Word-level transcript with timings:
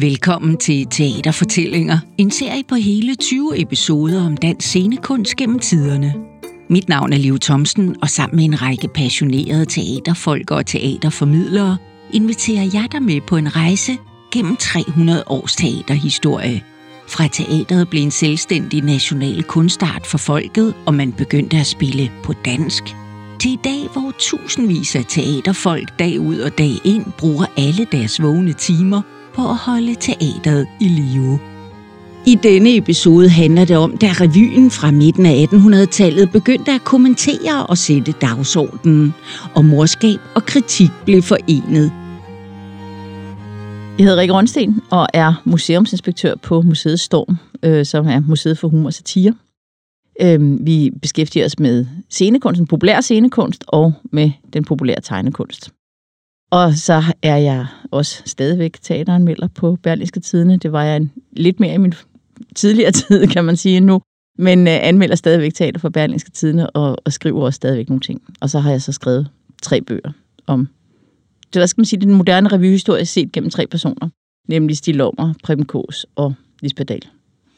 Velkommen 0.00 0.56
til 0.56 0.86
Teaterfortællinger, 0.86 1.98
en 2.18 2.30
serie 2.30 2.62
på 2.68 2.74
hele 2.74 3.14
20 3.14 3.60
episoder 3.60 4.26
om 4.26 4.36
dansk 4.36 4.68
scenekunst 4.68 5.36
gennem 5.36 5.58
tiderne. 5.58 6.14
Mit 6.70 6.88
navn 6.88 7.12
er 7.12 7.16
Liv 7.16 7.38
Thomsen, 7.38 7.96
og 8.02 8.10
sammen 8.10 8.36
med 8.36 8.44
en 8.44 8.62
række 8.62 8.88
passionerede 8.88 9.64
teaterfolk 9.64 10.50
og 10.50 10.66
teaterformidlere 10.66 11.76
inviterer 12.12 12.70
jeg 12.72 12.88
dig 12.92 13.02
med 13.02 13.20
på 13.20 13.36
en 13.36 13.56
rejse 13.56 13.96
gennem 14.32 14.56
300 14.56 15.24
års 15.26 15.56
teaterhistorie. 15.56 16.62
Fra 17.08 17.28
teateret 17.28 17.88
blev 17.88 18.02
en 18.02 18.10
selvstændig 18.10 18.82
national 18.82 19.42
kunstart 19.42 20.06
for 20.06 20.18
folket, 20.18 20.74
og 20.86 20.94
man 20.94 21.12
begyndte 21.12 21.56
at 21.56 21.66
spille 21.66 22.12
på 22.22 22.32
dansk, 22.44 22.82
til 23.40 23.52
i 23.52 23.58
dag, 23.64 23.88
hvor 23.92 24.12
tusindvis 24.18 24.96
af 24.96 25.04
teaterfolk 25.08 25.98
dag 25.98 26.20
ud 26.20 26.38
og 26.38 26.58
dag 26.58 26.72
ind 26.84 27.04
bruger 27.18 27.46
alle 27.56 27.86
deres 27.92 28.22
vågne 28.22 28.52
timer 28.52 29.02
på 29.38 29.48
at 29.48 29.56
holde 29.56 29.94
teateret 29.94 30.66
i 30.80 30.88
live. 30.88 31.38
I 32.26 32.34
denne 32.42 32.76
episode 32.76 33.28
handler 33.28 33.64
det 33.64 33.76
om, 33.76 33.96
da 33.96 34.06
revyen 34.06 34.70
fra 34.70 34.90
midten 34.90 35.26
af 35.26 35.46
1800-tallet 35.52 36.32
begyndte 36.32 36.72
at 36.72 36.84
kommentere 36.84 37.66
og 37.66 37.78
sætte 37.78 38.12
dagsordenen, 38.12 39.14
og 39.54 39.64
morskab 39.64 40.18
og 40.34 40.42
kritik 40.44 40.90
blev 41.04 41.22
forenet. 41.22 41.92
Jeg 43.98 44.06
hedder 44.06 44.20
Rikke 44.20 44.34
Rønsten 44.34 44.80
og 44.90 45.06
er 45.14 45.42
museumsinspektør 45.44 46.34
på 46.34 46.62
Museet 46.62 47.00
Storm, 47.00 47.36
øh, 47.62 47.86
som 47.86 48.06
er 48.06 48.20
Museet 48.20 48.58
for 48.58 48.68
Humor 48.68 48.86
og 48.86 48.94
Satire. 48.94 49.34
Øh, 50.22 50.66
vi 50.66 50.90
beskæftiger 51.02 51.44
os 51.44 51.58
med 51.58 51.86
scenekunsten, 52.10 52.66
populær 52.66 53.00
scenekunst 53.00 53.64
og 53.68 53.92
med 54.12 54.30
den 54.52 54.64
populære 54.64 55.00
tegnekunst. 55.00 55.70
Og 56.50 56.74
så 56.74 57.02
er 57.22 57.36
jeg 57.36 57.66
også 57.90 58.22
stadigvæk 58.26 58.76
teateranmelder 58.82 59.48
på 59.48 59.78
Berlingske 59.82 60.20
Tidene. 60.20 60.56
Det 60.56 60.72
var 60.72 60.84
jeg 60.84 60.96
en, 60.96 61.12
lidt 61.32 61.60
mere 61.60 61.74
i 61.74 61.78
min 61.78 61.94
tidligere 62.54 62.92
tid, 63.08 63.26
kan 63.26 63.44
man 63.44 63.56
sige 63.56 63.80
nu. 63.80 64.00
Men 64.38 64.68
øh, 64.68 64.78
anmelder 64.80 65.16
stadigvæk 65.16 65.54
teater 65.54 65.80
for 65.80 65.88
Berlingske 65.88 66.30
Tidene 66.30 66.70
og, 66.70 66.96
og 67.04 67.12
skriver 67.12 67.44
også 67.44 67.56
stadigvæk 67.56 67.88
nogle 67.88 68.00
ting. 68.00 68.22
Og 68.40 68.50
så 68.50 68.58
har 68.58 68.70
jeg 68.70 68.82
så 68.82 68.92
skrevet 68.92 69.28
tre 69.62 69.80
bøger 69.80 70.12
om 70.46 70.68
det, 71.52 71.60
hvad 71.60 71.66
skal 71.66 71.80
man 71.80 71.86
sige, 71.86 72.00
den 72.00 72.14
moderne 72.14 72.48
revyhistorie 72.48 73.06
set 73.06 73.32
gennem 73.32 73.50
tre 73.50 73.66
personer. 73.66 74.08
Nemlig 74.48 74.76
Stig 74.76 74.94
Lommer, 74.94 75.34
Preben 75.44 75.64
Kås 75.64 76.06
og 76.16 76.34
Lisbeth 76.62 76.88
Dahl. 76.88 77.02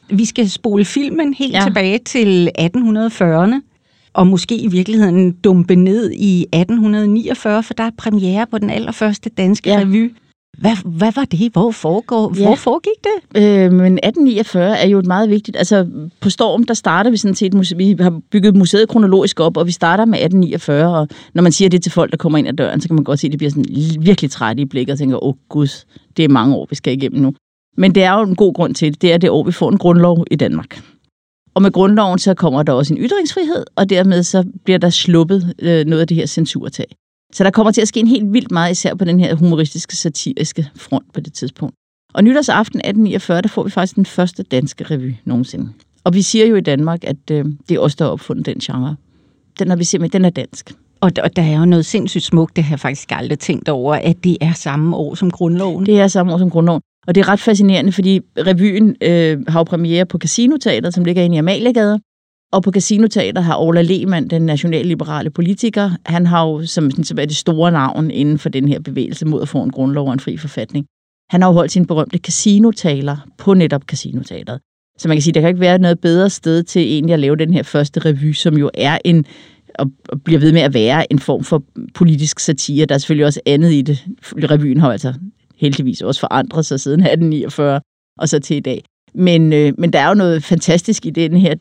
Vi 0.09 0.25
skal 0.25 0.49
spole 0.49 0.85
filmen 0.85 1.33
helt 1.33 1.53
ja. 1.53 1.63
tilbage 1.63 1.99
til 1.99 2.49
1840'erne, 2.59 3.70
og 4.13 4.27
måske 4.27 4.57
i 4.57 4.67
virkeligheden 4.67 5.31
dumpe 5.31 5.75
ned 5.75 6.11
i 6.11 6.41
1849, 6.41 7.63
for 7.63 7.73
der 7.73 7.83
er 7.83 7.91
premiere 7.97 8.47
på 8.47 8.57
den 8.57 8.69
allerførste 8.69 9.29
danske 9.29 9.69
ja. 9.69 9.79
revy. 9.79 10.13
Hvad, 10.57 10.97
hvad 10.97 11.11
var 11.15 11.25
det? 11.25 11.51
Hvor, 11.51 11.71
foregår, 11.71 12.33
ja. 12.37 12.45
hvor 12.45 12.55
foregik 12.55 12.93
det? 13.03 13.41
Øh, 13.41 13.71
men 13.71 13.93
1849 13.93 14.79
er 14.79 14.87
jo 14.87 14.99
et 14.99 15.05
meget 15.05 15.29
vigtigt... 15.29 15.57
Altså, 15.57 15.87
på 16.21 16.29
Storm, 16.29 16.63
der 16.63 16.73
starter 16.73 17.11
vi 17.11 17.17
sådan 17.17 17.35
set... 17.35 17.77
Vi 17.77 17.95
har 17.99 18.19
bygget 18.31 18.55
museet 18.55 18.89
kronologisk 18.89 19.39
op, 19.39 19.57
og 19.57 19.67
vi 19.67 19.71
starter 19.71 20.05
med 20.05 20.19
1849, 20.19 20.99
og 20.99 21.07
når 21.33 21.43
man 21.43 21.51
siger 21.51 21.69
det 21.69 21.83
til 21.83 21.91
folk, 21.91 22.11
der 22.11 22.17
kommer 22.17 22.37
ind 22.37 22.47
ad 22.47 22.53
døren, 22.53 22.81
så 22.81 22.87
kan 22.87 22.95
man 22.95 23.03
godt 23.03 23.19
se, 23.19 23.27
at 23.27 23.33
de 23.33 23.37
bliver 23.37 23.49
sådan 23.49 23.65
virkelig 23.99 24.31
trætte 24.31 24.61
i 24.61 24.65
blikket 24.65 24.93
og 24.93 24.99
tænker, 24.99 25.23
åh 25.23 25.29
oh, 25.29 25.35
gud, 25.49 25.85
det 26.17 26.25
er 26.25 26.29
mange 26.29 26.55
år, 26.55 26.67
vi 26.69 26.75
skal 26.75 26.93
igennem 26.93 27.21
nu. 27.21 27.33
Men 27.77 27.95
det 27.95 28.03
er 28.03 28.13
jo 28.13 28.21
en 28.21 28.35
god 28.35 28.53
grund 28.53 28.75
til 28.75 28.93
det. 28.93 29.01
Det 29.01 29.13
er 29.13 29.17
det 29.17 29.29
år, 29.29 29.43
vi 29.43 29.51
får 29.51 29.71
en 29.71 29.77
grundlov 29.77 30.25
i 30.31 30.35
Danmark. 30.35 30.81
Og 31.53 31.61
med 31.61 31.71
grundloven, 31.71 32.19
så 32.19 32.33
kommer 32.33 32.63
der 32.63 32.73
også 32.73 32.93
en 32.93 32.99
ytringsfrihed, 32.99 33.65
og 33.75 33.89
dermed 33.89 34.23
så 34.23 34.43
bliver 34.63 34.77
der 34.77 34.89
sluppet 34.89 35.53
øh, 35.59 35.85
noget 35.85 36.01
af 36.01 36.07
det 36.07 36.17
her 36.17 36.25
censurtag. 36.25 36.85
Så 37.33 37.43
der 37.43 37.51
kommer 37.51 37.71
til 37.71 37.81
at 37.81 37.87
ske 37.87 37.99
en 37.99 38.07
helt 38.07 38.33
vildt 38.33 38.51
meget, 38.51 38.71
især 38.71 38.95
på 38.95 39.05
den 39.05 39.19
her 39.19 39.35
humoristiske, 39.35 39.95
satiriske 39.95 40.69
front 40.75 41.13
på 41.13 41.19
det 41.19 41.33
tidspunkt. 41.33 41.75
Og 42.13 42.23
nytårsaften 42.23 42.79
1849, 42.79 43.41
der 43.41 43.47
får 43.47 43.63
vi 43.63 43.69
faktisk 43.69 43.95
den 43.95 44.05
første 44.05 44.43
danske 44.43 44.83
revy 44.83 45.15
nogensinde. 45.25 45.69
Og 46.03 46.13
vi 46.13 46.21
siger 46.21 46.45
jo 46.45 46.55
i 46.55 46.61
Danmark, 46.61 47.03
at 47.03 47.31
øh, 47.31 47.45
det 47.69 47.75
er 47.75 47.79
os, 47.79 47.95
der 47.95 48.05
har 48.05 48.11
opfundet 48.11 48.45
den 48.45 48.59
genre. 48.59 48.95
Den 49.59 49.69
har 49.69 49.75
vi 49.75 49.83
simpelthen, 49.83 50.21
den 50.21 50.25
er 50.25 50.29
dansk. 50.29 50.73
Og, 51.01 51.11
og 51.23 51.35
der 51.35 51.41
er 51.41 51.59
jo 51.59 51.65
noget 51.65 51.85
sindssygt 51.85 52.23
smukt, 52.23 52.55
det 52.55 52.63
har 52.63 52.71
jeg 52.71 52.79
faktisk 52.79 53.11
aldrig 53.11 53.39
tænkt 53.39 53.69
over, 53.69 53.95
at 53.95 54.23
det 54.23 54.37
er 54.41 54.53
samme 54.53 54.95
år 54.95 55.15
som 55.15 55.31
grundloven. 55.31 55.85
Det 55.85 55.99
er 55.99 56.07
samme 56.07 56.33
år 56.33 56.37
som 56.37 56.49
grundloven. 56.49 56.81
Og 57.07 57.15
det 57.15 57.21
er 57.21 57.29
ret 57.29 57.39
fascinerende, 57.39 57.91
fordi 57.91 58.19
revyen 58.37 58.95
øh, 59.01 59.45
har 59.47 59.59
jo 59.59 59.63
premiere 59.63 60.05
på 60.05 60.17
Casinoteater, 60.17 60.89
som 60.89 61.05
ligger 61.05 61.23
inde 61.23 61.35
i 61.35 61.39
Amaliegade. 61.39 61.99
Og 62.51 62.63
på 62.63 62.71
Casinoteater 62.71 63.41
har 63.41 63.57
Ola 63.57 63.81
Lehmann, 63.81 64.27
den 64.27 64.41
nationalliberale 64.41 65.29
politiker, 65.29 65.91
han 66.05 66.25
har 66.25 66.47
jo 66.47 66.65
som, 66.65 66.91
som 66.91 67.17
er 67.19 67.25
det 67.25 67.35
store 67.35 67.71
navn 67.71 68.11
inden 68.11 68.37
for 68.37 68.49
den 68.49 68.67
her 68.67 68.79
bevægelse 68.79 69.25
mod 69.25 69.41
at 69.41 69.47
få 69.47 69.63
en 69.63 69.71
grundlov 69.71 70.07
og 70.07 70.13
en 70.13 70.19
fri 70.19 70.37
forfatning. 70.37 70.85
Han 71.29 71.41
har 71.41 71.49
jo 71.49 71.53
holdt 71.53 71.71
sin 71.71 71.85
berømte 71.85 72.17
casinotaler 72.17 73.17
på 73.37 73.53
netop 73.53 73.81
Casinoteateret. 73.83 74.59
Så 74.99 75.07
man 75.07 75.17
kan 75.17 75.21
sige, 75.21 75.31
at 75.31 75.35
der 75.35 75.41
kan 75.41 75.47
ikke 75.47 75.59
være 75.59 75.79
noget 75.79 75.99
bedre 75.99 76.29
sted 76.29 76.63
til 76.63 76.81
egentlig 76.81 77.13
at 77.13 77.19
lave 77.19 77.35
den 77.35 77.53
her 77.53 77.63
første 77.63 77.99
revy, 77.99 78.33
som 78.33 78.57
jo 78.57 78.69
er 78.73 78.97
en, 79.05 79.25
og 79.79 79.91
bliver 80.25 80.39
ved 80.39 80.51
med 80.51 80.61
at 80.61 80.73
være 80.73 81.11
en 81.11 81.19
form 81.19 81.43
for 81.43 81.63
politisk 81.93 82.39
satire. 82.39 82.85
Der 82.85 82.95
er 82.95 82.99
selvfølgelig 82.99 83.25
også 83.25 83.39
andet 83.45 83.71
i 83.71 83.81
det. 83.81 84.05
Revyen 84.21 84.79
har 84.79 84.91
altså 84.91 85.13
heldigvis 85.61 86.01
også 86.01 86.19
forandret 86.19 86.65
sig 86.65 86.79
siden 86.79 86.99
1849 86.99 87.81
og 88.19 88.29
så 88.29 88.39
til 88.39 88.57
i 88.57 88.59
dag. 88.59 88.83
Men, 89.13 89.53
øh, 89.53 89.73
men 89.77 89.93
der 89.93 89.99
er 89.99 90.07
jo 90.07 90.13
noget 90.13 90.43
fantastisk 90.43 91.05
i 91.05 91.09
den 91.09 91.37
her, 91.37 91.55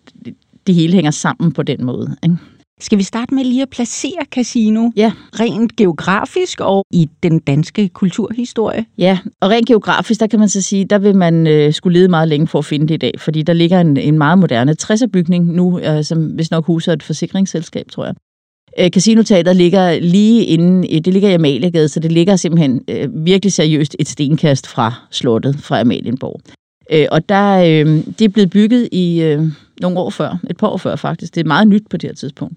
det 0.66 0.74
hele 0.74 0.94
hænger 0.94 1.10
sammen 1.10 1.52
på 1.52 1.62
den 1.62 1.84
måde. 1.84 2.16
Ikke? 2.22 2.36
Skal 2.80 2.98
vi 2.98 3.02
starte 3.02 3.34
med 3.34 3.44
lige 3.44 3.62
at 3.62 3.70
placere 3.70 4.24
Casino 4.30 4.90
ja. 4.96 5.12
rent 5.40 5.76
geografisk 5.76 6.60
og 6.60 6.84
i 6.90 7.08
den 7.22 7.38
danske 7.38 7.88
kulturhistorie? 7.88 8.84
Ja, 8.98 9.18
og 9.40 9.50
rent 9.50 9.66
geografisk, 9.68 10.20
der 10.20 10.26
kan 10.26 10.38
man 10.38 10.48
så 10.48 10.62
sige, 10.62 10.84
der 10.84 10.98
vil 10.98 11.16
man 11.16 11.46
øh, 11.46 11.72
skulle 11.72 11.98
lede 11.98 12.08
meget 12.08 12.28
længe 12.28 12.46
for 12.46 12.58
at 12.58 12.64
finde 12.64 12.88
det 12.88 12.94
i 12.94 12.96
dag, 12.96 13.12
fordi 13.18 13.42
der 13.42 13.52
ligger 13.52 13.80
en, 13.80 13.96
en 13.96 14.18
meget 14.18 14.38
moderne 14.38 14.76
60'er-bygning 14.82 15.44
nu, 15.52 15.80
øh, 15.80 16.04
som 16.04 16.26
hvis 16.26 16.50
nok 16.50 16.66
huser 16.66 16.92
et 16.92 17.02
forsikringsselskab, 17.02 17.88
tror 17.90 18.04
jeg. 18.04 18.14
Øh, 18.80 18.90
Casinoteateret 18.90 19.56
ligger 19.56 20.00
lige 20.00 20.44
inde, 20.44 20.94
øh, 20.94 21.00
det 21.00 21.12
ligger 21.12 21.28
i 21.28 21.34
Amaliegade, 21.34 21.88
så 21.88 22.00
det 22.00 22.12
ligger 22.12 22.36
simpelthen 22.36 22.84
øh, 22.88 23.24
virkelig 23.24 23.52
seriøst 23.52 23.96
et 23.98 24.08
stenkast 24.08 24.66
fra 24.66 24.94
slottet, 25.10 25.56
fra 25.60 25.80
Amalienborg. 25.80 26.40
Øh, 26.92 27.06
og 27.10 27.28
der, 27.28 27.58
øh, 27.58 28.04
det 28.18 28.22
er 28.22 28.28
blevet 28.28 28.50
bygget 28.50 28.88
i 28.92 29.22
øh, 29.22 29.42
nogle 29.80 29.98
år 29.98 30.10
før, 30.10 30.38
et 30.50 30.56
par 30.56 30.68
år 30.68 30.76
før 30.76 30.96
faktisk. 30.96 31.34
Det 31.34 31.40
er 31.40 31.44
meget 31.48 31.68
nyt 31.68 31.82
på 31.90 31.96
det 31.96 32.08
her 32.08 32.14
tidspunkt. 32.14 32.54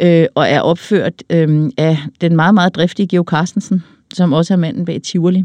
Øh, 0.00 0.26
og 0.34 0.48
er 0.48 0.60
opført 0.60 1.22
øh, 1.30 1.70
af 1.76 1.98
den 2.20 2.36
meget, 2.36 2.54
meget 2.54 2.74
driftige 2.74 3.06
Geo 3.06 3.24
Carstensen, 3.26 3.82
som 4.14 4.32
også 4.32 4.54
er 4.54 4.58
manden 4.58 4.84
bag 4.84 5.02
Tivoli. 5.02 5.44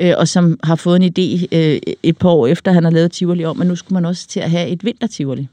Øh, 0.00 0.14
og 0.18 0.28
som 0.28 0.58
har 0.64 0.76
fået 0.76 1.02
en 1.02 1.12
idé 1.18 1.46
øh, 1.56 1.80
et 2.02 2.18
par 2.18 2.28
år 2.28 2.46
efter, 2.46 2.72
han 2.72 2.84
har 2.84 2.90
lavet 2.90 3.12
Tivoli 3.12 3.44
om, 3.44 3.60
at 3.60 3.66
nu 3.66 3.76
skulle 3.76 3.94
man 3.94 4.04
også 4.04 4.28
til 4.28 4.40
at 4.40 4.50
have 4.50 4.68
et 4.68 4.84
vinter-Tivoli. 4.84 5.46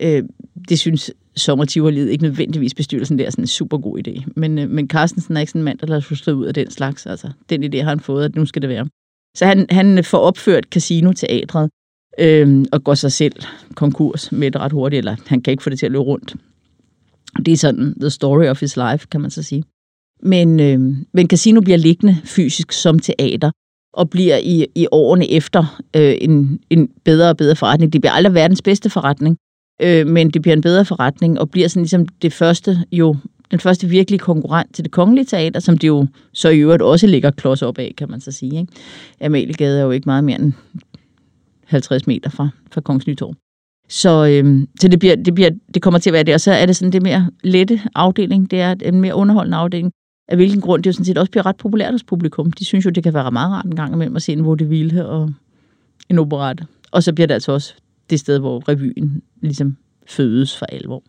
Øh, 0.00 0.22
det 0.68 0.78
synes 0.78 1.10
sommertivoliet 1.36 2.10
ikke 2.10 2.24
nødvendigvis 2.24 2.74
bestyrelsen, 2.74 3.18
det 3.18 3.26
er 3.26 3.30
sådan 3.30 3.42
en 3.42 3.48
super 3.48 3.78
god 3.78 3.98
idé. 3.98 4.24
Men, 4.36 4.58
øh, 4.58 4.70
men 4.70 4.88
Carstensen 4.88 5.36
er 5.36 5.40
ikke 5.40 5.50
sådan 5.50 5.60
en 5.60 5.64
mand, 5.64 5.78
der 5.78 5.86
lader 5.86 6.14
sig 6.14 6.34
ud 6.34 6.46
af 6.46 6.54
den 6.54 6.70
slags. 6.70 7.06
Altså, 7.06 7.30
den 7.50 7.64
idé 7.64 7.82
har 7.82 7.88
han 7.88 8.00
fået, 8.00 8.24
at 8.24 8.36
nu 8.36 8.46
skal 8.46 8.62
det 8.62 8.68
være. 8.70 8.86
Så 9.36 9.46
han, 9.46 9.66
han 9.70 10.04
får 10.04 10.18
opført 10.18 10.64
Casino-teatret 10.64 11.70
øh, 12.18 12.64
og 12.72 12.84
går 12.84 12.94
sig 12.94 13.12
selv 13.12 13.42
konkurs 13.74 14.32
med 14.32 14.50
det 14.50 14.60
ret 14.60 14.72
hurtigt, 14.72 14.98
eller 14.98 15.16
han 15.26 15.40
kan 15.42 15.50
ikke 15.50 15.62
få 15.62 15.70
det 15.70 15.78
til 15.78 15.86
at 15.86 15.92
løbe 15.92 16.04
rundt. 16.04 16.34
Det 17.46 17.52
er 17.52 17.56
sådan 17.56 17.94
the 18.00 18.10
story 18.10 18.46
of 18.46 18.60
his 18.60 18.76
life, 18.76 19.06
kan 19.10 19.20
man 19.20 19.30
så 19.30 19.42
sige. 19.42 19.64
Men, 20.22 20.60
øh, 20.60 20.80
men 21.12 21.28
Casino 21.28 21.60
bliver 21.60 21.78
liggende 21.78 22.16
fysisk 22.24 22.72
som 22.72 22.98
teater, 22.98 23.50
og 23.92 24.10
bliver 24.10 24.36
i, 24.36 24.66
i 24.74 24.86
årene 24.92 25.30
efter 25.30 25.80
øh, 25.96 26.14
en, 26.20 26.60
en 26.70 26.88
bedre 27.04 27.28
og 27.28 27.36
bedre 27.36 27.56
forretning. 27.56 27.92
Det 27.92 28.00
bliver 28.00 28.12
aldrig 28.12 28.34
verdens 28.34 28.62
bedste 28.62 28.90
forretning, 28.90 29.36
øh, 29.82 30.06
men 30.06 30.30
det 30.30 30.42
bliver 30.42 30.56
en 30.56 30.62
bedre 30.62 30.84
forretning, 30.84 31.40
og 31.40 31.50
bliver 31.50 31.68
sådan 31.68 31.82
ligesom 31.82 32.06
det 32.22 32.32
første 32.32 32.78
jo 32.92 33.16
den 33.50 33.60
første 33.60 33.88
virkelige 33.88 34.18
konkurrent 34.18 34.74
til 34.74 34.84
det 34.84 34.92
kongelige 34.92 35.24
teater, 35.24 35.60
som 35.60 35.78
det 35.78 35.88
jo 35.88 36.06
så 36.32 36.48
i 36.48 36.58
øvrigt 36.58 36.82
også 36.82 37.06
ligger 37.06 37.30
klods 37.30 37.62
op 37.62 37.78
af, 37.78 37.94
kan 37.98 38.10
man 38.10 38.20
så 38.20 38.32
sige. 38.32 38.60
Ikke? 38.60 38.72
Amaliegade 39.20 39.78
er 39.80 39.84
jo 39.84 39.90
ikke 39.90 40.06
meget 40.06 40.24
mere 40.24 40.40
end 40.40 40.52
50 41.64 42.06
meter 42.06 42.30
fra, 42.30 42.48
fra 42.72 42.80
Kongens 42.80 43.06
Nytorv. 43.06 43.34
Så, 43.88 44.26
øhm, 44.26 44.68
så 44.80 44.88
det, 44.88 44.98
bliver, 44.98 45.16
det, 45.16 45.34
bliver, 45.34 45.50
det 45.74 45.82
kommer 45.82 46.00
til 46.00 46.10
at 46.10 46.14
være 46.14 46.22
det, 46.22 46.34
og 46.34 46.40
så 46.40 46.52
er 46.52 46.66
det 46.66 46.76
sådan 46.76 46.92
det 46.92 47.02
mere 47.02 47.30
lette 47.44 47.80
afdeling, 47.94 48.50
det 48.50 48.60
er 48.60 48.74
en 48.82 49.00
mere 49.00 49.14
underholdende 49.14 49.56
afdeling, 49.56 49.92
af 50.28 50.36
hvilken 50.36 50.60
grund 50.60 50.82
det 50.82 50.86
jo 50.86 50.92
sådan 50.92 51.04
set 51.04 51.18
også 51.18 51.30
bliver 51.30 51.46
ret 51.46 51.56
populært 51.56 51.94
hos 51.94 52.04
publikum. 52.04 52.52
De 52.52 52.64
synes 52.64 52.84
jo, 52.84 52.90
det 52.90 53.02
kan 53.02 53.14
være 53.14 53.30
meget 53.30 53.50
rart 53.52 53.64
en 53.64 53.76
gang 53.76 53.94
imellem 53.94 54.16
at 54.16 54.22
se 54.22 54.32
en 54.32 54.44
vaudeville 54.44 55.06
og 55.06 55.32
en 56.08 56.18
operette. 56.18 56.66
Og 56.90 57.02
så 57.02 57.12
bliver 57.12 57.26
det 57.26 57.34
altså 57.34 57.52
også 57.52 57.74
det 58.10 58.20
sted, 58.20 58.38
hvor 58.38 58.68
revyen 58.68 59.22
ligesom 59.42 59.76
fødes 60.06 60.56
for 60.58 60.66
alvor. 60.66 61.02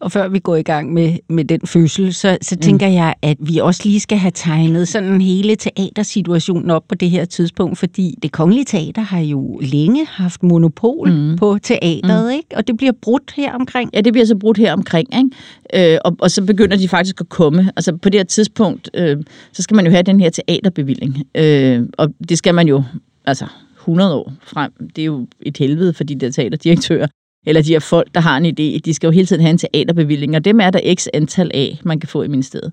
Og 0.00 0.12
før 0.12 0.28
vi 0.28 0.38
går 0.38 0.56
i 0.56 0.62
gang 0.62 0.92
med, 0.92 1.16
med 1.28 1.44
den 1.44 1.60
fødsel, 1.66 2.14
så, 2.14 2.38
så 2.42 2.54
mm. 2.54 2.62
tænker 2.62 2.86
jeg, 2.86 3.14
at 3.22 3.36
vi 3.40 3.58
også 3.58 3.80
lige 3.84 4.00
skal 4.00 4.18
have 4.18 4.32
tegnet 4.34 4.88
sådan 4.88 5.20
hele 5.20 5.56
teatersituationen 5.56 6.70
op 6.70 6.88
på 6.88 6.94
det 6.94 7.10
her 7.10 7.24
tidspunkt, 7.24 7.78
fordi 7.78 8.14
det 8.22 8.32
kongelige 8.32 8.64
teater 8.64 9.02
har 9.02 9.20
jo 9.20 9.60
længe 9.62 10.06
haft 10.06 10.42
monopol 10.42 11.12
mm. 11.12 11.36
på 11.36 11.58
teateret, 11.62 12.24
mm. 12.24 12.36
ikke? 12.36 12.56
Og 12.56 12.66
det 12.66 12.76
bliver 12.76 12.92
brudt 13.02 13.32
her 13.36 13.52
omkring. 13.52 13.90
Ja, 13.94 14.00
det 14.00 14.12
bliver 14.12 14.26
så 14.26 14.36
brudt 14.36 14.58
her 14.58 14.72
omkring, 14.72 15.08
ikke? 15.16 15.92
Øh, 15.94 15.98
og, 16.04 16.16
og 16.18 16.30
så 16.30 16.44
begynder 16.44 16.76
de 16.76 16.88
faktisk 16.88 17.20
at 17.20 17.28
komme. 17.28 17.72
Altså 17.76 17.96
på 17.96 18.08
det 18.08 18.18
her 18.18 18.24
tidspunkt, 18.24 18.90
øh, 18.94 19.16
så 19.52 19.62
skal 19.62 19.74
man 19.74 19.84
jo 19.84 19.90
have 19.90 20.02
den 20.02 20.20
her 20.20 20.30
teaterbevilling. 20.30 21.16
Øh, 21.34 21.82
og 21.98 22.08
det 22.28 22.38
skal 22.38 22.54
man 22.54 22.68
jo 22.68 22.82
altså 23.26 23.46
100 23.80 24.14
år 24.14 24.32
frem. 24.42 24.72
Det 24.96 25.02
er 25.02 25.06
jo 25.06 25.26
et 25.40 25.56
helvede 25.56 25.92
for 25.92 26.04
de 26.04 26.14
der 26.14 26.30
teaterdirektører, 26.30 27.06
eller 27.46 27.62
de 27.62 27.72
her 27.72 27.78
folk, 27.78 28.14
der 28.14 28.20
har 28.20 28.36
en 28.36 28.46
idé. 28.46 28.80
De 28.84 28.94
skal 28.94 29.06
jo 29.06 29.10
hele 29.10 29.26
tiden 29.26 29.42
have 29.42 29.50
en 29.50 29.58
teaterbevilling, 29.58 30.36
og 30.36 30.44
dem 30.44 30.60
er 30.60 30.70
der 30.70 30.94
x 30.94 31.06
antal 31.14 31.50
af, 31.54 31.80
man 31.84 32.00
kan 32.00 32.08
få 32.08 32.22
i 32.22 32.28
ministeriet. 32.28 32.72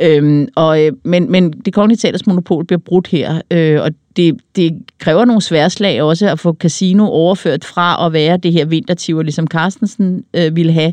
Øhm, 0.00 0.48
og, 0.56 0.84
øh, 0.84 0.92
men, 1.04 1.30
men 1.30 1.52
det 1.52 1.74
kongelige 1.74 1.98
teaters 1.98 2.26
monopol 2.26 2.64
bliver 2.66 2.78
brudt 2.78 3.06
her, 3.06 3.40
øh, 3.50 3.82
og 3.82 3.90
det, 4.16 4.40
det 4.56 4.78
kræver 4.98 5.24
nogle 5.24 5.42
sværslag 5.42 6.02
også 6.02 6.28
at 6.28 6.38
få 6.38 6.54
casino 6.54 7.04
overført 7.04 7.64
fra 7.64 8.06
at 8.06 8.12
være 8.12 8.36
det 8.36 8.52
her 8.52 8.64
vintertiver, 8.64 9.22
ligesom 9.22 9.46
Carstensen 9.46 10.24
øh, 10.36 10.56
ville 10.56 10.72
have, 10.72 10.92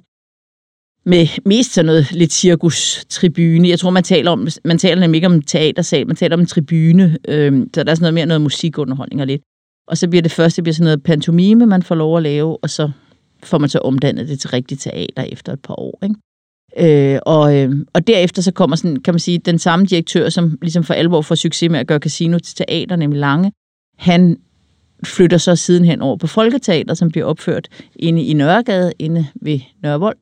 med 1.09 1.27
mest 1.45 1.73
sådan 1.73 1.85
noget 1.85 2.11
lidt 2.11 2.33
cirkus-tribune. 2.33 3.69
Jeg 3.69 3.79
tror, 3.79 3.89
man 3.89 4.03
taler, 4.03 4.31
om, 4.31 4.47
man 4.65 4.77
taler 4.77 4.99
nemlig 4.99 5.17
ikke 5.17 5.27
om 5.27 5.41
teatersal, 5.41 6.07
man 6.07 6.15
taler 6.15 6.35
om 6.35 6.39
en 6.39 6.45
tribune, 6.45 7.17
øh, 7.27 7.67
så 7.73 7.83
der 7.83 7.91
er 7.91 7.95
sådan 7.95 8.01
noget 8.01 8.13
mere 8.13 8.25
noget 8.25 8.41
musikunderholdning 8.41 9.21
og 9.21 9.27
lidt. 9.27 9.41
Og 9.87 9.97
så 9.97 10.07
bliver 10.07 10.21
det 10.21 10.31
første 10.31 10.61
bliver 10.61 10.73
sådan 10.73 10.83
noget 10.83 11.03
pantomime, 11.03 11.65
man 11.65 11.83
får 11.83 11.95
lov 11.95 12.17
at 12.17 12.23
lave, 12.23 12.57
og 12.57 12.69
så 12.69 12.91
får 13.43 13.57
man 13.57 13.69
så 13.69 13.79
omdannet 13.79 14.27
det 14.27 14.39
til 14.39 14.49
rigtigt 14.49 14.81
teater 14.81 15.23
efter 15.23 15.53
et 15.53 15.59
par 15.59 15.79
år. 15.79 15.99
Ikke? 16.03 16.15
Øh, 17.13 17.19
og, 17.25 17.57
øh, 17.57 17.85
og 17.93 18.07
derefter 18.07 18.41
så 18.41 18.51
kommer 18.51 18.75
sådan, 18.75 19.01
kan 19.01 19.13
man 19.13 19.19
sige, 19.19 19.37
den 19.37 19.59
samme 19.59 19.85
direktør, 19.85 20.29
som 20.29 20.57
ligesom 20.61 20.83
for 20.83 20.93
alvor 20.93 21.21
får 21.21 21.35
succes 21.35 21.69
med 21.69 21.79
at 21.79 21.87
gøre 21.87 21.99
casino 21.99 22.39
til 22.39 22.55
teater, 22.55 22.95
nemlig 22.95 23.19
Lange, 23.19 23.51
han 23.97 24.37
flytter 25.03 25.37
så 25.37 25.55
sidenhen 25.55 26.01
over 26.01 26.17
på 26.17 26.27
Folketeater, 26.27 26.93
som 26.93 27.11
bliver 27.11 27.25
opført 27.25 27.67
inde 27.95 28.23
i 28.23 28.33
Nørregade, 28.33 28.93
inde 28.99 29.27
ved 29.41 29.59
Nørrevold. 29.83 30.17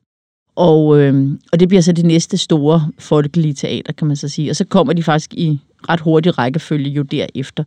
Og, 0.58 1.00
øh, 1.00 1.30
og 1.52 1.60
det 1.60 1.68
bliver 1.68 1.80
så 1.80 1.92
det 1.92 2.04
næste 2.04 2.36
store 2.36 2.88
folkelige 2.98 3.54
teater, 3.54 3.92
kan 3.92 4.06
man 4.06 4.16
så 4.16 4.28
sige. 4.28 4.50
Og 4.50 4.56
så 4.56 4.64
kommer 4.64 4.92
de 4.92 5.02
faktisk 5.02 5.34
i 5.34 5.60
ret 5.88 6.00
hurtig 6.00 6.38
rækkefølge 6.38 6.90
jo 6.90 7.02
derefter. 7.02 7.64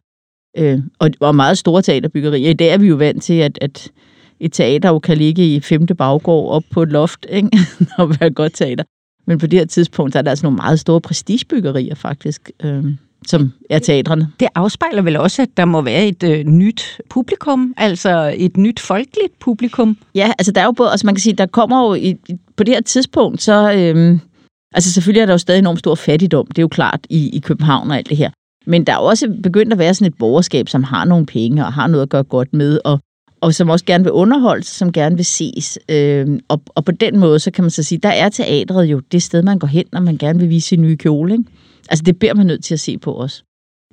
Øh, 0.58 0.80
og, 1.00 1.10
og 1.20 1.36
meget 1.36 1.58
store 1.58 1.82
teaterbyggerier. 1.82 2.50
I 2.50 2.54
dag 2.54 2.70
er 2.70 2.78
vi 2.78 2.88
jo 2.88 2.96
vant 2.96 3.24
til, 3.24 3.34
at, 3.34 3.58
at 3.62 3.92
et 4.40 4.54
teater 4.54 4.90
jo 4.90 5.00
kan 5.00 5.18
ligge 5.18 5.56
i 5.56 5.60
femte 5.60 5.96
baggård 5.96 6.52
op 6.52 6.64
på 6.72 6.84
et 6.84 6.90
loft, 6.90 7.26
ikke? 7.30 7.50
og 8.00 8.10
være 8.10 8.28
et 8.28 8.36
godt 8.36 8.54
teater. 8.54 8.84
Men 9.28 9.38
på 9.38 9.48
det 9.48 9.60
her 9.60 9.66
tidspunkt, 9.66 10.14
så 10.14 10.20
er 10.20 10.24
der 10.24 10.30
altså 10.30 10.46
nogle 10.46 10.56
meget 10.56 10.80
store 10.80 11.02
prestigebyggerier 11.02 11.96
faktisk, 11.96 12.52
øh, 12.64 12.86
som 13.28 13.52
er 13.70 13.80
teatrene. 13.80 14.28
Det 14.40 14.48
afspejler 14.56 15.02
vel 15.02 15.18
også, 15.18 15.42
at 15.42 15.50
der 15.58 15.66
må 15.66 15.82
være 15.82 16.08
et 16.08 16.24
øh, 16.24 16.44
nyt 16.46 17.02
publikum, 17.10 17.74
altså 17.78 18.36
et 18.38 18.58
nyt 18.58 18.80
folkeligt 18.80 19.40
publikum? 19.40 19.98
Ja, 20.16 20.32
altså 20.40 20.52
der 20.52 20.62
er 20.62 20.66
jo 20.66 20.72
både, 20.72 20.92
altså 20.92 21.06
man 21.06 21.16
kan 21.16 21.22
sige, 21.22 21.34
der 21.34 21.46
kommer 21.46 21.88
jo 21.88 21.94
i, 21.94 22.16
på 22.58 22.64
det 22.64 22.74
her 22.74 22.82
tidspunkt, 22.82 23.42
så, 23.42 23.74
øh, 23.74 24.20
altså 24.76 24.94
selvfølgelig 24.94 25.22
er 25.22 25.26
der 25.26 25.34
jo 25.34 25.38
stadig 25.38 25.60
enormt 25.60 25.80
stor 25.80 25.96
fattigdom, 25.96 26.48
det 26.48 26.58
er 26.58 26.64
jo 26.64 26.68
klart 26.68 27.00
i, 27.10 27.30
i 27.30 27.40
København 27.40 27.92
og 27.92 27.98
alt 27.98 28.10
det 28.10 28.18
her. 28.18 28.30
Men 28.66 28.84
der 28.84 28.94
er 28.94 28.98
også 28.98 29.34
begyndt 29.44 29.74
at 29.74 29.80
være 29.80 29.94
sådan 29.94 30.08
et 30.08 30.18
borgerskab, 30.18 30.70
som 30.70 30.84
har 30.84 31.06
nogle 31.06 31.26
penge 31.26 31.66
og 31.66 31.74
har 31.74 31.88
noget 31.88 32.04
at 32.04 32.10
gøre 32.10 32.24
godt 32.24 32.54
med, 32.54 32.80
og 32.86 33.00
og 33.42 33.54
som 33.54 33.70
også 33.70 33.86
gerne 33.86 34.04
vil 34.04 34.14
underholdes, 34.14 34.68
som 34.68 34.92
gerne 34.92 35.16
vil 35.16 35.26
ses. 35.26 35.80
Øh, 35.90 36.40
og, 36.48 36.62
og 36.68 36.86
på 36.86 36.92
den 36.92 37.20
måde, 37.20 37.40
så 37.40 37.52
kan 37.52 37.64
man 37.64 37.72
så 37.72 37.84
sige, 37.84 38.00
der 38.00 38.10
er 38.10 38.30
teatret 38.30 38.86
jo 38.86 39.00
det 39.00 39.24
sted, 39.24 39.42
man 39.44 39.60
går 39.60 39.68
hen, 39.68 39.86
når 39.92 40.00
man 40.00 40.18
gerne 40.18 40.40
vil 40.40 40.50
vise 40.50 40.68
sin 40.68 40.82
nye 40.82 40.98
kjole. 40.98 41.34
Ikke? 41.34 41.44
Altså 41.92 42.04
det 42.04 42.20
bliver 42.20 42.34
man 42.34 42.46
nødt 42.46 42.64
til 42.64 42.74
at 42.74 42.80
se 42.80 42.98
på 42.98 43.22
os. 43.22 43.44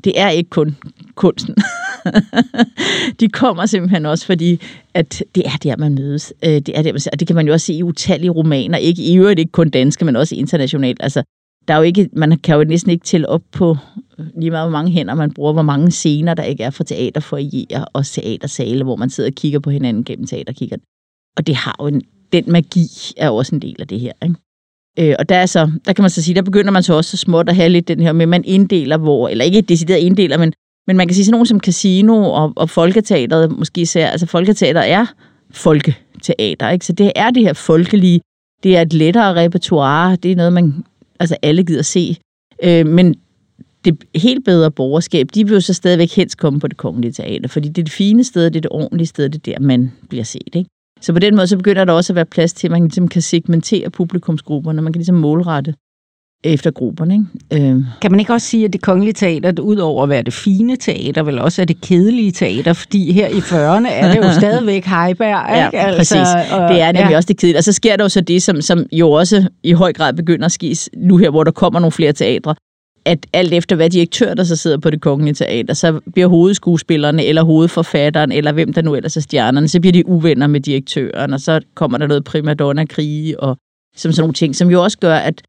Det 0.04 0.20
er 0.20 0.28
ikke 0.28 0.50
kun 0.50 0.76
kunsten. 1.14 1.54
de 3.20 3.28
kommer 3.28 3.66
simpelthen 3.66 4.06
også, 4.06 4.26
fordi 4.26 4.60
at 4.94 5.22
det 5.34 5.46
er 5.46 5.56
der, 5.62 5.76
man 5.76 5.94
mødes. 5.94 6.32
Øh, 6.44 6.50
det 6.50 6.68
er 6.68 6.82
der, 6.82 6.92
man 6.92 7.00
ser. 7.00 7.10
Og 7.12 7.20
det 7.20 7.26
kan 7.26 7.36
man 7.36 7.46
jo 7.46 7.52
også 7.52 7.66
se 7.66 7.74
i 7.74 7.82
utallige 7.82 8.30
romaner. 8.30 8.78
Ikke 8.78 9.02
i 9.02 9.16
øvrigt 9.16 9.40
ikke 9.40 9.52
kun 9.52 9.70
danske, 9.70 10.04
men 10.04 10.16
også 10.16 10.34
internationalt. 10.34 11.02
Altså, 11.02 11.22
der 11.68 11.74
er 11.74 11.78
jo 11.78 11.82
ikke, 11.82 12.08
man 12.12 12.38
kan 12.38 12.56
jo 12.56 12.64
næsten 12.64 12.90
ikke 12.90 13.04
tælle 13.04 13.28
op 13.28 13.42
på 13.52 13.76
lige 14.36 14.50
meget, 14.50 14.64
hvor 14.64 14.78
mange 14.78 14.90
hænder 14.90 15.14
man 15.14 15.32
bruger, 15.34 15.52
hvor 15.52 15.62
mange 15.62 15.90
scener, 15.90 16.34
der 16.34 16.42
ikke 16.42 16.62
er 16.62 16.70
for 16.70 16.84
teaterfoyer 16.84 17.84
og 17.92 18.06
teatersale, 18.06 18.84
hvor 18.84 18.96
man 18.96 19.10
sidder 19.10 19.30
og 19.30 19.34
kigger 19.34 19.60
på 19.60 19.70
hinanden 19.70 20.04
gennem 20.04 20.26
teaterkikkerne. 20.26 20.82
Og 21.36 21.46
det 21.46 21.54
har 21.54 21.76
jo 21.80 21.86
en, 21.86 22.02
den 22.32 22.52
magi 22.52 22.86
er 23.16 23.30
også 23.30 23.54
en 23.54 23.62
del 23.62 23.76
af 23.78 23.88
det 23.88 24.00
her. 24.00 24.12
Ikke? 24.22 24.34
Øh, 24.98 25.14
og 25.18 25.28
der, 25.28 25.36
er 25.36 25.46
så, 25.46 25.70
der 25.84 25.92
kan 25.92 26.02
man 26.02 26.10
så 26.10 26.22
sige, 26.22 26.34
der 26.34 26.42
begynder 26.42 26.70
man 26.70 26.82
så 26.82 26.94
også 26.94 27.10
så 27.10 27.16
småt 27.16 27.48
at 27.48 27.56
have 27.56 27.68
lidt 27.68 27.88
den 27.88 28.00
her 28.00 28.12
med, 28.12 28.26
man 28.26 28.44
inddeler, 28.44 28.96
hvor, 28.96 29.28
eller 29.28 29.44
ikke 29.44 29.60
decideret 29.60 29.98
inddeler, 29.98 30.38
men, 30.38 30.52
men 30.86 30.96
man 30.96 31.08
kan 31.08 31.14
sige 31.14 31.24
sådan 31.24 31.32
nogen 31.32 31.46
som 31.46 31.60
Casino 31.60 32.32
og, 32.32 32.52
og 32.56 32.70
Folketeateret 32.70 33.58
måske 33.58 33.80
især, 33.80 34.08
altså 34.08 34.26
Folketeater 34.26 34.80
er 34.80 35.06
folketeater, 35.50 36.70
ikke? 36.70 36.86
så 36.86 36.92
det 36.92 37.12
er 37.16 37.30
det 37.30 37.42
her 37.42 37.52
folkelige, 37.52 38.20
det 38.62 38.76
er 38.76 38.82
et 38.82 38.92
lettere 38.92 39.34
repertoire, 39.34 40.16
det 40.16 40.32
er 40.32 40.36
noget, 40.36 40.52
man 40.52 40.84
altså 41.20 41.36
alle 41.42 41.64
gider 41.64 41.82
se. 41.82 42.16
Øh, 42.62 42.86
men 42.86 43.14
det 43.84 44.04
helt 44.14 44.44
bedre 44.44 44.70
borgerskab, 44.70 45.28
de 45.34 45.44
vil 45.44 45.54
jo 45.54 45.60
så 45.60 45.74
stadigvæk 45.74 46.12
helst 46.16 46.38
komme 46.38 46.60
på 46.60 46.68
det 46.68 46.76
kongelige 46.76 47.12
teater, 47.12 47.48
fordi 47.48 47.68
det 47.68 47.78
er 47.78 47.84
det 47.84 47.92
fine 47.92 48.24
sted, 48.24 48.44
det 48.44 48.56
er 48.56 48.60
det 48.60 48.70
ordentlige 48.70 49.06
sted, 49.06 49.28
det 49.28 49.48
er 49.48 49.52
der, 49.52 49.60
man 49.60 49.92
bliver 50.08 50.24
set. 50.24 50.54
Ikke? 50.54 50.70
Så 51.00 51.12
på 51.12 51.18
den 51.18 51.36
måde, 51.36 51.46
så 51.46 51.56
begynder 51.56 51.84
der 51.84 51.92
også 51.92 52.12
at 52.12 52.14
være 52.14 52.24
plads 52.24 52.52
til, 52.52 52.66
at 52.66 52.70
man 52.70 52.82
ligesom 52.82 53.08
kan 53.08 53.22
segmentere 53.22 53.90
publikumsgrupperne, 53.90 54.82
man 54.82 54.92
kan 54.92 55.00
ligesom 55.00 55.16
målrette 55.16 55.74
efter 56.44 56.70
grupperne. 56.70 57.14
Ikke? 57.50 57.70
Øh. 57.70 57.84
Kan 58.02 58.10
man 58.10 58.20
ikke 58.20 58.32
også 58.32 58.46
sige, 58.46 58.64
at 58.64 58.72
det 58.72 58.82
kongelige 58.82 59.12
teater, 59.12 59.62
udover 59.62 60.02
at 60.02 60.08
være 60.08 60.22
det 60.22 60.32
fine 60.32 60.76
teater, 60.76 61.22
vel 61.22 61.38
også 61.38 61.62
er 61.62 61.66
det 61.66 61.80
kedelige 61.80 62.32
teater, 62.32 62.72
fordi 62.72 63.12
her 63.12 63.28
i 63.28 63.38
40'erne 63.38 63.88
er 63.90 64.12
det 64.12 64.16
jo 64.16 64.32
stadigvæk 64.40 64.84
Heiberg, 64.84 65.56
ikke? 65.56 65.78
Ja, 65.78 65.96
præcis. 65.96 66.12
Altså, 66.12 66.56
og, 66.56 66.68
det 66.68 66.80
er 66.80 66.92
nemlig 66.92 67.10
ja. 67.10 67.16
også 67.16 67.26
det 67.26 67.36
kedelige. 67.36 67.58
Og 67.58 67.64
så 67.64 67.72
sker 67.72 67.96
der 67.96 68.04
jo 68.04 68.08
så 68.08 68.20
det, 68.20 68.42
som, 68.42 68.60
som 68.60 68.86
jo 68.92 69.10
også 69.10 69.48
i 69.62 69.72
høj 69.72 69.92
grad 69.92 70.12
begynder 70.12 70.44
at 70.44 70.52
ske 70.52 70.76
nu 70.96 71.16
her, 71.16 71.30
hvor 71.30 71.44
der 71.44 71.50
kommer 71.50 71.80
nogle 71.80 71.92
flere 71.92 72.12
teatre, 72.12 72.54
at 73.04 73.26
alt 73.32 73.52
efter 73.52 73.76
hvad 73.76 73.90
direktør, 73.90 74.34
der 74.34 74.44
så 74.44 74.56
sidder 74.56 74.78
på 74.78 74.90
det 74.90 75.00
kongelige 75.00 75.34
teater, 75.34 75.74
så 75.74 76.00
bliver 76.12 76.28
hovedskuespillerne, 76.28 77.24
eller 77.24 77.42
hovedforfatteren, 77.42 78.32
eller 78.32 78.52
hvem 78.52 78.72
der 78.72 78.82
nu 78.82 78.94
ellers 78.94 79.16
er 79.16 79.20
stjernerne, 79.20 79.68
så 79.68 79.80
bliver 79.80 79.92
de 79.92 80.08
uvenner 80.08 80.46
med 80.46 80.60
direktøren, 80.60 81.32
og 81.32 81.40
så 81.40 81.60
kommer 81.74 81.98
der 81.98 82.06
noget 82.06 82.24
primadonna-krige, 82.24 83.40
og 83.40 83.56
som 83.96 84.12
sådan 84.12 84.22
nogle 84.22 84.34
ting, 84.34 84.56
som 84.56 84.70
jo 84.70 84.82
også 84.82 84.98
gør, 84.98 85.14
at 85.14 85.42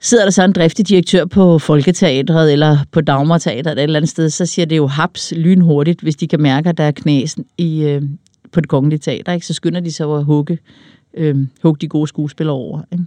sidder 0.00 0.24
der 0.24 0.30
så 0.30 0.44
en 0.44 0.52
driftig 0.52 0.88
direktør 0.88 1.24
på 1.24 1.58
Folketeatret 1.58 2.52
eller 2.52 2.78
på 2.92 3.00
Dagmarteatret 3.00 3.72
et 3.72 3.82
eller 3.82 3.98
andet 3.98 4.10
sted, 4.10 4.30
så 4.30 4.46
siger 4.46 4.66
det 4.66 4.76
jo 4.76 4.86
haps 4.86 5.32
lynhurtigt, 5.36 6.00
hvis 6.00 6.16
de 6.16 6.28
kan 6.28 6.42
mærke, 6.42 6.68
at 6.68 6.78
der 6.78 6.84
er 6.84 6.90
knæsen 6.90 7.44
i, 7.58 7.84
øh, 7.84 8.02
på 8.52 8.60
det 8.60 8.68
kongelige 8.68 8.98
teater, 8.98 9.32
ikke? 9.32 9.46
så 9.46 9.54
skynder 9.54 9.80
de 9.80 9.92
sig 9.92 10.10
at 10.10 10.24
hugge, 10.24 10.58
øh, 11.14 11.36
hugge 11.62 11.78
de 11.80 11.88
gode 11.88 12.06
skuespillere 12.06 12.56
over. 12.56 12.82
Ikke? 12.92 13.04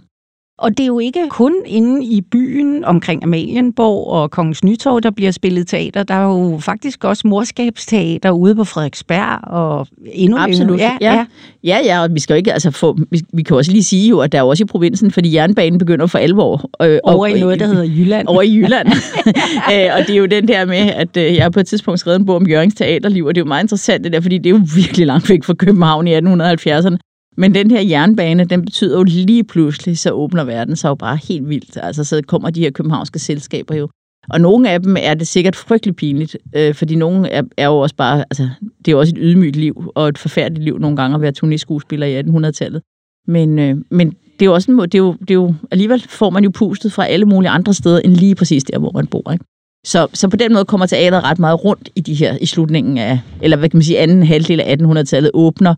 Og 0.58 0.70
det 0.70 0.80
er 0.80 0.86
jo 0.86 0.98
ikke 0.98 1.28
kun 1.28 1.54
inde 1.66 2.04
i 2.04 2.20
byen 2.20 2.84
omkring 2.84 3.24
Amalienborg 3.24 4.06
og 4.06 4.30
Kongens 4.30 4.64
Nytorv, 4.64 5.00
der 5.00 5.10
bliver 5.10 5.30
spillet 5.30 5.66
teater. 5.66 6.02
Der 6.02 6.14
er 6.14 6.24
jo 6.24 6.58
faktisk 6.58 7.04
også 7.04 7.26
morskabsteater 7.26 8.30
ude 8.30 8.54
på 8.54 8.64
Frederiksberg 8.64 9.48
og 9.48 9.86
endnu 10.12 10.38
Absolut. 10.38 10.80
Ja, 10.80 10.96
ja. 11.00 11.26
ja, 11.64 11.78
ja, 11.84 12.02
og 12.02 12.14
vi 12.14 12.20
skal 12.20 12.34
jo 12.34 12.36
ikke, 12.36 12.52
altså 12.52 12.70
få, 12.70 12.98
vi, 13.10 13.20
vi 13.32 13.42
kan 13.42 13.56
også 13.56 13.72
lige 13.72 13.84
sige 13.84 14.08
jo, 14.08 14.20
at 14.20 14.32
der 14.32 14.38
er 14.38 14.42
også 14.42 14.64
i 14.64 14.66
provinsen, 14.66 15.10
fordi 15.10 15.34
jernbanen 15.34 15.78
begynder 15.78 16.06
for 16.06 16.18
alvor. 16.18 16.70
Øh, 16.82 16.98
over 17.02 17.26
i 17.26 17.40
noget, 17.40 17.60
der 17.60 17.66
hedder 17.66 17.84
Jylland. 17.84 18.28
Over 18.32 18.42
i 18.42 18.56
Jylland. 18.56 18.88
øh, 19.72 19.90
og 19.96 20.06
det 20.06 20.10
er 20.10 20.18
jo 20.18 20.26
den 20.26 20.48
der 20.48 20.64
med, 20.64 20.76
at 20.76 21.16
øh, 21.16 21.34
jeg 21.34 21.52
på 21.52 21.60
et 21.60 21.66
tidspunkt 21.66 22.00
skrevet 22.00 22.20
en 22.20 22.26
bog 22.26 22.36
om 22.36 22.48
Jørgens 22.48 22.74
teaterliv, 22.74 23.24
og 23.24 23.34
det 23.34 23.40
er 23.40 23.44
jo 23.44 23.48
meget 23.48 23.62
interessant 23.62 24.04
det 24.04 24.12
der, 24.12 24.20
fordi 24.20 24.38
det 24.38 24.46
er 24.46 24.50
jo 24.50 24.60
virkelig 24.74 25.06
langt 25.06 25.30
væk 25.30 25.44
fra 25.44 25.54
København 25.54 26.06
i 26.06 26.18
1870'erne. 26.18 27.07
Men 27.38 27.54
den 27.54 27.70
her 27.70 27.80
jernbane, 27.80 28.44
den 28.44 28.64
betyder 28.64 28.96
jo 28.98 29.02
lige 29.02 29.44
pludselig, 29.44 29.98
så 29.98 30.10
åbner 30.10 30.44
verden 30.44 30.76
sig 30.76 30.88
jo 30.88 30.94
bare 30.94 31.18
helt 31.28 31.48
vildt. 31.48 31.78
Altså, 31.82 32.04
så 32.04 32.22
kommer 32.26 32.50
de 32.50 32.60
her 32.60 32.70
københavnske 32.70 33.18
selskaber 33.18 33.74
jo. 33.74 33.88
Og 34.30 34.40
nogle 34.40 34.70
af 34.70 34.82
dem 34.82 34.96
er 35.00 35.14
det 35.14 35.26
sikkert 35.26 35.56
frygtelig 35.56 35.96
pinligt, 35.96 36.36
øh, 36.56 36.74
fordi 36.74 36.94
nogle 36.94 37.28
er, 37.28 37.42
er 37.56 37.66
jo 37.66 37.78
også 37.78 37.96
bare, 37.96 38.24
altså, 38.30 38.48
det 38.78 38.88
er 38.88 38.92
jo 38.92 38.98
også 38.98 39.12
et 39.16 39.20
ydmygt 39.20 39.56
liv, 39.56 39.92
og 39.94 40.08
et 40.08 40.18
forfærdeligt 40.18 40.64
liv 40.64 40.78
nogle 40.78 40.96
gange 40.96 41.14
at 41.14 41.20
være 41.20 41.32
turneskuespiller 41.32 42.06
i 42.06 42.20
1800-tallet. 42.20 42.82
Men, 43.26 43.58
øh, 43.58 43.76
men 43.90 44.08
det 44.10 44.42
er 44.42 44.46
jo 44.46 44.54
også 44.54 44.70
en, 44.70 44.78
det 44.78 44.94
er 44.94 44.98
jo, 44.98 45.12
det 45.12 45.30
er 45.30 45.34
jo, 45.34 45.54
alligevel 45.70 46.04
får 46.08 46.30
man 46.30 46.44
jo 46.44 46.50
pustet 46.50 46.92
fra 46.92 47.06
alle 47.06 47.26
mulige 47.26 47.50
andre 47.50 47.74
steder, 47.74 48.00
end 48.00 48.12
lige 48.16 48.34
præcis 48.34 48.64
der, 48.64 48.78
hvor 48.78 48.92
man 48.94 49.06
bor. 49.06 49.32
Ikke? 49.32 49.44
Så, 49.86 50.06
så 50.14 50.28
på 50.28 50.36
den 50.36 50.52
måde 50.52 50.64
kommer 50.64 50.86
teateret 50.86 51.24
ret 51.24 51.38
meget 51.38 51.64
rundt 51.64 51.88
i 51.96 52.00
de 52.00 52.14
her, 52.14 52.38
i 52.40 52.46
slutningen 52.46 52.98
af, 52.98 53.20
eller 53.42 53.56
hvad 53.56 53.68
kan 53.68 53.76
man 53.76 53.84
sige, 53.84 53.98
anden 53.98 54.22
halvdel 54.22 54.60
af 54.60 54.76
1800-tallet, 54.76 55.30
åbner 55.34 55.74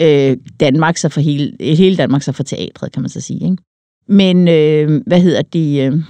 øh, 0.00 0.36
Danmark 0.60 0.96
sig 0.96 1.12
for 1.12 1.20
hele, 1.20 1.52
hele 1.60 1.96
Danmark 1.96 2.22
sig 2.22 2.34
for 2.34 2.42
teatret, 2.42 2.92
kan 2.92 3.02
man 3.02 3.08
så 3.08 3.20
sige. 3.20 3.44
Ikke? 3.44 3.56
Men 4.08 4.48
øh, 4.48 5.00
hvad 5.06 5.20
hedder 5.20 5.42
det? 5.42 5.92
Øh, 5.92 6.02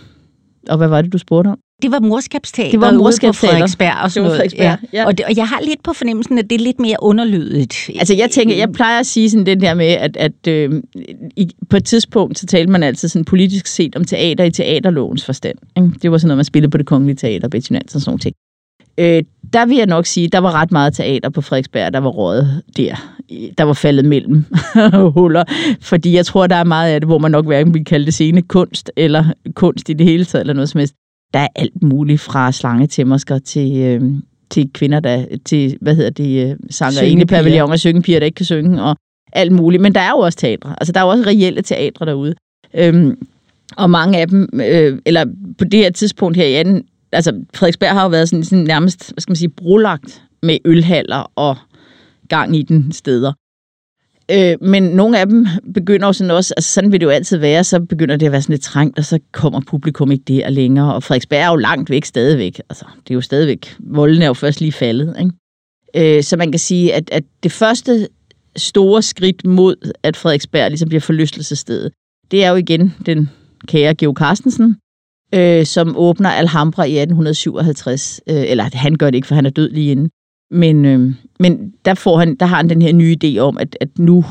og 0.69 0.77
hvad 0.77 0.89
var 0.89 1.03
det, 1.03 1.13
du 1.13 1.19
spurgte 1.19 1.49
om? 1.49 1.59
Det 1.83 1.91
var 1.91 2.01
morskabsteater 2.01 2.71
det 2.71 2.81
var 2.81 2.93
morskabsteater. 2.93 3.53
på 3.53 3.55
Frederiksberg 3.55 4.03
og 4.03 4.11
sådan 4.11 4.31
noget. 4.31 4.55
Ja. 4.55 4.77
Ja. 4.93 5.07
Og, 5.07 5.19
det, 5.19 5.27
og 5.27 5.37
jeg 5.37 5.49
har 5.49 5.61
lidt 5.61 5.83
på 5.83 5.93
fornemmelsen, 5.93 6.39
at 6.39 6.51
det 6.51 6.61
er 6.61 6.65
lidt 6.65 6.81
mere 6.81 6.97
underlydigt. 7.03 7.91
Altså 7.99 8.15
jeg 8.15 8.31
tænker, 8.31 8.57
jeg 8.57 8.73
plejer 8.73 9.01
at 9.01 9.07
sige 9.07 9.31
sådan 9.31 9.47
den 9.47 9.61
der 9.61 9.75
med, 9.75 9.87
at, 9.87 10.17
at 10.17 10.47
øh, 10.49 10.83
i, 11.37 11.51
på 11.71 11.77
et 11.77 11.85
tidspunkt, 11.85 12.39
så 12.39 12.47
talte 12.47 12.73
man 12.73 12.83
altid 12.83 13.09
sådan 13.09 13.25
politisk 13.25 13.67
set 13.67 13.97
om 13.97 14.05
teater 14.05 14.45
i 14.45 14.51
teaterlovens 14.51 15.25
forstand. 15.25 15.59
Ikke? 15.77 15.91
Det 16.03 16.11
var 16.11 16.19
sådan 16.19 16.29
noget, 16.29 16.39
man 16.39 16.45
spillede 16.45 16.71
på 16.71 16.79
det 16.79 16.87
kongelige 16.87 17.17
teater, 17.17 17.49
Betty 17.49 17.73
Nansen 17.73 17.97
og 17.97 18.01
sådan 18.01 18.11
noget 18.11 18.23
ting. 18.23 18.35
Øh, 19.01 19.23
der 19.53 19.67
vil 19.67 19.77
jeg 19.77 19.87
nok 19.87 20.07
sige, 20.07 20.29
der 20.29 20.39
var 20.39 20.53
ret 20.53 20.73
meget 20.73 20.95
teater 20.95 21.29
på 21.29 21.41
Frederiksberg, 21.41 21.93
der 21.93 21.99
var 21.99 22.11
rådet 22.11 22.63
der. 22.77 22.95
Der 23.59 23.65
var 23.65 23.73
faldet 23.73 24.05
mellem 24.05 24.45
huller. 25.17 25.45
Fordi 25.81 26.17
jeg 26.17 26.27
tror, 26.27 26.47
der 26.47 26.57
er 26.57 26.65
meget 26.65 26.93
af 26.93 27.01
det, 27.01 27.09
hvor 27.09 27.19
man 27.19 27.31
nok 27.31 27.47
hverken 27.47 27.75
vil 27.75 27.85
kalde 27.85 28.07
det 28.07 28.15
scene 28.15 28.43
kunst, 28.43 28.91
eller 28.97 29.25
kunst 29.55 29.89
i 29.89 29.93
det 29.93 30.07
hele 30.07 30.25
taget, 30.25 30.41
eller 30.41 30.55
noget 30.55 30.69
som 30.69 30.79
helst. 30.79 30.95
Der 31.35 31.41
er 31.41 31.49
alt 31.57 31.83
muligt 31.83 32.21
fra 32.21 32.53
slangetimmersker 32.53 33.39
til, 33.39 33.77
øh, 33.77 34.03
til 34.51 34.71
kvinder, 34.75 35.01
der 35.01 35.25
til, 35.45 35.79
hvad 35.81 35.95
hedder 35.95 36.11
det, 36.11 36.59
sanger 36.71 37.03
inde 37.03 37.23
i 37.23 37.25
pavillon 37.25 37.71
og 37.71 37.79
syngepiger, 37.79 38.19
der 38.19 38.27
ikke 38.27 38.37
kan 38.37 38.47
synge, 38.47 38.83
og 38.83 38.97
alt 39.33 39.53
muligt. 39.53 39.83
Men 39.83 39.95
der 39.95 40.01
er 40.01 40.11
jo 40.11 40.19
også 40.19 40.39
teatre. 40.39 40.75
Altså, 40.81 40.93
der 40.93 41.01
er 41.01 41.05
jo 41.05 41.11
også 41.11 41.25
reelle 41.27 41.63
teatre 41.63 42.07
derude. 42.07 42.35
Øhm, 42.75 43.17
og 43.77 43.91
mange 43.91 44.19
af 44.19 44.29
dem, 44.29 44.49
øh, 44.55 44.99
eller 45.07 45.25
på 45.59 45.65
det 45.65 45.81
her 45.81 45.91
tidspunkt 45.91 46.37
her 46.37 46.45
i 46.45 46.55
anden, 46.55 46.83
altså 47.13 47.45
Frederiksberg 47.55 47.91
har 47.91 48.03
jo 48.03 48.09
været 48.09 48.29
sådan, 48.29 48.45
sådan 48.45 48.65
nærmest, 48.65 49.13
hvad 49.13 49.21
skal 49.21 49.31
man 49.31 49.37
sige, 49.37 49.49
brolagt 49.49 50.23
med 50.43 50.59
ølhaller 50.65 51.33
og 51.37 51.57
gang 52.29 52.57
i 52.57 52.63
den 52.63 52.93
steder. 52.93 53.33
Øh, 54.33 54.57
men 54.61 54.83
nogle 54.83 55.19
af 55.19 55.27
dem 55.27 55.47
begynder 55.75 56.07
jo 56.07 56.13
sådan 56.13 56.31
også, 56.31 56.55
altså 56.57 56.73
sådan 56.73 56.93
vil 56.93 57.01
det 57.01 57.07
jo 57.07 57.11
altid 57.11 57.39
være, 57.39 57.65
så 57.65 57.81
begynder 57.81 58.17
det 58.17 58.27
at 58.27 58.33
være 58.33 58.43
sådan 58.43 58.53
lidt 58.53 58.63
trængt, 58.63 58.99
og 58.99 59.05
så 59.05 59.19
kommer 59.33 59.61
publikum 59.67 60.11
ikke 60.11 60.25
der 60.25 60.51
længere. 60.51 60.95
Og 60.95 61.03
Frederiksberg 61.03 61.41
er 61.41 61.49
jo 61.49 61.57
langt 61.57 61.91
væk 61.91 62.05
stadigvæk. 62.05 62.61
Altså, 62.69 62.85
det 63.03 63.11
er 63.11 63.15
jo 63.15 63.21
stadigvæk, 63.21 63.77
volden 63.79 64.23
er 64.23 64.27
jo 64.27 64.35
først 64.35 64.61
lige 64.61 64.73
faldet. 64.73 65.17
Ikke? 65.19 66.17
Øh, 66.17 66.23
så 66.23 66.37
man 66.37 66.53
kan 66.53 66.59
sige, 66.59 66.95
at, 66.95 67.11
at 67.13 67.25
det 67.43 67.53
første 67.53 68.09
store 68.57 69.03
skridt 69.03 69.47
mod, 69.47 69.93
at 70.03 70.17
Frederiksberg 70.17 70.71
ligesom 70.71 70.89
bliver 70.89 71.01
forlystelsesstedet, 71.01 71.93
det 72.31 72.45
er 72.45 72.51
jo 72.51 72.57
igen 72.57 72.95
den 73.07 73.31
kære 73.67 73.95
Geo 73.95 74.15
Carstensen, 74.17 74.77
øh, 75.35 75.67
som 75.67 75.97
åbner 75.97 76.29
Alhambra 76.29 76.85
i 76.85 76.99
1857. 76.99 78.21
Øh, 78.27 78.45
eller 78.49 78.65
han 78.73 78.95
gør 78.95 79.07
det 79.07 79.15
ikke, 79.15 79.29
for 79.29 79.35
han 79.35 79.47
er 79.47 79.51
død 79.51 79.71
lige 79.71 79.91
inden. 79.91 80.11
Men, 80.51 80.85
øh, 80.85 81.15
men 81.41 81.73
der, 81.85 81.95
får 81.95 82.19
han, 82.19 82.37
der 82.41 82.47
har 82.47 82.57
han 82.57 82.69
den 82.69 82.83
her 82.83 82.93
nye 82.93 83.17
idé 83.25 83.39
om, 83.39 83.59
at, 83.59 83.77
at 83.81 83.99
nu 83.99 84.25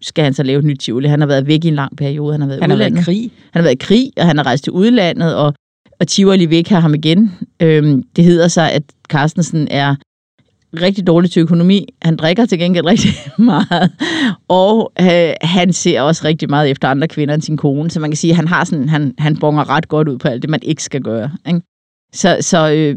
skal 0.00 0.24
han 0.24 0.34
så 0.34 0.42
lave 0.42 0.58
et 0.58 0.64
nyt 0.64 0.78
Tivoli. 0.78 1.08
Han 1.08 1.20
har 1.20 1.26
været 1.26 1.46
væk 1.46 1.64
i 1.64 1.68
en 1.68 1.74
lang 1.74 1.96
periode. 1.96 2.32
Han 2.32 2.40
har 2.40 2.48
været, 2.48 2.60
han 2.60 2.70
har 2.70 2.76
været 2.76 2.98
i 2.98 3.02
krig. 3.02 3.30
Han 3.52 3.60
har 3.60 3.62
været 3.62 3.74
i 3.74 3.86
krig, 3.86 4.12
og 4.16 4.26
han 4.26 4.36
har 4.36 4.46
rejst 4.46 4.64
til 4.64 4.72
udlandet, 4.72 5.34
og, 5.34 5.54
og 6.00 6.08
Tivoli 6.08 6.46
vil 6.46 6.58
ikke 6.58 6.70
have 6.70 6.82
ham 6.82 6.94
igen. 6.94 7.32
Øhm, 7.62 8.02
det 8.16 8.24
hedder 8.24 8.48
sig, 8.48 8.72
at 8.72 8.82
Carstensen 9.08 9.68
er 9.70 9.96
rigtig 10.74 11.06
dårlig 11.06 11.30
til 11.30 11.40
økonomi. 11.40 11.88
Han 12.02 12.16
drikker 12.16 12.46
til 12.46 12.58
gengæld 12.58 12.86
rigtig 12.92 13.10
meget. 13.38 13.92
Og 14.48 14.92
øh, 15.00 15.32
han 15.40 15.72
ser 15.72 16.00
også 16.00 16.24
rigtig 16.24 16.50
meget 16.50 16.70
efter 16.70 16.88
andre 16.88 17.08
kvinder 17.08 17.34
end 17.34 17.42
sin 17.42 17.56
kone. 17.56 17.90
Så 17.90 18.00
man 18.00 18.10
kan 18.10 18.16
sige, 18.16 18.30
at 18.30 18.36
han, 18.36 18.48
har 18.48 18.64
sådan, 18.64 18.88
han, 18.88 19.14
han 19.18 19.36
bonger 19.36 19.70
ret 19.70 19.88
godt 19.88 20.08
ud 20.08 20.18
på 20.18 20.28
alt 20.28 20.42
det, 20.42 20.50
man 20.50 20.60
ikke 20.62 20.82
skal 20.82 21.02
gøre. 21.02 21.30
Ikke? 21.46 21.60
Så, 22.12 22.36
så 22.40 22.70
øh, 22.72 22.96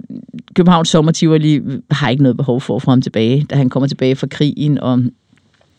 Københavns 0.56 0.96
lige 1.40 1.62
øh, 1.66 1.80
har 1.92 2.10
ikke 2.10 2.24
noget 2.24 2.38
behov 2.38 2.62
for 2.62 2.76
at 2.76 2.82
få 2.82 2.92
ham 2.92 3.02
tilbage, 3.02 3.46
da 3.50 3.56
han 3.56 3.70
kommer 3.70 3.88
tilbage 3.88 4.16
fra 4.16 4.28
krigen, 4.28 4.78
og, 4.78 5.04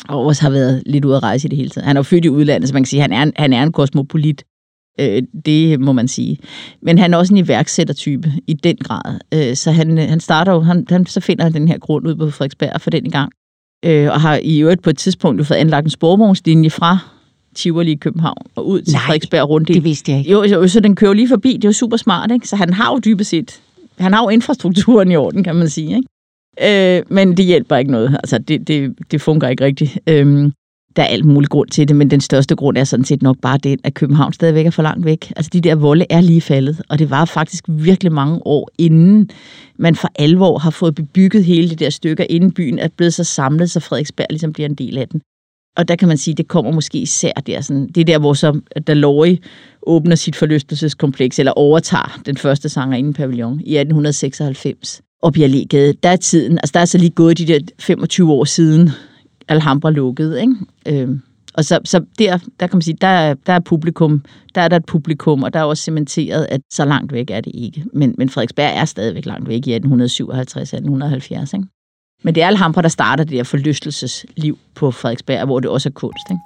og 0.09 0.27
også 0.27 0.43
har 0.43 0.51
været 0.51 0.83
lidt 0.87 1.05
ude 1.05 1.17
at 1.17 1.23
rejse 1.23 1.47
i 1.47 1.49
det 1.49 1.57
hele 1.57 1.71
taget. 1.71 1.87
Han 1.87 1.97
er 1.97 1.99
jo 1.99 2.03
født 2.03 2.25
i 2.25 2.29
udlandet, 2.29 2.69
så 2.69 2.75
man 2.75 2.83
kan 2.83 2.87
sige, 2.87 3.05
at 3.05 3.11
han 3.11 3.13
er 3.13 3.23
en, 3.23 3.33
han 3.37 3.53
er 3.53 3.63
en 3.63 3.73
kosmopolit. 3.73 4.45
Øh, 5.01 5.23
det 5.45 5.81
må 5.81 5.93
man 5.93 6.09
sige. 6.09 6.39
Men 6.83 6.99
han 6.99 7.15
er 7.15 7.19
også 7.19 7.35
en 7.35 7.39
iværksættertype 7.39 8.33
i 8.47 8.53
den 8.55 8.77
grad. 8.77 9.19
Øh, 9.35 9.57
så 9.57 9.71
han, 9.71 9.99
han 9.99 10.21
starter 10.21 10.53
jo, 10.53 10.61
han, 10.61 10.87
han, 10.89 11.07
så 11.07 11.21
finder 11.21 11.45
han 11.45 11.53
den 11.53 11.69
her 11.69 11.79
grund 11.79 12.07
ud 12.07 12.15
på 12.15 12.31
Frederiksberg 12.31 12.81
for 12.81 12.91
den 12.91 13.11
gang. 13.11 13.33
Øh, 13.85 14.11
og 14.13 14.21
har 14.21 14.41
i 14.43 14.59
øvrigt 14.61 14.83
på 14.83 14.91
et 14.91 14.99
tidspunkt 14.99 15.39
jo 15.39 15.45
fået 15.45 15.59
anlagt 15.59 15.85
en 15.85 15.91
sporvognslinje 15.91 16.71
fra 16.71 16.99
Tivoli 17.55 17.93
i 17.93 17.95
København 17.95 18.47
og 18.55 18.69
ud 18.69 18.83
til 18.83 18.93
Nej, 18.93 19.03
Frederiksberg 19.03 19.49
rundt. 19.49 19.69
det 19.69 19.85
vidste 19.85 20.13
jeg 20.13 20.19
ikke. 20.19 20.31
Jo, 20.31 20.43
jo, 20.43 20.69
så 20.69 20.81
den 20.81 20.97
kører 20.97 21.13
lige 21.13 21.29
forbi. 21.29 21.53
Det 21.53 21.65
er 21.65 21.69
jo 21.69 21.73
super 21.73 21.97
smart, 21.97 22.31
ikke? 22.31 22.49
Så 22.49 22.57
han 22.57 22.73
har 22.73 22.93
jo 22.93 22.99
dybest 23.05 23.31
set, 23.31 23.61
han 23.99 24.13
har 24.13 24.23
jo 24.23 24.29
infrastrukturen 24.29 25.13
i 25.13 25.17
orden, 25.17 25.45
kan 25.45 25.57
man 25.57 25.69
sige, 25.69 25.97
ikke? 25.97 26.99
Øh, 26.99 27.03
men 27.09 27.37
det 27.37 27.45
hjælper 27.45 27.77
ikke 27.77 27.91
noget. 27.91 28.15
Altså, 28.15 28.39
det, 28.39 28.69
det, 28.69 28.95
det 29.11 29.21
fungerer 29.21 29.51
ikke 29.51 29.65
rigtigt. 29.65 29.99
Øh, 30.07 30.51
der 30.97 31.03
er 31.03 31.07
alt 31.07 31.25
muligt 31.25 31.51
grund 31.51 31.69
til 31.69 31.89
det, 31.89 31.97
men 31.97 32.11
den 32.11 32.21
største 32.21 32.57
grund 32.57 32.77
er 32.77 32.85
sådan 32.85 33.05
set 33.05 33.23
nok 33.23 33.37
bare 33.43 33.59
den, 33.59 33.79
at 33.85 33.95
København 33.95 34.33
stadigvæk 34.33 34.67
er 34.67 34.71
for 34.71 34.83
langt 34.83 35.05
væk. 35.05 35.33
Altså 35.37 35.51
de 35.53 35.61
der 35.61 35.75
volde 35.75 36.07
er 36.11 36.21
lige 36.21 36.41
faldet, 36.41 36.83
og 36.89 36.99
det 36.99 37.11
var 37.11 37.25
faktisk 37.25 37.65
virkelig 37.69 38.13
mange 38.13 38.47
år 38.47 38.69
inden 38.79 39.31
man 39.79 39.95
for 39.95 40.09
alvor 40.19 40.59
har 40.59 40.71
fået 40.71 40.95
bebygget 40.95 41.45
hele 41.45 41.69
det 41.69 41.79
der 41.79 41.91
stykker, 41.91 42.25
inden 42.31 42.53
byen 42.53 42.79
er 42.79 42.89
blevet 42.97 43.15
så 43.15 43.25
samlet, 43.25 43.71
så 43.71 43.81
Frederiksberg 43.81 44.27
ligesom 44.31 44.53
bliver 44.53 44.69
en 44.69 44.75
del 44.75 44.99
af 44.99 45.09
den. 45.09 45.21
Og 45.77 45.89
der 45.89 45.97
kan 45.97 46.09
man 46.09 46.19
sige, 46.19 46.35
det 46.35 46.49
kommer 46.49 46.73
måske 46.73 46.99
især 46.99 47.33
der, 47.33 47.61
sådan, 47.61 47.89
det 47.89 48.01
er 48.01 48.05
der, 48.05 48.19
hvor 48.19 48.35
så 48.35 48.61
Dalloy 48.87 49.37
åbner 49.83 50.17
sit 50.17 50.37
forlystelseskompleks, 50.37 51.39
eller 51.39 51.53
overtager 51.53 52.21
den 52.27 52.37
første 52.37 52.69
sanger 52.69 52.97
inden 52.97 53.13
pavillon 53.13 53.53
i 53.53 53.77
1896 53.77 55.03
op 55.23 55.37
i 55.37 55.45
Allégade. 55.45 55.93
Der 56.03 56.09
er 56.09 56.17
tiden, 56.17 56.59
altså 56.59 56.71
der 56.75 56.81
er 56.81 56.85
så 56.85 56.99
lige 56.99 57.11
gået 57.11 57.39
de 57.39 57.47
der 57.47 57.61
25 57.79 58.33
år 58.33 58.45
siden, 58.45 58.91
Alhambra 59.49 59.91
lukkede, 59.91 60.41
ikke? 60.41 60.55
Øh, 60.87 61.19
og 61.55 61.65
så, 61.65 61.79
så 61.85 62.05
der, 62.19 62.39
der 62.61 62.67
kan 62.67 62.77
man 62.77 62.83
sige, 62.83 62.97
der, 63.01 63.35
der 63.35 63.53
er 63.53 63.61
publikum, 63.61 64.23
der 64.55 64.61
er 64.61 64.69
der 64.69 64.77
et 64.77 64.87
publikum, 64.87 65.43
og 65.43 65.53
der 65.53 65.61
er 65.61 65.65
også 65.65 65.83
cementeret, 65.83 66.47
at 66.51 66.61
så 66.71 66.85
langt 66.85 67.13
væk 67.13 67.31
er 67.31 67.41
det 67.41 67.53
ikke. 67.55 67.85
Men, 67.93 68.15
men 68.19 68.29
Frederiksberg 68.29 68.73
er 68.75 68.85
stadigvæk 68.85 69.27
langt 69.27 69.49
væk 69.49 69.67
i 69.67 69.77
1857-1870, 69.77 69.81
ikke? 71.55 71.67
Men 72.23 72.35
det 72.35 72.43
er 72.43 72.47
Alhambra, 72.47 72.83
der 72.83 72.89
starter 72.89 73.25
det 73.25 73.33
der 73.33 73.45
forlystelsesliv 73.45 74.59
på 74.75 74.91
Frederiksberg, 74.91 75.45
hvor 75.45 75.61
det 75.61 75.71
også 75.71 75.89
er 75.89 75.93
kunst, 75.93 76.31
ikke? 76.31 76.41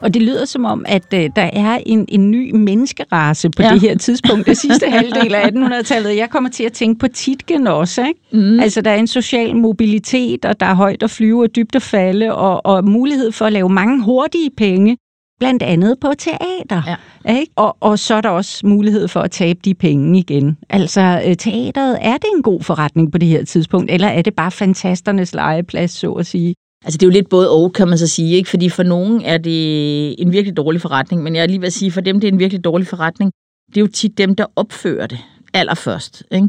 Og 0.00 0.14
det 0.14 0.22
lyder 0.22 0.44
som 0.44 0.64
om, 0.64 0.84
at 0.88 1.14
øh, 1.14 1.30
der 1.36 1.50
er 1.52 1.78
en, 1.86 2.04
en 2.08 2.30
ny 2.30 2.54
menneskerace 2.54 3.50
på 3.50 3.62
ja. 3.62 3.72
det 3.72 3.80
her 3.80 3.96
tidspunkt, 3.96 4.46
det 4.46 4.56
sidste 4.58 4.90
halvdel 4.90 5.34
af 5.34 5.48
1800-tallet. 5.48 6.16
Jeg 6.16 6.30
kommer 6.30 6.50
til 6.50 6.64
at 6.64 6.72
tænke 6.72 6.98
på 6.98 7.08
Titgen 7.08 7.66
også. 7.66 8.06
Ikke? 8.06 8.20
Mm. 8.32 8.60
Altså, 8.60 8.80
der 8.80 8.90
er 8.90 8.96
en 8.96 9.06
social 9.06 9.56
mobilitet, 9.56 10.44
og 10.44 10.60
der 10.60 10.66
er 10.66 10.74
højt 10.74 11.02
at 11.02 11.10
flyve 11.10 11.42
og 11.42 11.56
dybt 11.56 11.74
at 11.76 11.82
falde, 11.82 12.34
og, 12.34 12.66
og 12.66 12.84
mulighed 12.84 13.32
for 13.32 13.44
at 13.44 13.52
lave 13.52 13.68
mange 13.68 14.04
hurtige 14.04 14.50
penge, 14.56 14.96
blandt 15.40 15.62
andet 15.62 15.96
på 16.00 16.12
teater. 16.18 16.82
Ja. 17.26 17.38
Ikke? 17.38 17.52
Og, 17.56 17.76
og 17.80 17.98
så 17.98 18.14
er 18.14 18.20
der 18.20 18.28
også 18.28 18.66
mulighed 18.66 19.08
for 19.08 19.20
at 19.20 19.30
tabe 19.30 19.60
de 19.64 19.74
penge 19.74 20.18
igen. 20.18 20.58
Altså, 20.70 21.22
øh, 21.26 21.36
teateret, 21.36 21.98
er 22.00 22.16
det 22.16 22.28
en 22.36 22.42
god 22.42 22.62
forretning 22.62 23.12
på 23.12 23.18
det 23.18 23.28
her 23.28 23.44
tidspunkt, 23.44 23.90
eller 23.90 24.08
er 24.08 24.22
det 24.22 24.34
bare 24.34 24.50
fantasternes 24.50 25.34
legeplads, 25.34 25.90
så 25.90 26.12
at 26.12 26.26
sige? 26.26 26.54
Altså 26.84 26.98
det 26.98 27.02
er 27.02 27.06
jo 27.06 27.12
lidt 27.12 27.28
både 27.28 27.50
og, 27.50 27.72
kan 27.72 27.88
man 27.88 27.98
så 27.98 28.06
sige, 28.06 28.36
ikke? 28.36 28.50
fordi 28.50 28.68
for 28.68 28.82
nogen 28.82 29.22
er 29.22 29.38
det 29.38 30.22
en 30.22 30.32
virkelig 30.32 30.56
dårlig 30.56 30.80
forretning, 30.80 31.22
men 31.22 31.36
jeg 31.36 31.42
er 31.42 31.46
lige 31.46 31.60
ved 31.60 31.66
at 31.66 31.72
sige, 31.72 31.92
for 31.92 32.00
dem 32.00 32.20
det 32.20 32.28
er 32.28 32.32
en 32.32 32.38
virkelig 32.38 32.64
dårlig 32.64 32.86
forretning, 32.86 33.32
det 33.68 33.76
er 33.76 33.80
jo 33.80 33.86
tit 33.86 34.18
dem, 34.18 34.34
der 34.34 34.46
opfører 34.56 35.06
det 35.06 35.18
allerførst. 35.54 36.22
Ikke? 36.32 36.48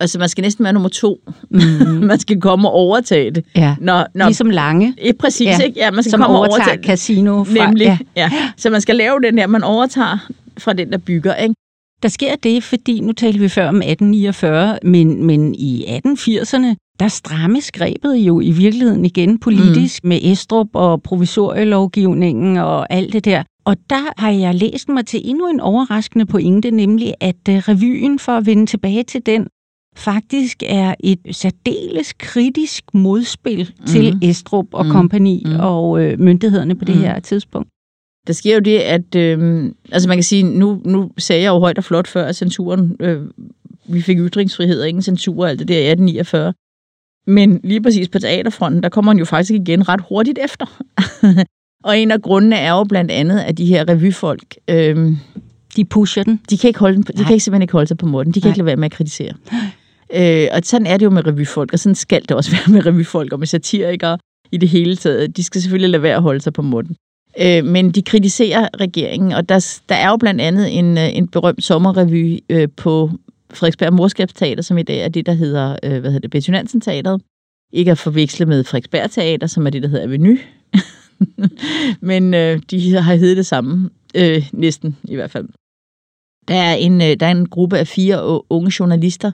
Altså 0.00 0.18
man 0.18 0.28
skal 0.28 0.42
næsten 0.42 0.64
være 0.64 0.72
nummer 0.72 0.88
to. 0.88 1.20
Mm. 1.50 1.60
man 2.10 2.18
skal 2.18 2.40
komme 2.40 2.68
og 2.68 2.74
overtage 2.74 3.30
det. 3.30 3.44
Ja. 3.56 3.76
Når, 3.80 4.06
når, 4.14 4.26
ligesom 4.26 4.50
Lange. 4.50 4.94
Ja, 5.04 5.12
præcis. 5.18 5.46
Ja. 5.46 5.58
Ikke? 5.58 5.80
Ja, 5.80 5.90
man 5.90 6.02
skal 6.02 6.10
Som 6.10 6.20
komme 6.20 6.38
overtager 6.38 6.62
overtage 6.62 6.82
casino. 6.82 7.44
Fra, 7.44 7.66
Nemlig, 7.66 7.86
ja. 7.86 7.98
ja. 8.16 8.30
Så 8.56 8.70
man 8.70 8.80
skal 8.80 8.96
lave 8.96 9.20
den 9.20 9.38
der, 9.38 9.46
man 9.46 9.64
overtager 9.64 10.18
fra 10.58 10.72
den, 10.72 10.92
der 10.92 10.98
bygger. 10.98 11.34
Ikke? 11.34 11.54
Der 12.02 12.08
sker 12.08 12.36
det, 12.36 12.62
fordi 12.62 13.00
nu 13.00 13.12
talte 13.12 13.38
vi 13.38 13.48
før 13.48 13.68
om 13.68 13.76
1849, 13.76 14.78
men, 14.82 15.24
men 15.24 15.54
i 15.54 15.84
1880'erne, 15.84 16.74
der 17.00 17.08
strammes 17.08 17.72
grebet 17.72 18.14
jo 18.14 18.40
i 18.40 18.50
virkeligheden 18.50 19.04
igen 19.04 19.38
politisk 19.38 20.04
mm. 20.04 20.08
med 20.08 20.18
Estrup 20.22 20.68
og 20.72 21.02
provisorielovgivningen 21.02 22.56
og 22.56 22.92
alt 22.92 23.12
det 23.12 23.24
der. 23.24 23.42
Og 23.64 23.76
der 23.90 24.20
har 24.20 24.30
jeg 24.30 24.54
læst 24.54 24.88
mig 24.88 25.06
til 25.06 25.20
endnu 25.24 25.48
en 25.48 25.60
overraskende 25.60 26.26
pointe, 26.26 26.70
nemlig 26.70 27.14
at 27.20 27.48
øh, 27.48 27.56
revyen, 27.56 28.18
for 28.18 28.32
at 28.32 28.46
vende 28.46 28.66
tilbage 28.66 29.02
til 29.02 29.26
den, 29.26 29.46
faktisk 29.96 30.62
er 30.66 30.94
et 31.00 31.18
særdeles 31.30 32.12
kritisk 32.12 32.84
modspil 32.94 33.72
mm. 33.80 33.86
til 33.86 34.18
Estrup 34.22 34.66
og 34.72 34.86
mm. 34.86 34.92
kompagni 34.92 35.42
mm. 35.46 35.60
og 35.60 36.02
øh, 36.02 36.20
myndighederne 36.20 36.74
på 36.74 36.84
det 36.84 36.94
mm. 36.94 37.00
her 37.00 37.20
tidspunkt. 37.20 37.68
Der 38.26 38.32
sker 38.32 38.54
jo 38.54 38.60
det, 38.60 38.78
at 38.78 39.14
øh, 39.14 39.64
altså 39.92 40.08
man 40.08 40.16
kan 40.16 40.24
sige, 40.24 40.42
nu, 40.42 40.80
nu 40.84 41.10
sagde 41.18 41.42
jeg 41.42 41.48
jo 41.48 41.58
højt 41.58 41.78
og 41.78 41.84
flot 41.84 42.08
før, 42.08 42.24
at 42.24 42.36
censuren, 42.36 42.96
øh, 43.00 43.22
vi 43.88 44.00
fik 44.00 44.18
ytringsfrihed 44.18 44.80
og 44.80 44.88
ingen 44.88 45.02
censur 45.02 45.42
og 45.42 45.50
alt 45.50 45.58
det 45.58 45.68
der 45.68 45.74
i 45.74 45.90
1849. 45.90 46.52
Men 47.26 47.60
lige 47.64 47.82
præcis 47.82 48.08
på 48.08 48.18
teaterfronten, 48.18 48.82
der 48.82 48.88
kommer 48.88 49.12
man 49.12 49.18
jo 49.18 49.24
faktisk 49.24 49.50
igen 49.50 49.88
ret 49.88 50.00
hurtigt 50.08 50.38
efter. 50.44 50.82
og 51.84 51.98
en 51.98 52.10
af 52.10 52.22
grundene 52.22 52.56
er 52.56 52.70
jo 52.70 52.84
blandt 52.84 53.10
andet, 53.10 53.40
at 53.40 53.58
de 53.58 53.66
her 53.66 53.88
revyfolk... 53.88 54.56
Øh, 54.70 55.16
de 55.76 55.84
pusher 55.84 56.22
den. 56.22 56.40
De 56.50 56.58
kan, 56.58 56.68
ikke 56.68 56.80
holde, 56.80 57.02
de 57.02 57.24
kan 57.24 57.32
ikke 57.32 57.44
simpelthen 57.44 57.62
ikke 57.62 57.72
holde 57.72 57.86
sig 57.86 57.98
på 57.98 58.06
måden. 58.06 58.32
De 58.32 58.40
kan 58.40 58.48
Nej. 58.48 58.50
ikke 58.50 58.58
lade 58.58 58.66
være 58.66 58.76
med 58.76 58.84
at 58.84 58.92
kritisere. 58.92 59.32
Øh, 60.14 60.48
og 60.52 60.60
sådan 60.64 60.86
er 60.86 60.96
det 60.96 61.04
jo 61.04 61.10
med 61.10 61.26
revyfolk, 61.26 61.72
og 61.72 61.78
sådan 61.78 61.94
skal 61.94 62.22
det 62.22 62.30
også 62.30 62.50
være 62.56 62.72
med 62.74 62.86
revyfolk 62.86 63.32
og 63.32 63.38
med 63.38 63.46
satirikere 63.46 64.18
i 64.52 64.56
det 64.56 64.68
hele 64.68 64.96
taget. 64.96 65.36
De 65.36 65.44
skal 65.44 65.62
selvfølgelig 65.62 65.90
lade 65.90 66.02
være 66.02 66.16
at 66.16 66.22
holde 66.22 66.40
sig 66.40 66.52
på 66.52 66.62
måden. 66.62 66.96
Øh, 67.40 67.64
men 67.64 67.90
de 67.90 68.02
kritiserer 68.02 68.68
regeringen, 68.80 69.32
og 69.32 69.48
der, 69.48 69.78
der 69.88 69.94
er 69.94 70.08
jo 70.08 70.16
blandt 70.16 70.40
andet 70.40 70.78
en, 70.78 70.98
øh, 70.98 71.16
en 71.16 71.28
berømt 71.28 71.64
sommerrevy 71.64 72.38
øh, 72.50 72.68
på 72.76 73.10
Frederiksberg 73.52 73.92
Morskabsteater, 73.92 74.62
som 74.62 74.78
i 74.78 74.82
dag 74.82 75.04
er 75.04 75.08
det, 75.08 75.26
der 75.26 75.32
hedder, 75.32 75.76
øh, 75.82 75.90
hvad 75.90 76.10
hedder 76.10 76.18
det, 76.18 76.30
Betty 76.30 76.50
Nansen 76.50 76.80
Teateret. 76.80 77.22
Ikke 77.72 77.90
at 77.90 77.98
forveksle 77.98 78.46
med 78.46 78.64
Frederiksberg 78.64 79.10
Teater, 79.10 79.46
som 79.46 79.66
er 79.66 79.70
det, 79.70 79.82
der 79.82 79.88
hedder 79.88 80.04
Aveny. 80.04 80.40
Men 82.10 82.34
øh, 82.34 82.62
de 82.70 82.94
har 82.96 83.14
heddet 83.14 83.36
det 83.36 83.46
samme, 83.46 83.90
øh, 84.14 84.50
næsten 84.52 84.96
i 85.04 85.14
hvert 85.14 85.30
fald. 85.30 85.48
Der 86.48 86.54
er 86.54 86.74
en, 86.74 87.02
øh, 87.02 87.16
der 87.20 87.26
er 87.26 87.30
en 87.30 87.48
gruppe 87.48 87.78
af 87.78 87.88
fire 87.88 88.52
unge 88.52 88.72
journalister, 88.78 89.32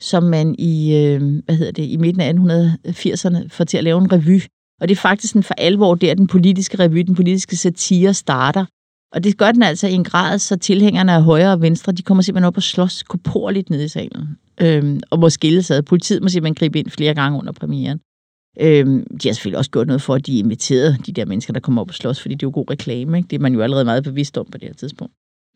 som 0.00 0.22
man 0.22 0.54
i, 0.58 0.96
øh, 0.96 1.20
hvad 1.44 1.56
hedder 1.56 1.72
det, 1.72 1.82
i 1.82 1.96
midten 1.96 2.20
af 2.20 2.32
1880'erne 2.32 3.48
får 3.48 3.64
til 3.64 3.78
at 3.78 3.84
lave 3.84 3.98
en 3.98 4.12
revy. 4.12 4.40
Og 4.80 4.88
det 4.88 4.96
er 4.96 5.00
faktisk 5.00 5.32
sådan 5.32 5.42
for 5.42 5.54
alvor 5.54 5.94
der, 5.94 6.14
den 6.14 6.26
politiske 6.26 6.78
revy, 6.78 6.98
den 6.98 7.14
politiske 7.14 7.56
satire 7.56 8.14
starter. 8.14 8.64
Og 9.14 9.24
det 9.24 9.38
gør 9.38 9.52
den 9.52 9.62
altså 9.62 9.86
i 9.86 9.92
en 9.92 10.04
grad, 10.04 10.38
så 10.38 10.56
tilhængerne 10.56 11.12
af 11.12 11.22
højre 11.22 11.52
og 11.52 11.60
venstre, 11.60 11.92
de 11.92 12.02
kommer 12.02 12.22
simpelthen 12.22 12.46
op 12.46 12.56
og 12.56 12.62
slås 12.62 13.02
koporligt 13.02 13.70
ned 13.70 13.84
i 13.84 13.88
salen. 13.88 14.28
Øhm, 14.60 15.00
og 15.10 15.18
må 15.18 15.30
skille 15.30 15.62
sig. 15.62 15.84
Politiet 15.84 16.22
må 16.22 16.28
simpelthen 16.28 16.54
gribe 16.54 16.78
ind 16.78 16.90
flere 16.90 17.14
gange 17.14 17.38
under 17.38 17.52
premieren. 17.52 18.00
Øhm, 18.60 19.06
de 19.22 19.28
har 19.28 19.32
selvfølgelig 19.32 19.58
også 19.58 19.70
gjort 19.70 19.86
noget 19.86 20.02
for, 20.02 20.14
at 20.14 20.26
de 20.26 20.38
inviterede 20.38 20.96
de 21.06 21.12
der 21.12 21.24
mennesker, 21.24 21.52
der 21.52 21.60
kommer 21.60 21.82
op 21.82 21.88
og 21.88 21.94
slås, 21.94 22.20
fordi 22.20 22.34
det 22.34 22.42
er 22.42 22.46
jo 22.46 22.50
god 22.54 22.70
reklame. 22.70 23.16
Ikke? 23.16 23.28
Det 23.28 23.36
er 23.36 23.40
man 23.40 23.54
jo 23.54 23.60
allerede 23.60 23.84
meget 23.84 24.04
bevidst 24.04 24.38
om 24.38 24.46
på 24.52 24.58
det 24.58 24.68
her 24.68 24.74
tidspunkt. 24.74 25.12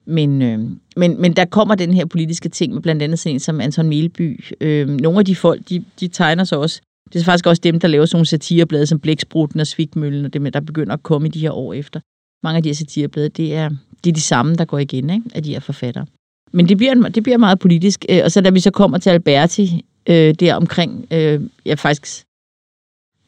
Men, 0.07 0.43
øh, 0.43 0.59
men, 0.97 1.21
men 1.21 1.33
der 1.33 1.45
kommer 1.45 1.75
den 1.75 1.95
her 1.95 2.07
politiske 2.07 2.49
ting 2.49 2.75
med 2.75 2.83
blandt 2.83 3.03
andet 3.03 3.19
sådan 3.19 3.37
en 3.37 3.41
som 3.41 3.61
Anton 3.61 3.89
Melby. 3.89 4.45
Øh, 4.61 4.89
nogle 4.89 5.19
af 5.19 5.25
de 5.25 5.37
folk, 5.37 5.69
de, 5.69 5.85
de 6.01 6.09
tegner 6.09 6.45
sig 6.45 6.59
også. 6.59 6.81
Det 7.13 7.21
er 7.21 7.25
faktisk 7.25 7.47
også 7.47 7.61
dem, 7.61 7.81
der 7.81 7.89
laver 7.89 8.07
sådan 8.07 8.17
nogle 8.17 8.27
satireblade 8.27 8.87
som 8.87 9.01
Blæksprutten 9.01 9.61
og 9.61 9.67
Svigmøllen, 9.67 10.25
og 10.25 10.33
det 10.33 10.43
med, 10.43 10.53
der 10.53 10.61
begynder 10.61 10.93
at 10.93 11.03
komme 11.03 11.29
i 11.29 11.31
de 11.31 11.41
her 11.41 11.51
år 11.51 11.73
efter. 11.73 12.01
Mange 12.43 12.57
af 12.57 12.63
de 12.63 12.69
her 12.69 12.75
satireblade, 12.75 13.29
det 13.29 13.55
er, 13.55 13.69
det 14.05 14.11
er 14.11 14.15
de 14.15 14.21
samme, 14.21 14.55
der 14.55 14.65
går 14.65 14.79
igen 14.79 15.11
ikke? 15.11 15.25
af 15.35 15.43
de 15.43 15.53
her 15.53 15.61
forfattere. 15.61 16.07
Men 16.53 16.69
det 16.69 16.77
bliver, 16.77 16.95
det 16.95 17.23
bliver 17.23 17.39
meget 17.39 17.59
politisk. 17.59 18.05
Øh, 18.09 18.21
og 18.25 18.33
så 18.33 18.41
da 18.41 18.51
vi 18.51 18.61
så 18.61 18.71
kommer 18.71 18.99
til 18.99 19.11
Alberti, 19.11 19.85
øh, 20.09 20.35
der 20.35 20.55
omkring, 20.55 21.07
øh, 21.11 21.41
ja 21.67 21.75
faktisk 21.75 22.27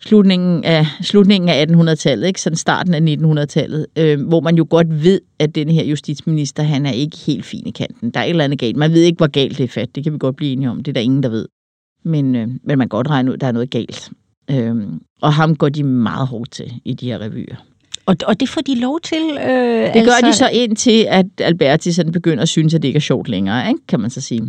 slutningen 0.00 0.64
af, 0.64 0.86
slutningen 1.02 1.48
af 1.48 1.66
1800-tallet, 1.66 2.26
ikke? 2.26 2.40
sådan 2.40 2.56
starten 2.56 2.94
af 2.94 3.16
1900-tallet, 3.16 3.86
øh, 3.98 4.26
hvor 4.26 4.40
man 4.40 4.56
jo 4.56 4.66
godt 4.70 5.02
ved, 5.02 5.20
at 5.38 5.54
den 5.54 5.68
her 5.68 5.84
justitsminister, 5.84 6.62
han 6.62 6.86
er 6.86 6.92
ikke 6.92 7.16
helt 7.16 7.44
fin 7.44 7.66
i 7.66 7.70
kanten. 7.70 8.10
Der 8.10 8.20
er 8.20 8.24
et 8.24 8.30
eller 8.30 8.44
andet 8.44 8.58
galt. 8.58 8.76
Man 8.76 8.92
ved 8.92 9.02
ikke, 9.02 9.16
hvor 9.16 9.26
galt 9.26 9.58
det 9.58 9.64
er 9.64 9.68
fat. 9.68 9.94
Det 9.94 10.04
kan 10.04 10.12
vi 10.12 10.18
godt 10.18 10.36
blive 10.36 10.52
enige 10.52 10.70
om. 10.70 10.76
Det 10.76 10.88
er 10.88 10.92
der 10.92 11.00
ingen, 11.00 11.22
der 11.22 11.28
ved. 11.28 11.46
Men, 12.02 12.34
øh, 12.34 12.48
men 12.48 12.78
man 12.78 12.78
kan 12.78 12.88
godt 12.88 13.10
regne 13.10 13.30
ud, 13.30 13.34
at 13.34 13.40
der 13.40 13.46
er 13.46 13.52
noget 13.52 13.70
galt. 13.70 14.10
Øh, 14.50 14.76
og 15.20 15.32
ham 15.32 15.56
går 15.56 15.68
de 15.68 15.84
meget 15.84 16.28
hårdt 16.28 16.50
til 16.50 16.72
i 16.84 16.94
de 16.94 17.06
her 17.06 17.18
revyer. 17.18 17.56
Og, 18.08 18.16
og 18.26 18.40
det 18.40 18.48
får 18.48 18.60
de 18.60 18.74
lov 18.74 19.00
til? 19.00 19.22
Øh, 19.40 19.48
det 19.48 19.50
altså... 19.84 20.04
gør 20.04 20.20
de 20.20 20.26
altså- 20.26 20.38
så 20.38 20.50
indtil, 20.52 21.06
at 21.08 21.26
Alberti 21.40 21.92
sådan 21.92 22.12
begynder 22.12 22.42
at 22.42 22.48
synes, 22.48 22.74
at 22.74 22.82
det 22.82 22.88
ikke 22.88 22.96
er 22.96 23.00
sjovt 23.00 23.28
længere, 23.28 23.68
ikke? 23.68 23.80
kan 23.88 24.00
man 24.00 24.10
så 24.10 24.20
sige. 24.20 24.42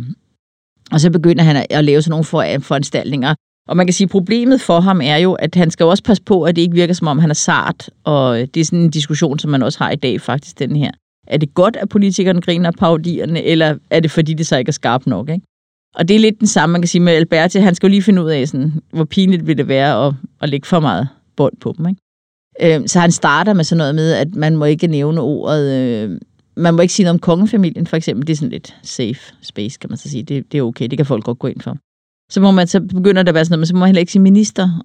Og 0.92 1.00
så 1.00 1.10
begynder 1.10 1.42
han 1.42 1.56
at, 1.56 1.66
at 1.70 1.84
lave 1.84 2.02
sådan 2.02 2.10
nogle 2.10 2.24
for, 2.24 2.44
foranstaltninger, 2.60 3.34
og 3.68 3.76
man 3.76 3.86
kan 3.86 3.94
sige, 3.94 4.04
at 4.04 4.10
problemet 4.10 4.60
for 4.60 4.80
ham 4.80 5.00
er 5.00 5.16
jo, 5.16 5.32
at 5.32 5.54
han 5.54 5.70
skal 5.70 5.86
også 5.86 6.02
passe 6.02 6.22
på, 6.22 6.42
at 6.42 6.56
det 6.56 6.62
ikke 6.62 6.74
virker 6.74 6.94
som 6.94 7.06
om, 7.06 7.18
han 7.18 7.30
er 7.30 7.34
sart. 7.34 7.90
Og 8.04 8.38
det 8.54 8.60
er 8.60 8.64
sådan 8.64 8.78
en 8.78 8.90
diskussion, 8.90 9.38
som 9.38 9.50
man 9.50 9.62
også 9.62 9.78
har 9.78 9.90
i 9.90 9.96
dag 9.96 10.20
faktisk, 10.20 10.58
den 10.58 10.76
her. 10.76 10.90
Er 11.26 11.36
det 11.36 11.54
godt, 11.54 11.76
at 11.76 11.88
politikerne 11.88 12.40
griner 12.40 12.68
af 12.68 12.74
parodierne, 12.74 13.42
eller 13.42 13.78
er 13.90 14.00
det 14.00 14.10
fordi, 14.10 14.34
det 14.34 14.46
så 14.46 14.56
ikke 14.56 14.68
er 14.68 14.72
skarpt 14.72 15.06
nok? 15.06 15.28
Ikke? 15.28 15.46
Og 15.94 16.08
det 16.08 16.16
er 16.16 16.20
lidt 16.20 16.40
den 16.40 16.46
samme, 16.46 16.72
man 16.72 16.82
kan 16.82 16.88
sige 16.88 17.02
med 17.02 17.12
Alberti. 17.12 17.58
Han 17.58 17.74
skal 17.74 17.86
jo 17.86 17.90
lige 17.90 18.02
finde 18.02 18.24
ud 18.24 18.30
af, 18.30 18.48
sådan, 18.48 18.72
hvor 18.92 19.04
pinligt 19.04 19.46
vil 19.46 19.58
det 19.58 19.68
være 19.68 20.06
at, 20.06 20.14
at 20.40 20.48
lægge 20.48 20.66
for 20.66 20.80
meget 20.80 21.08
bånd 21.36 21.56
på 21.60 21.74
dem. 21.78 21.88
Ikke? 21.88 22.00
Øh, 22.62 22.80
så 22.86 23.00
han 23.00 23.12
starter 23.12 23.52
med 23.52 23.64
sådan 23.64 23.78
noget 23.78 23.94
med, 23.94 24.12
at 24.12 24.34
man 24.34 24.56
må 24.56 24.64
ikke 24.64 24.86
nævne 24.86 25.20
ordet... 25.20 25.72
Øh, 25.72 26.20
man 26.56 26.74
må 26.74 26.82
ikke 26.82 26.94
sige 26.94 27.04
noget 27.04 27.14
om 27.14 27.18
kongefamilien, 27.18 27.86
for 27.86 27.96
eksempel. 27.96 28.26
Det 28.26 28.32
er 28.32 28.36
sådan 28.36 28.50
lidt 28.50 28.76
safe 28.82 29.34
space, 29.42 29.78
kan 29.78 29.90
man 29.90 29.98
så 29.98 30.10
sige. 30.10 30.22
Det, 30.22 30.52
det 30.52 30.58
er 30.58 30.62
okay, 30.62 30.88
det 30.88 30.98
kan 30.98 31.06
folk 31.06 31.24
godt 31.24 31.38
gå 31.38 31.46
ind 31.46 31.60
for 31.60 31.76
så, 32.30 32.40
må 32.40 32.50
man, 32.50 32.66
så 32.66 32.80
begynder 32.80 33.22
der 33.22 33.30
at 33.30 33.34
være 33.34 33.44
sådan 33.44 33.52
noget, 33.52 33.60
men 33.60 33.66
så 33.66 33.74
må 33.74 33.78
man 33.78 33.88
heller 33.88 34.00
ikke 34.00 34.12
sige 34.12 34.22
minister. 34.22 34.84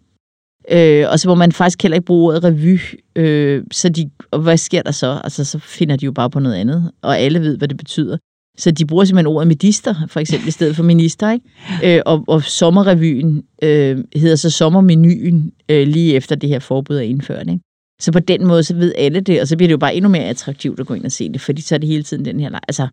Øh, 0.72 1.06
og 1.12 1.20
så 1.20 1.28
må 1.28 1.36
man 1.36 1.52
faktisk 1.52 1.82
heller 1.82 1.96
ikke 1.96 2.06
bruge 2.06 2.28
ordet 2.28 2.44
revy. 2.44 2.80
Øh, 3.16 3.64
så 3.72 3.90
de, 3.90 4.10
og 4.32 4.40
hvad 4.40 4.58
sker 4.58 4.82
der 4.82 4.92
så? 4.92 5.22
Altså, 5.24 5.46
så 5.46 5.60
finder 5.60 5.96
de 5.96 6.06
jo 6.06 6.12
bare 6.12 6.30
på 6.30 6.40
noget 6.40 6.56
andet, 6.56 6.92
og 7.02 7.20
alle 7.20 7.42
ved, 7.42 7.58
hvad 7.58 7.68
det 7.68 7.78
betyder. 7.78 8.18
Så 8.58 8.72
de 8.72 8.86
bruger 8.86 9.06
simpelthen 9.06 9.36
ordet 9.36 9.48
medister, 9.48 9.96
for 10.08 10.20
eksempel, 10.20 10.48
i 10.48 10.52
stedet 10.52 10.76
for 10.76 10.84
minister. 10.84 11.32
Ikke? 11.32 11.98
Øh, 11.98 12.02
og, 12.06 12.24
og 12.28 12.44
sommerrevyen 12.44 13.44
øh, 13.64 14.04
hedder 14.16 14.36
så 14.36 14.50
sommermenuen, 14.50 15.52
øh, 15.70 15.88
lige 15.88 16.14
efter 16.14 16.36
det 16.36 16.50
her 16.50 16.60
forbud 16.60 16.96
er 16.96 17.02
indført. 17.02 17.48
Ikke? 17.50 17.60
Så 18.02 18.12
på 18.12 18.20
den 18.20 18.48
måde, 18.48 18.64
så 18.64 18.76
ved 18.76 18.94
alle 18.98 19.20
det, 19.20 19.42
og 19.42 19.48
så 19.48 19.58
bliver 19.58 19.68
det 19.68 19.72
jo 19.72 19.78
bare 19.78 19.96
endnu 19.96 20.10
mere 20.10 20.24
attraktivt 20.24 20.80
at 20.80 20.88
gå 20.88 20.94
ind 20.94 21.06
og 21.06 21.12
se 21.12 21.30
det, 21.30 21.42
fordi 21.42 21.62
så 21.62 21.76
er 21.76 21.80
det 21.80 21.90
hele 21.90 22.04
tiden 22.04 22.26
den 22.26 22.40
her... 22.40 22.60
Altså, 22.68 22.88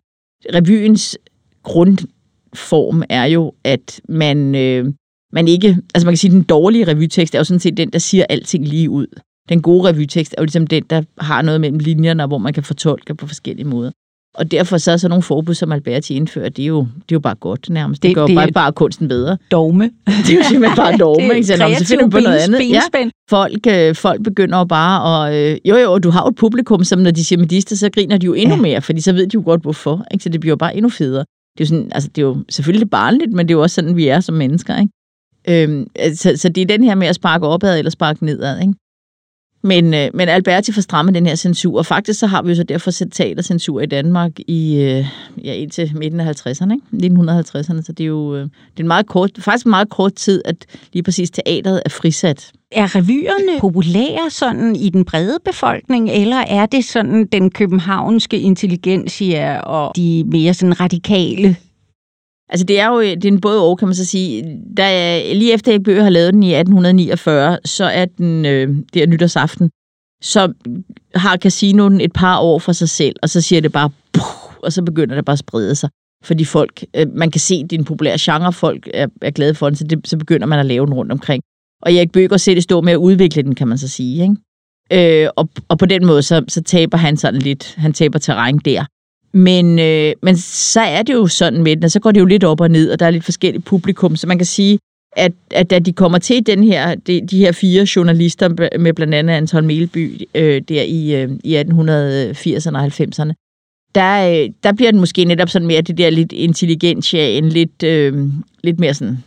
revyens 0.55 1.17
grundform 1.63 3.03
er 3.09 3.25
jo, 3.25 3.53
at 3.63 4.01
man, 4.09 4.55
øh, 4.55 4.93
man 5.33 5.47
ikke... 5.47 5.77
Altså 5.95 6.05
man 6.05 6.11
kan 6.11 6.17
sige, 6.17 6.29
at 6.29 6.35
den 6.35 6.43
dårlige 6.43 6.87
revytekst 6.87 7.35
er 7.35 7.39
jo 7.39 7.43
sådan 7.43 7.59
set 7.59 7.77
den, 7.77 7.89
der 7.89 7.99
siger 7.99 8.25
alting 8.29 8.67
lige 8.67 8.89
ud. 8.89 9.07
Den 9.49 9.61
gode 9.61 9.89
revytekst 9.89 10.35
er 10.37 10.41
jo 10.41 10.45
ligesom 10.45 10.67
den, 10.67 10.83
der 10.89 11.03
har 11.17 11.41
noget 11.41 11.61
mellem 11.61 11.79
linjerne, 11.79 12.25
hvor 12.27 12.37
man 12.37 12.53
kan 12.53 12.63
fortolke 12.63 13.15
på 13.15 13.27
forskellige 13.27 13.67
måder. 13.67 13.91
Og 14.33 14.51
derfor 14.51 14.77
så 14.77 14.91
er 14.91 14.97
så 14.97 15.07
nogle 15.07 15.23
forbud, 15.23 15.53
som 15.53 15.71
Alberti 15.71 16.15
indfører, 16.15 16.49
det 16.49 16.63
er 16.63 16.67
jo, 16.67 16.79
det 16.79 17.11
er 17.11 17.15
jo 17.15 17.19
bare 17.19 17.35
godt 17.35 17.69
nærmest. 17.69 18.03
Det, 18.03 18.09
det 18.09 18.15
gør 18.15 18.27
det 18.27 18.35
bare, 18.35 18.51
bare 18.51 18.71
kunsten 18.71 19.07
bedre. 19.07 19.37
Dogme. 19.51 19.83
det 20.05 20.29
er 20.29 20.37
jo 20.37 20.43
simpelthen 20.43 20.75
bare 20.75 20.97
dogme. 21.05 21.29
det 21.29 21.35
ikke? 21.35 21.47
Så, 21.47 21.75
så 21.77 21.85
finder 21.85 22.09
på 22.09 22.19
noget 22.19 22.37
andet. 22.37 22.69
Ja, 22.69 22.81
folk, 23.29 23.67
øh, 23.67 23.95
folk 23.95 24.23
begynder 24.23 24.57
jo 24.57 24.65
bare 24.65 25.27
at... 25.27 25.35
Øh, 25.35 25.57
jo, 25.65 25.75
jo, 25.75 25.97
du 25.99 26.09
har 26.09 26.23
jo 26.23 26.29
et 26.29 26.35
publikum, 26.35 26.83
som 26.83 26.99
når 26.99 27.11
de 27.11 27.25
siger 27.25 27.39
medister, 27.39 27.75
så 27.75 27.89
griner 27.89 28.17
de 28.17 28.25
jo 28.25 28.33
endnu 28.33 28.55
ja. 28.55 28.61
mere, 28.61 28.81
fordi 28.81 29.01
så 29.01 29.13
ved 29.13 29.27
de 29.27 29.33
jo 29.33 29.41
godt, 29.45 29.61
hvorfor. 29.61 30.05
Ikke? 30.11 30.23
Så 30.23 30.29
det 30.29 30.39
bliver 30.39 30.51
jo 30.51 30.57
bare 30.57 30.75
endnu 30.75 30.89
federe 30.89 31.25
det 31.57 31.63
er 31.63 31.65
jo, 31.65 31.69
sådan, 31.69 31.91
altså, 31.91 32.09
det 32.15 32.21
er 32.21 32.25
jo 32.25 32.43
selvfølgelig 32.49 32.89
barnligt, 32.89 33.33
men 33.33 33.47
det 33.47 33.53
er 33.53 33.57
jo 33.57 33.61
også 33.61 33.75
sådan, 33.75 33.95
vi 33.95 34.07
er 34.07 34.19
som 34.19 34.35
mennesker. 34.35 34.77
Ikke? 34.77 35.63
Øhm, 35.63 35.87
så, 36.15 36.33
så 36.35 36.49
det 36.49 36.61
er 36.61 36.65
den 36.65 36.83
her 36.83 36.95
med 36.95 37.07
at 37.07 37.15
sparke 37.15 37.47
opad 37.47 37.77
eller 37.77 37.91
sparke 37.91 38.25
nedad. 38.25 38.59
Ikke? 38.61 38.73
Men, 39.63 39.93
øh, 39.93 40.09
men 40.13 40.29
Alberti 40.29 40.71
får 40.71 40.81
strammet 40.81 41.15
den 41.15 41.25
her 41.25 41.35
censur, 41.35 41.77
og 41.77 41.85
faktisk 41.85 42.19
så 42.19 42.27
har 42.27 42.41
vi 42.41 42.49
jo 42.49 42.55
så 42.55 42.63
derfor 42.63 42.91
set 42.91 43.07
teatercensur 43.11 43.81
i 43.81 43.85
Danmark 43.85 44.31
i, 44.47 44.75
øh, 44.75 45.05
ja, 45.43 45.53
indtil 45.53 45.91
midten 45.95 46.19
af 46.19 46.25
50'erne, 46.25 46.73
ikke? 46.73 47.07
1950'erne, 47.07 47.83
så 47.83 47.93
det 47.97 48.03
er 48.03 48.07
jo 48.07 48.35
øh, 48.35 48.41
det 48.41 48.49
er 48.77 48.81
en 48.81 48.87
meget 48.87 49.07
kort, 49.07 49.31
faktisk 49.39 49.65
en 49.65 49.69
meget 49.69 49.89
kort 49.89 50.13
tid, 50.13 50.41
at 50.45 50.55
lige 50.93 51.03
præcis 51.03 51.31
teateret 51.31 51.81
er 51.85 51.89
frisat. 51.89 52.51
Er 52.71 52.95
revyerne 52.95 53.59
populære 53.59 54.29
sådan 54.29 54.75
i 54.75 54.89
den 54.89 55.05
brede 55.05 55.37
befolkning, 55.45 56.09
eller 56.09 56.37
er 56.37 56.65
det 56.65 56.85
sådan 56.85 57.25
den 57.31 57.51
københavnske 57.51 58.39
intelligensia 58.39 59.59
og 59.59 59.95
de 59.95 60.23
mere 60.27 60.53
sådan 60.53 60.79
radikale 60.79 61.55
Altså 62.53 62.65
det 62.65 62.79
er 62.79 62.87
jo 62.87 63.01
det 63.01 63.25
er 63.25 63.31
en 63.31 63.41
både 63.41 63.61
og, 63.61 63.77
kan 63.77 63.87
man 63.87 63.95
så 63.95 64.05
sige. 64.05 64.59
Da 64.77 64.85
jeg, 64.85 65.35
lige 65.35 65.53
efter 65.53 65.71
jeg 65.71 65.83
bøger 65.83 66.03
har 66.03 66.09
lavet 66.09 66.33
den 66.33 66.43
i 66.43 66.53
1849, 66.53 67.57
så 67.65 67.85
er 67.85 68.05
den 68.05 68.45
øh, 68.45 68.75
der 68.93 69.07
nytårsaften, 69.07 69.69
så 70.21 70.53
har 71.15 71.37
casinoen 71.37 72.01
et 72.01 72.13
par 72.13 72.39
år 72.39 72.59
for 72.59 72.71
sig 72.71 72.89
selv, 72.89 73.15
og 73.21 73.29
så 73.29 73.41
siger 73.41 73.61
det 73.61 73.71
bare, 73.71 73.89
puh, 74.13 74.59
og 74.63 74.73
så 74.73 74.83
begynder 74.83 75.15
det 75.15 75.25
bare 75.25 75.33
at 75.33 75.39
sprede 75.39 75.75
sig. 75.75 75.89
Fordi 76.23 76.45
folk, 76.45 76.85
øh, 76.95 77.07
man 77.15 77.31
kan 77.31 77.41
se, 77.41 77.55
at 77.63 77.69
det 77.69 77.75
er 77.75 77.79
en 77.79 77.85
populær 77.85 78.15
genre, 78.19 78.53
folk 78.53 78.89
er, 78.93 79.07
er 79.21 79.31
glade 79.31 79.55
for 79.55 79.69
den, 79.69 79.75
så, 79.75 79.83
det, 79.83 80.07
så 80.07 80.17
begynder 80.17 80.47
man 80.47 80.59
at 80.59 80.65
lave 80.65 80.85
den 80.85 80.93
rundt 80.93 81.11
omkring. 81.11 81.43
Og 81.81 81.93
Erik 81.93 82.11
Bøger 82.11 82.37
ser 82.37 82.53
det 82.53 82.63
stå 82.63 82.81
med 82.81 82.93
at 82.93 82.97
udvikle 82.97 83.43
den, 83.43 83.55
kan 83.55 83.67
man 83.67 83.77
så 83.77 83.87
sige. 83.87 84.21
Ikke? 84.23 85.23
Øh, 85.23 85.29
og, 85.35 85.49
og 85.67 85.77
på 85.77 85.85
den 85.85 86.05
måde, 86.05 86.21
så, 86.21 86.43
så 86.47 86.61
taber 86.63 86.97
han 86.97 87.17
sådan 87.17 87.41
lidt, 87.41 87.75
han 87.75 87.93
taber 87.93 88.19
terræn 88.19 88.57
der. 88.57 88.85
Men, 89.33 89.79
øh, 89.79 90.13
men 90.21 90.37
så 90.37 90.81
er 90.81 91.03
det 91.03 91.13
jo 91.13 91.27
sådan 91.27 91.63
med 91.63 91.75
den, 91.75 91.83
og 91.83 91.91
så 91.91 91.99
går 91.99 92.11
det 92.11 92.19
jo 92.19 92.25
lidt 92.25 92.43
op 92.43 92.61
og 92.61 92.71
ned, 92.71 92.91
og 92.91 92.99
der 92.99 93.05
er 93.05 93.11
lidt 93.11 93.23
forskelligt 93.23 93.65
publikum, 93.65 94.15
så 94.15 94.27
man 94.27 94.37
kan 94.37 94.45
sige, 94.45 94.79
at, 95.15 95.31
at 95.51 95.69
da 95.69 95.79
de 95.79 95.93
kommer 95.93 96.17
til 96.17 96.45
den 96.45 96.63
her, 96.63 96.95
de, 96.95 97.21
de 97.21 97.37
her 97.37 97.51
fire 97.51 97.87
journalister 97.95 98.77
med 98.79 98.93
blandt 98.93 99.13
andet 99.13 99.33
Anton 99.33 99.67
Melby 99.67 100.21
øh, 100.35 100.61
der 100.61 100.81
i, 100.81 101.21
øh, 101.21 101.31
i 101.43 101.57
1880'erne 101.57 102.77
og 102.77 102.85
90'erne, 102.85 103.33
der, 103.95 104.29
øh, 104.29 104.49
der 104.63 104.73
bliver 104.73 104.91
den 104.91 104.99
måske 104.99 105.25
netop 105.25 105.49
sådan 105.49 105.67
mere 105.67 105.81
det 105.81 105.97
der 105.97 106.09
lidt 106.09 106.33
en 107.37 107.49
lidt, 107.49 107.83
øh, 107.83 108.29
lidt 108.63 108.79
mere 108.79 108.93
sådan 108.93 109.17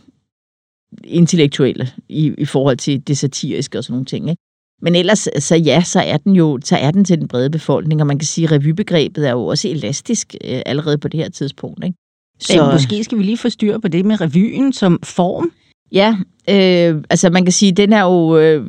intellektuelle 1.03 1.87
i, 2.09 2.33
i 2.37 2.45
forhold 2.45 2.77
til 2.77 3.07
det 3.07 3.17
satiriske 3.17 3.77
og 3.77 3.83
sådan 3.83 3.93
nogle 3.93 4.05
ting. 4.05 4.29
Ikke? 4.29 4.41
Men 4.81 4.95
ellers, 4.95 5.27
så 5.39 5.55
ja, 5.55 5.81
så 5.81 5.99
er 5.99 6.17
den 6.17 6.35
jo 6.35 6.59
så 6.63 6.75
er 6.75 6.91
den 6.91 7.05
til 7.05 7.19
den 7.19 7.27
brede 7.27 7.49
befolkning, 7.49 8.01
og 8.01 8.07
man 8.07 8.19
kan 8.19 8.25
sige, 8.25 8.45
at 8.45 8.51
revybegrebet 8.51 9.27
er 9.27 9.31
jo 9.31 9.45
også 9.45 9.67
elastisk 9.67 10.35
øh, 10.43 10.61
allerede 10.65 10.97
på 10.97 11.07
det 11.07 11.19
her 11.19 11.29
tidspunkt. 11.29 11.83
Ikke? 11.83 11.97
Så 12.39 12.53
ja, 12.53 12.71
måske 12.71 13.03
skal 13.03 13.17
vi 13.17 13.23
lige 13.23 13.37
få 13.37 13.49
styr 13.49 13.77
på 13.77 13.87
det 13.87 14.05
med 14.05 14.21
revyen 14.21 14.73
som 14.73 14.99
form. 15.03 15.51
Ja, 15.91 16.15
øh, 16.49 17.03
altså 17.09 17.29
man 17.29 17.45
kan 17.45 17.51
sige, 17.51 17.71
den 17.71 17.93
er 17.93 18.03
jo... 18.03 18.37
Øh, 18.37 18.65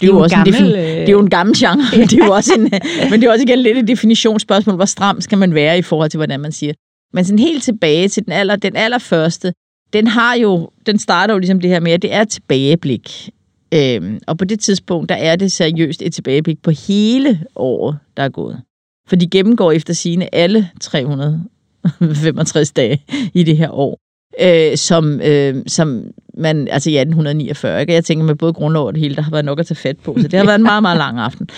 det 0.00 0.08
er, 0.08 0.12
jo 0.12 0.18
også 0.20 0.36
gammel, 0.36 0.54
en 0.54 0.62
defin- 0.62 0.76
det 0.76 1.08
er 1.08 1.12
jo 1.12 1.20
en 1.20 1.30
gammel 1.30 1.56
genre, 1.56 1.84
ja. 1.92 2.02
det 2.10 2.12
er 2.12 2.26
jo 2.26 2.32
også 2.32 2.54
en, 2.54 2.62
men 3.10 3.20
det 3.20 3.24
er 3.26 3.30
også 3.30 3.42
igen 3.42 3.58
lidt 3.58 3.78
et 3.78 3.88
definitionsspørgsmål, 3.88 4.76
hvor 4.76 4.84
stram 4.84 5.20
skal 5.20 5.38
man 5.38 5.54
være 5.54 5.78
i 5.78 5.82
forhold 5.82 6.10
til, 6.10 6.18
hvordan 6.18 6.40
man 6.40 6.52
siger. 6.52 6.72
Men 7.12 7.24
sådan 7.24 7.38
helt 7.38 7.62
tilbage 7.62 8.08
til 8.08 8.24
den, 8.24 8.32
aller, 8.32 8.56
den 8.56 8.76
allerførste, 8.76 9.52
den 9.92 10.06
har 10.06 10.34
jo, 10.34 10.70
den 10.86 10.98
starter 10.98 11.34
jo 11.34 11.38
ligesom 11.38 11.60
det 11.60 11.70
her 11.70 11.80
med, 11.80 11.92
at 11.92 12.02
det 12.02 12.14
er 12.14 12.24
tilbageblik. 12.24 13.30
Øhm, 13.74 14.20
og 14.26 14.38
på 14.38 14.44
det 14.44 14.60
tidspunkt, 14.60 15.08
der 15.08 15.14
er 15.14 15.36
det 15.36 15.52
seriøst 15.52 16.02
et 16.02 16.14
tilbageblik 16.14 16.62
på 16.62 16.70
hele 16.70 17.40
året, 17.56 17.98
der 18.16 18.22
er 18.22 18.28
gået. 18.28 18.60
For 19.08 19.16
de 19.16 19.30
gennemgår 19.30 19.72
efter 19.72 19.94
sine 19.94 20.34
alle 20.34 20.70
365 20.80 22.72
dage 22.72 23.02
i 23.34 23.42
det 23.42 23.56
her 23.56 23.70
år. 23.70 23.98
Øh, 24.40 24.76
som, 24.76 25.20
øh, 25.20 25.56
som 25.66 26.04
man, 26.34 26.68
altså 26.68 26.90
i 26.90 26.96
1849, 26.96 27.80
ikke? 27.80 27.92
jeg 27.92 28.04
tænker 28.04 28.24
med 28.24 28.34
både 28.34 28.52
grundlov 28.52 28.86
og 28.86 28.92
det 28.92 29.00
hele, 29.00 29.16
der 29.16 29.22
har 29.22 29.30
været 29.30 29.44
nok 29.44 29.60
at 29.60 29.66
tage 29.66 29.76
fat 29.76 29.98
på, 29.98 30.16
så 30.20 30.28
det 30.28 30.38
har 30.38 30.46
været 30.46 30.58
en 30.58 30.62
meget, 30.62 30.82
meget 30.82 30.98
lang 30.98 31.18
aften. 31.18 31.48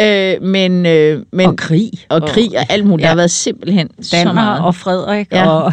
Øh, 0.00 0.42
men, 0.42 0.86
øh, 0.86 1.22
men, 1.32 1.46
og 1.46 1.56
krig. 1.56 1.90
Og 2.08 2.22
krig 2.28 2.58
og 2.58 2.64
alt 2.68 2.86
muligt. 2.86 3.02
Ja. 3.02 3.06
Der 3.06 3.08
har 3.08 3.16
været 3.16 3.30
simpelthen 3.30 3.88
Danmark 4.12 4.62
og 4.62 4.74
Frederik 4.74 5.32
ja. 5.32 5.48
og... 5.48 5.72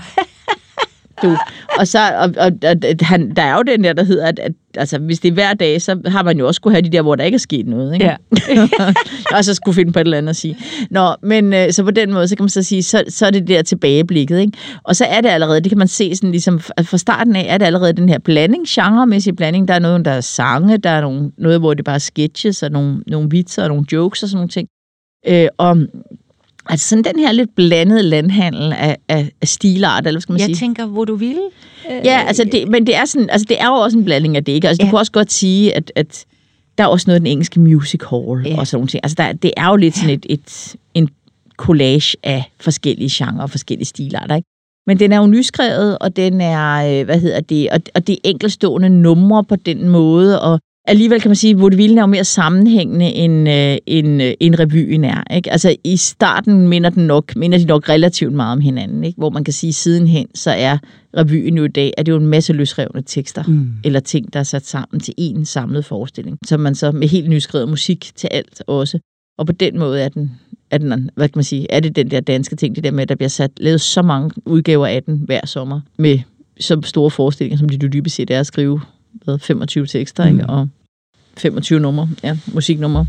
Du. 1.23 1.38
Og 1.79 1.88
så, 1.88 1.99
og, 1.99 2.34
og, 2.38 2.51
og, 2.63 2.75
han, 3.01 3.36
der 3.36 3.41
er 3.41 3.55
jo 3.55 3.62
den 3.62 3.84
der, 3.84 3.93
der 3.93 4.03
hedder, 4.03 4.27
at, 4.27 4.39
at 4.39 4.51
altså, 4.77 4.99
hvis 4.99 5.19
det 5.19 5.29
er 5.29 5.34
hver 5.34 5.53
dag, 5.53 5.82
så 5.82 6.01
har 6.05 6.23
man 6.23 6.38
jo 6.38 6.47
også 6.47 6.58
skulle 6.58 6.73
have 6.73 6.82
de 6.82 6.89
der, 6.89 7.01
hvor 7.01 7.15
der 7.15 7.23
ikke 7.23 7.36
er 7.36 7.39
sket 7.39 7.67
noget. 7.67 7.93
Ikke? 7.93 8.05
Ja. 8.05 8.15
og 9.38 9.45
så 9.45 9.53
skulle 9.53 9.75
finde 9.75 9.91
på 9.91 9.99
et 9.99 10.03
eller 10.03 10.17
andet 10.17 10.29
at 10.29 10.36
sige. 10.36 10.58
Nå, 10.89 11.15
men 11.23 11.53
øh, 11.53 11.71
så 11.71 11.84
på 11.84 11.91
den 11.91 12.13
måde, 12.13 12.27
så 12.27 12.36
kan 12.36 12.43
man 12.43 12.49
så 12.49 12.63
sige, 12.63 12.84
så, 12.84 13.03
så 13.10 13.25
er 13.25 13.32
det 13.32 13.47
der 13.47 13.62
tilbageblikket. 13.62 14.39
Ikke? 14.39 14.58
Og 14.84 14.95
så 14.95 15.05
er 15.05 15.21
det 15.21 15.29
allerede, 15.29 15.62
det 15.62 15.69
kan 15.69 15.77
man 15.77 15.88
se 15.88 16.15
sådan 16.15 16.32
ligesom, 16.32 16.60
fra 16.60 16.97
starten 16.97 17.36
af, 17.36 17.45
er 17.49 17.58
det 17.58 17.65
allerede 17.65 17.93
den 17.93 18.10
her 18.10 18.19
blanding, 18.19 18.67
genremæssig 18.67 19.36
blanding. 19.36 19.67
Der 19.67 19.73
er 19.73 19.79
noget, 19.79 20.05
der 20.05 20.12
er 20.12 20.21
sange, 20.21 20.77
der 20.77 20.89
er 20.89 21.01
nogle, 21.01 21.32
noget, 21.38 21.60
hvor 21.60 21.73
det 21.73 21.86
bare 21.86 21.95
er 21.95 21.99
sketches, 21.99 22.63
og 22.63 22.71
nogle, 22.71 23.03
nogle 23.08 23.29
vitser, 23.29 23.63
og 23.63 23.69
nogle 23.69 23.86
jokes 23.91 24.23
og 24.23 24.29
sådan 24.29 24.38
nogle 24.38 24.49
ting. 24.49 24.67
Øh, 25.27 25.47
og 25.58 25.77
Altså 26.69 26.89
sådan 26.89 27.03
den 27.03 27.19
her 27.19 27.32
lidt 27.32 27.55
blandede 27.55 28.03
landhandel 28.03 28.73
af, 28.73 28.97
af, 29.10 29.32
af 29.41 29.47
stilart, 29.47 30.08
eller 30.08 30.15
hvad 30.15 30.21
skal 30.21 30.34
man 30.34 30.39
Jeg 30.39 30.45
sige? 30.45 30.55
tænker, 30.55 30.86
hvor 30.86 31.05
du 31.05 31.15
vil. 31.15 31.38
Ja, 31.89 32.23
altså 32.27 32.43
det, 32.51 32.67
men 32.67 32.88
det 32.88 32.95
er, 32.95 33.05
sådan, 33.05 33.29
altså 33.29 33.45
det 33.49 33.62
er 33.62 33.67
jo 33.67 33.73
også 33.73 33.97
en 33.97 34.05
blanding 34.05 34.36
af 34.38 34.43
det, 34.45 34.51
ikke? 34.51 34.67
Altså 34.67 34.82
ja. 34.82 34.86
Ja. 34.86 34.89
du 34.89 34.91
kan 34.91 34.99
også 34.99 35.12
godt 35.12 35.32
sige, 35.32 35.75
at, 35.75 35.91
at 35.95 36.25
der 36.77 36.84
er 36.84 36.88
også 36.88 37.03
noget 37.08 37.15
af 37.15 37.19
den 37.19 37.27
engelske 37.27 37.60
music 37.60 38.01
hall 38.10 38.45
Ja. 38.47 38.60
og 38.60 38.67
sådan 38.67 38.77
nogle 38.77 38.88
ting. 38.88 38.99
Altså 39.03 39.15
der, 39.17 39.34
det 39.34 39.51
er 39.58 39.69
jo 39.69 39.75
lidt 39.75 39.95
sådan 39.95 40.10
et, 40.15 40.25
et, 40.29 40.75
en 40.93 41.10
collage 41.58 42.17
af 42.23 42.43
forskellige 42.60 43.10
genrer 43.13 43.41
og 43.41 43.49
forskellige 43.49 43.86
stilarter, 43.86 44.36
ikke? 44.36 44.47
Men 44.88 44.99
den 44.99 45.12
er 45.12 45.17
jo 45.17 45.27
nyskrevet, 45.27 45.97
og 45.97 46.15
den 46.15 46.41
er, 46.41 46.99
øh, 46.99 47.05
hvad 47.05 47.19
hedder 47.19 47.39
det, 47.41 47.69
og, 47.69 47.79
og 47.95 48.08
det 48.08 48.13
er 48.13 48.19
enkelstående 48.23 48.89
numre 48.89 49.43
på 49.43 49.55
den 49.55 49.89
måde, 49.89 50.41
og 50.41 50.60
alligevel 50.89 51.21
kan 51.21 51.30
man 51.30 51.36
sige, 51.36 51.52
at 51.65 51.73
er 51.80 52.02
jo 52.02 52.06
mere 52.06 52.23
sammenhængende, 52.23 53.06
end, 53.06 53.49
øh, 53.49 53.78
end, 53.86 54.23
øh, 54.23 54.34
end 54.39 54.56
revyen 54.60 55.04
er. 55.04 55.36
Ikke? 55.36 55.52
Altså 55.52 55.75
i 55.84 55.97
starten 55.97 56.67
minder, 56.67 56.89
den 56.89 57.08
nok, 57.08 57.36
minder 57.36 57.58
de 57.58 57.65
nok 57.65 57.89
relativt 57.89 58.34
meget 58.34 58.52
om 58.52 58.60
hinanden, 58.60 59.04
ikke? 59.04 59.17
hvor 59.17 59.30
man 59.30 59.43
kan 59.43 59.54
sige, 59.54 59.69
at 59.69 59.75
sidenhen, 59.75 60.28
så 60.36 60.52
er 60.52 60.78
revyen 61.17 61.58
jo 61.58 61.63
i 61.63 61.67
dag, 61.67 61.93
at 61.97 62.06
det 62.06 62.12
er 62.12 62.15
jo 62.15 62.21
en 62.21 62.28
masse 62.28 62.54
løsrevne 62.54 63.02
tekster, 63.06 63.43
mm. 63.47 63.69
eller 63.84 63.99
ting, 63.99 64.34
der 64.34 64.39
er 64.39 64.43
sat 64.43 64.65
sammen 64.65 64.99
til 64.99 65.13
en 65.17 65.45
samlet 65.45 65.86
forestilling, 65.86 66.38
som 66.45 66.60
man 66.60 66.75
så 66.75 66.91
med 66.91 67.08
helt 67.08 67.30
nyskrevet 67.30 67.69
musik 67.69 68.12
til 68.15 68.28
alt 68.32 68.63
også. 68.67 68.99
Og 69.38 69.45
på 69.45 69.52
den 69.52 69.80
måde 69.80 70.02
er 70.02 70.10
den, 70.10 70.32
er 70.71 70.78
den, 70.78 71.10
hvad 71.15 71.28
kan 71.28 71.38
man 71.38 71.43
sige, 71.43 71.71
er 71.71 71.80
det 71.80 71.95
den 71.95 72.12
der 72.12 72.19
danske 72.19 72.56
ting, 72.56 72.75
det 72.75 72.84
der 72.84 72.91
med, 72.91 73.02
at 73.02 73.10
der 73.10 73.15
bliver 73.15 73.30
sat, 73.30 73.52
lavet 73.58 73.82
så 73.82 74.02
mange 74.02 74.32
udgaver 74.45 74.88
af 74.88 75.04
den 75.04 75.21
hver 75.25 75.45
sommer, 75.45 75.82
med 75.97 76.19
så 76.60 76.82
store 76.84 77.12
forestillinger, 77.12 77.58
som 77.58 77.69
det 77.69 77.84
jo 77.84 77.88
dybest 77.88 78.15
set 78.15 78.32
er 78.32 78.39
at 78.39 78.47
skrive 78.47 78.82
hvad, 79.23 79.39
25 79.39 79.86
tekster, 79.86 80.25
mm. 80.25 80.32
ikke? 80.32 80.49
og 80.49 80.67
25 81.39 81.80
numre, 81.80 82.08
ja, 82.23 82.36
musiknumre. 82.54 83.06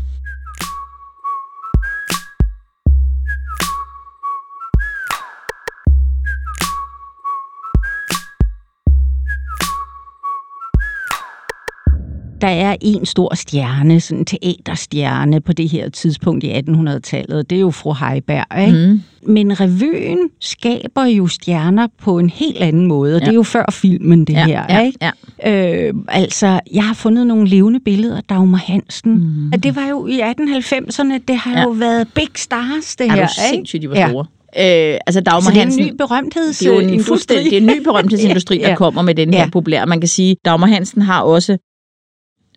Der 12.41 12.47
er 12.47 12.75
en 12.81 13.05
stor 13.05 13.35
stjerne, 13.35 13.99
sådan 13.99 14.19
en 14.19 14.25
teaterstjerne 14.25 15.41
på 15.41 15.53
det 15.53 15.69
her 15.69 15.89
tidspunkt 15.89 16.43
i 16.43 16.51
1800-tallet. 16.51 17.49
Det 17.49 17.55
er 17.55 17.59
jo 17.59 17.71
fru 17.71 17.93
Heiberg, 17.93 18.61
ikke? 18.67 18.87
Mm. 18.87 19.01
Men 19.33 19.59
revyen 19.59 20.17
skaber 20.39 21.05
jo 21.05 21.27
stjerner 21.27 21.87
på 22.01 22.19
en 22.19 22.29
helt 22.29 22.57
anden 22.57 22.87
måde. 22.87 23.13
Ja. 23.13 23.19
Det 23.19 23.27
er 23.27 23.33
jo 23.33 23.43
før 23.43 23.65
filmen, 23.71 24.25
det 24.25 24.33
Ja, 24.33 24.45
her. 24.45 24.65
ja, 24.69 24.79
ikke? 24.85 24.97
ja. 25.45 25.87
Øh, 25.87 25.93
altså, 26.07 26.59
jeg 26.73 26.83
har 26.83 26.93
fundet 26.93 27.27
nogle 27.27 27.47
levende 27.47 27.79
billeder 27.79 28.17
af 28.17 28.23
Dagmar 28.23 28.57
Hansen. 28.57 29.11
Mm. 29.53 29.61
Det 29.61 29.75
var 29.75 29.87
jo 29.89 30.07
i 30.07 30.21
1890'erne, 30.21 31.19
det 31.27 31.35
har 31.37 31.51
Ja. 31.51 31.57
ja. 31.57 31.63
jo 31.63 31.69
været 31.69 32.07
big 32.15 32.27
stars, 32.35 32.95
det 32.95 33.07
Er 33.07 33.11
her. 33.11 33.15
du 33.15 33.21
ikke? 33.21 33.33
sindssygt, 33.53 33.81
de 33.81 33.89
var 33.89 33.95
Ja. 33.95 34.09
store? 34.09 34.25
Øh, 34.57 34.97
altså 35.07 35.21
Dagmar 35.21 35.41
Så 35.41 35.49
det 35.49 35.57
er 35.57 35.61
Hansen, 35.61 35.81
en 35.83 35.87
ny 35.87 35.97
berømthedsindustri. 35.97 37.35
det 37.35 37.47
er 37.47 37.51
jo 37.51 37.57
en 37.57 37.63
det 37.63 37.69
er 37.69 37.73
en 37.73 37.79
ny 37.79 37.83
berømthedsindustri, 37.83 38.57
der 38.63 38.69
Ja. 38.69 38.75
kommer 38.75 39.01
med 39.01 39.15
den 39.15 39.33
her 39.33 39.41
Ja. 39.41 39.49
populære. 39.49 39.85
Man 39.85 39.99
kan 40.01 40.07
sige, 40.07 40.35
Dagmar 40.45 40.67
Hansen 40.67 41.01
har 41.01 41.21
også, 41.21 41.57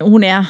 hun 0.01 0.25
er 0.25 0.45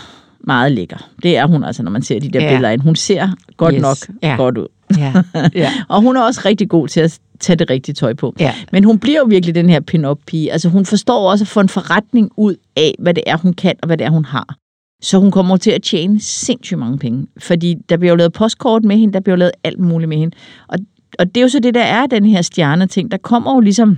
meget 0.46 0.72
lækker. 0.72 1.08
Det 1.22 1.36
er 1.36 1.46
hun 1.46 1.64
altså, 1.64 1.82
når 1.82 1.90
man 1.90 2.02
ser 2.02 2.20
de 2.20 2.28
der 2.28 2.40
Ja. 2.44 2.50
billeder 2.50 2.70
hende. 2.70 2.84
Hun 2.84 2.96
ser 2.96 3.28
godt 3.56 3.74
Yes. 3.74 3.82
nok 3.82 3.96
Ja. 4.22 4.36
godt 4.36 4.58
ud. 4.58 4.66
Ja. 4.98 5.12
ja. 5.54 5.72
Og 5.88 6.02
hun 6.02 6.16
er 6.16 6.20
også 6.22 6.40
rigtig 6.44 6.68
god 6.68 6.88
til 6.88 7.00
at 7.00 7.18
tage 7.40 7.56
det 7.56 7.70
rigtige 7.70 7.94
tøj 7.94 8.14
på. 8.14 8.34
Ja. 8.40 8.54
Men 8.72 8.84
hun 8.84 8.98
bliver 8.98 9.18
jo 9.18 9.24
virkelig 9.24 9.54
den 9.54 9.70
her 9.70 9.80
pin-up-pige. 9.80 10.52
Altså 10.52 10.68
hun 10.68 10.86
forstår 10.86 11.30
også 11.30 11.44
at 11.44 11.48
få 11.48 11.60
en 11.60 11.68
forretning 11.68 12.30
ud 12.36 12.54
af, 12.76 12.94
hvad 12.98 13.14
det 13.14 13.22
er, 13.26 13.36
hun 13.36 13.52
kan, 13.52 13.74
og 13.82 13.86
hvad 13.86 13.96
det 13.98 14.04
er, 14.06 14.10
hun 14.10 14.24
har. 14.24 14.56
Så 15.02 15.18
hun 15.18 15.30
kommer 15.30 15.56
til 15.56 15.70
at 15.70 15.82
tjene 15.82 16.20
sindssygt 16.20 16.78
mange 16.78 16.98
penge. 16.98 17.26
Fordi 17.38 17.74
der 17.88 17.96
bliver 17.96 18.10
jo 18.12 18.16
lavet 18.16 18.32
postkort 18.32 18.84
med 18.84 18.96
hende, 18.96 19.14
der 19.14 19.20
bliver 19.20 19.34
jo 19.34 19.38
lavet 19.38 19.52
alt 19.64 19.78
muligt 19.78 20.08
med 20.08 20.16
hende. 20.16 20.36
Og, 20.68 20.78
og 21.18 21.26
det 21.26 21.36
er 21.36 21.42
jo 21.42 21.48
så 21.48 21.58
det, 21.60 21.74
der 21.74 21.82
er 21.82 22.06
den 22.06 22.24
her 22.24 22.42
stjerneting. 22.42 23.10
Der 23.10 23.16
kommer 23.16 23.54
jo 23.54 23.60
ligesom 23.60 23.96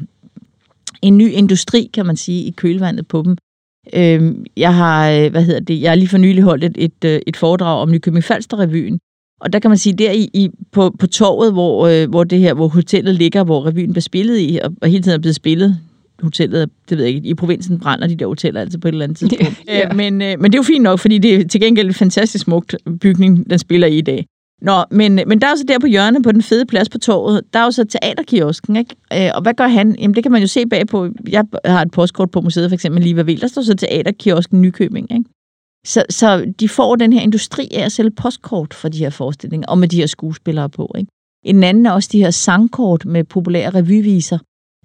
en 1.02 1.18
ny 1.18 1.30
industri, 1.32 1.90
kan 1.94 2.06
man 2.06 2.16
sige, 2.16 2.42
i 2.44 2.50
kølvandet 2.50 3.08
på 3.08 3.22
dem. 3.22 3.36
Øhm, 3.94 4.44
jeg 4.56 4.74
har, 4.74 5.10
øh, 5.10 5.30
hvad 5.30 5.42
hedder 5.42 5.60
det, 5.60 5.80
jeg 5.80 5.90
har 5.90 5.96
lige 5.96 6.08
for 6.08 6.18
nylig 6.18 6.42
holdt 6.42 6.64
et, 6.64 6.76
et, 6.78 7.04
øh, 7.04 7.20
et 7.26 7.36
foredrag 7.36 7.82
om 7.82 7.90
Nykøbing 7.90 8.24
Falster 8.24 8.58
revyen, 8.58 8.98
og 9.40 9.52
der 9.52 9.58
kan 9.58 9.70
man 9.70 9.78
sige, 9.78 9.92
der 9.92 10.10
i, 10.10 10.28
i, 10.34 10.50
på, 10.72 10.96
på 10.98 11.06
torvet, 11.06 11.52
hvor, 11.52 11.86
øh, 11.86 12.10
hvor 12.10 12.24
det 12.24 12.38
her, 12.38 12.54
hvor 12.54 12.68
hotellet 12.68 13.14
ligger, 13.14 13.44
hvor 13.44 13.66
revyen 13.66 13.92
bliver 13.92 14.02
spillet 14.02 14.38
i, 14.40 14.58
og, 14.62 14.72
og 14.82 14.88
hele 14.88 15.02
tiden 15.02 15.14
er 15.14 15.20
blevet 15.20 15.34
spillet, 15.34 15.78
hotellet, 16.22 16.70
det 16.90 16.98
ved 16.98 17.04
jeg 17.04 17.14
ikke, 17.14 17.28
i 17.28 17.34
provinsen 17.34 17.80
brænder 17.80 18.06
de 18.06 18.16
der 18.16 18.26
hoteller 18.26 18.60
altså 18.60 18.78
på 18.78 18.88
et 18.88 18.92
eller 18.92 19.04
andet 19.04 19.18
tidspunkt. 19.18 19.62
Ja. 19.68 19.88
øh, 19.88 19.96
men, 19.96 20.22
øh, 20.22 20.40
men 20.40 20.44
det 20.44 20.54
er 20.54 20.58
jo 20.58 20.62
fint 20.62 20.82
nok, 20.82 20.98
fordi 20.98 21.18
det 21.18 21.34
er 21.34 21.48
til 21.48 21.60
gengæld 21.60 21.86
en 21.86 21.94
fantastisk 21.94 22.44
smukt 22.44 22.76
bygning, 23.00 23.50
den 23.50 23.58
spiller 23.58 23.86
i 23.86 23.98
i 23.98 24.00
dag. 24.00 24.26
Nå, 24.62 24.84
men, 24.90 25.14
men 25.14 25.40
der 25.40 25.46
er 25.46 25.50
jo 25.50 25.56
så 25.56 25.64
der 25.68 25.78
på 25.78 25.86
hjørnet 25.86 26.22
på 26.22 26.32
den 26.32 26.42
fede 26.42 26.66
plads 26.66 26.88
på 26.88 26.98
torvet, 26.98 27.42
der 27.52 27.58
er 27.58 27.64
jo 27.64 27.70
så 27.70 27.84
teaterkiosken, 27.84 28.76
ikke? 28.76 28.96
Øh, 29.12 29.30
og 29.34 29.42
hvad 29.42 29.54
gør 29.54 29.66
han? 29.66 29.96
Jamen 29.98 30.14
det 30.14 30.22
kan 30.22 30.32
man 30.32 30.40
jo 30.40 30.46
se 30.46 30.66
bagpå. 30.66 31.08
Jeg 31.28 31.44
har 31.64 31.82
et 31.82 31.90
postkort 31.90 32.30
på 32.30 32.40
museet, 32.40 32.70
for 32.70 32.74
eksempel 32.74 33.02
lige 33.02 33.16
ved 33.16 33.36
der 33.36 33.46
står 33.46 33.62
så 33.62 33.74
teaterkiosken 33.74 34.62
Nykøbing, 34.62 35.12
ikke? 35.12 35.24
Så, 35.86 36.04
så 36.10 36.52
de 36.60 36.68
får 36.68 36.96
den 36.96 37.12
her 37.12 37.20
industri 37.20 37.68
af 37.72 37.84
at 37.84 37.92
sælge 37.92 38.10
postkort 38.10 38.74
for 38.74 38.88
de 38.88 38.98
her 38.98 39.10
forestillinger, 39.10 39.66
og 39.68 39.78
med 39.78 39.88
de 39.88 39.96
her 39.96 40.06
skuespillere 40.06 40.70
på, 40.70 40.94
ikke? 40.98 41.10
En 41.44 41.62
anden 41.62 41.86
er 41.86 41.90
også 41.90 42.08
de 42.12 42.18
her 42.18 42.30
sangkort 42.30 43.04
med 43.04 43.24
populære 43.24 43.70
revyviser, 43.70 44.38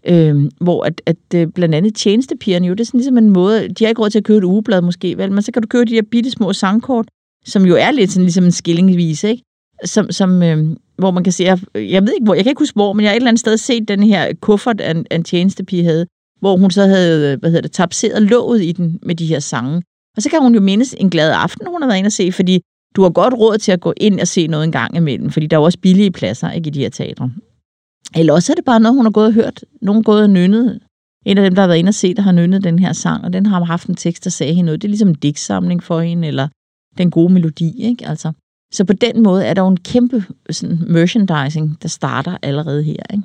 øh, 0.05 0.49
hvor 0.62 0.84
at, 0.84 1.01
at 1.05 1.17
øh, 1.36 1.47
blandt 1.47 1.75
andet 1.75 1.95
tjenestepigerne 1.95 2.67
jo, 2.67 2.73
det 2.73 2.79
er 2.79 2.86
sådan 2.86 2.97
ligesom 2.97 3.17
en 3.17 3.29
måde, 3.29 3.69
de 3.69 3.84
har 3.84 3.89
ikke 3.89 4.01
råd 4.01 4.10
til 4.10 4.17
at 4.17 4.25
købe 4.25 4.38
et 4.38 4.43
ugeblad 4.43 4.81
måske, 4.81 5.17
vel, 5.17 5.31
men 5.31 5.41
så 5.41 5.51
kan 5.51 5.62
du 5.62 5.67
købe 5.67 5.86
de 5.86 5.93
her 5.93 6.01
bitte 6.12 6.31
små 6.31 6.53
sangkort, 6.53 7.07
som 7.45 7.65
jo 7.65 7.75
er 7.75 7.91
lidt 7.91 8.12
sådan 8.12 8.23
ligesom 8.23 8.43
en 8.43 8.51
skillingvis, 8.51 9.23
ikke? 9.23 9.43
Som, 9.85 10.11
som, 10.11 10.43
øh, 10.43 10.77
hvor 10.97 11.11
man 11.11 11.23
kan 11.23 11.33
se, 11.33 11.43
jeg, 11.43 11.59
jeg 11.75 12.01
ved 12.01 12.13
ikke 12.13 12.25
hvor, 12.25 12.33
jeg 12.33 12.43
kan 12.43 12.51
ikke 12.51 12.61
huske 12.61 12.75
hvor, 12.75 12.93
men 12.93 13.03
jeg 13.03 13.09
har 13.09 13.15
et 13.15 13.19
eller 13.19 13.27
andet 13.27 13.39
sted 13.39 13.57
set 13.57 13.87
den 13.87 14.03
her 14.03 14.33
kuffert, 14.41 14.81
en, 14.81 15.05
en 15.11 15.23
tjenestepige 15.23 15.83
havde, 15.83 16.05
hvor 16.39 16.57
hun 16.57 16.71
så 16.71 16.85
havde, 16.85 17.37
hvad 17.37 17.49
hedder 17.49 17.61
det, 17.61 17.71
tapseret 17.71 18.21
låget 18.21 18.63
i 18.63 18.71
den 18.71 18.99
med 19.03 19.15
de 19.15 19.25
her 19.25 19.39
sange. 19.39 19.81
Og 20.17 20.21
så 20.21 20.29
kan 20.29 20.41
hun 20.41 20.53
jo 20.53 20.61
mindes 20.61 20.95
en 20.97 21.09
glad 21.09 21.31
aften, 21.31 21.67
hun 21.67 21.81
har 21.81 21.87
været 21.87 21.97
inde 21.97 22.07
og 22.07 22.11
se, 22.11 22.31
fordi 22.31 22.61
du 22.95 23.01
har 23.01 23.09
godt 23.09 23.33
råd 23.33 23.57
til 23.57 23.71
at 23.71 23.81
gå 23.81 23.93
ind 23.97 24.19
og 24.19 24.27
se 24.27 24.47
noget 24.47 24.63
en 24.63 24.71
gang 24.71 24.95
imellem, 24.95 25.29
fordi 25.29 25.47
der 25.47 25.57
er 25.57 25.61
jo 25.61 25.65
også 25.65 25.79
billige 25.79 26.11
pladser 26.11 26.51
ikke, 26.51 26.67
i 26.67 26.71
de 26.71 26.79
her 26.79 26.89
teatre. 26.89 27.31
Eller 28.15 28.33
også 28.33 28.53
er 28.53 28.55
det 28.55 28.65
bare 28.65 28.79
noget, 28.79 28.95
hun 28.95 29.05
har 29.05 29.11
gået 29.11 29.27
og 29.27 29.33
hørt. 29.33 29.65
Nogen 29.81 30.03
gået 30.03 30.23
og 30.23 30.29
nynnet. 30.29 30.79
En 31.25 31.37
af 31.37 31.43
dem, 31.43 31.55
der 31.55 31.61
har 31.61 31.67
været 31.67 31.79
inde 31.79 31.89
og 31.89 31.93
se, 31.93 32.13
der 32.13 32.21
har 32.21 32.31
nynnet 32.31 32.63
den 32.63 32.79
her 32.79 32.93
sang, 32.93 33.23
og 33.25 33.33
den 33.33 33.45
har 33.45 33.63
haft 33.63 33.87
en 33.87 33.95
tekst, 33.95 34.23
der 34.23 34.29
sagde 34.29 34.53
hende 34.53 34.65
noget. 34.65 34.81
Det 34.81 34.87
er 34.87 34.89
ligesom 34.89 35.07
en 35.07 35.15
digtsamling 35.15 35.83
for 35.83 36.01
hende, 36.01 36.27
eller 36.27 36.47
den 36.97 37.11
gode 37.11 37.33
melodi, 37.33 37.81
ikke? 37.81 38.07
Altså. 38.07 38.31
Så 38.71 38.86
på 38.86 38.93
den 38.93 39.23
måde 39.23 39.45
er 39.45 39.53
der 39.53 39.62
jo 39.62 39.67
en 39.67 39.77
kæmpe 39.77 40.23
sådan, 40.49 40.79
merchandising, 40.88 41.77
der 41.81 41.88
starter 41.88 42.38
allerede 42.41 42.84
her, 42.84 43.03
ikke? 43.13 43.23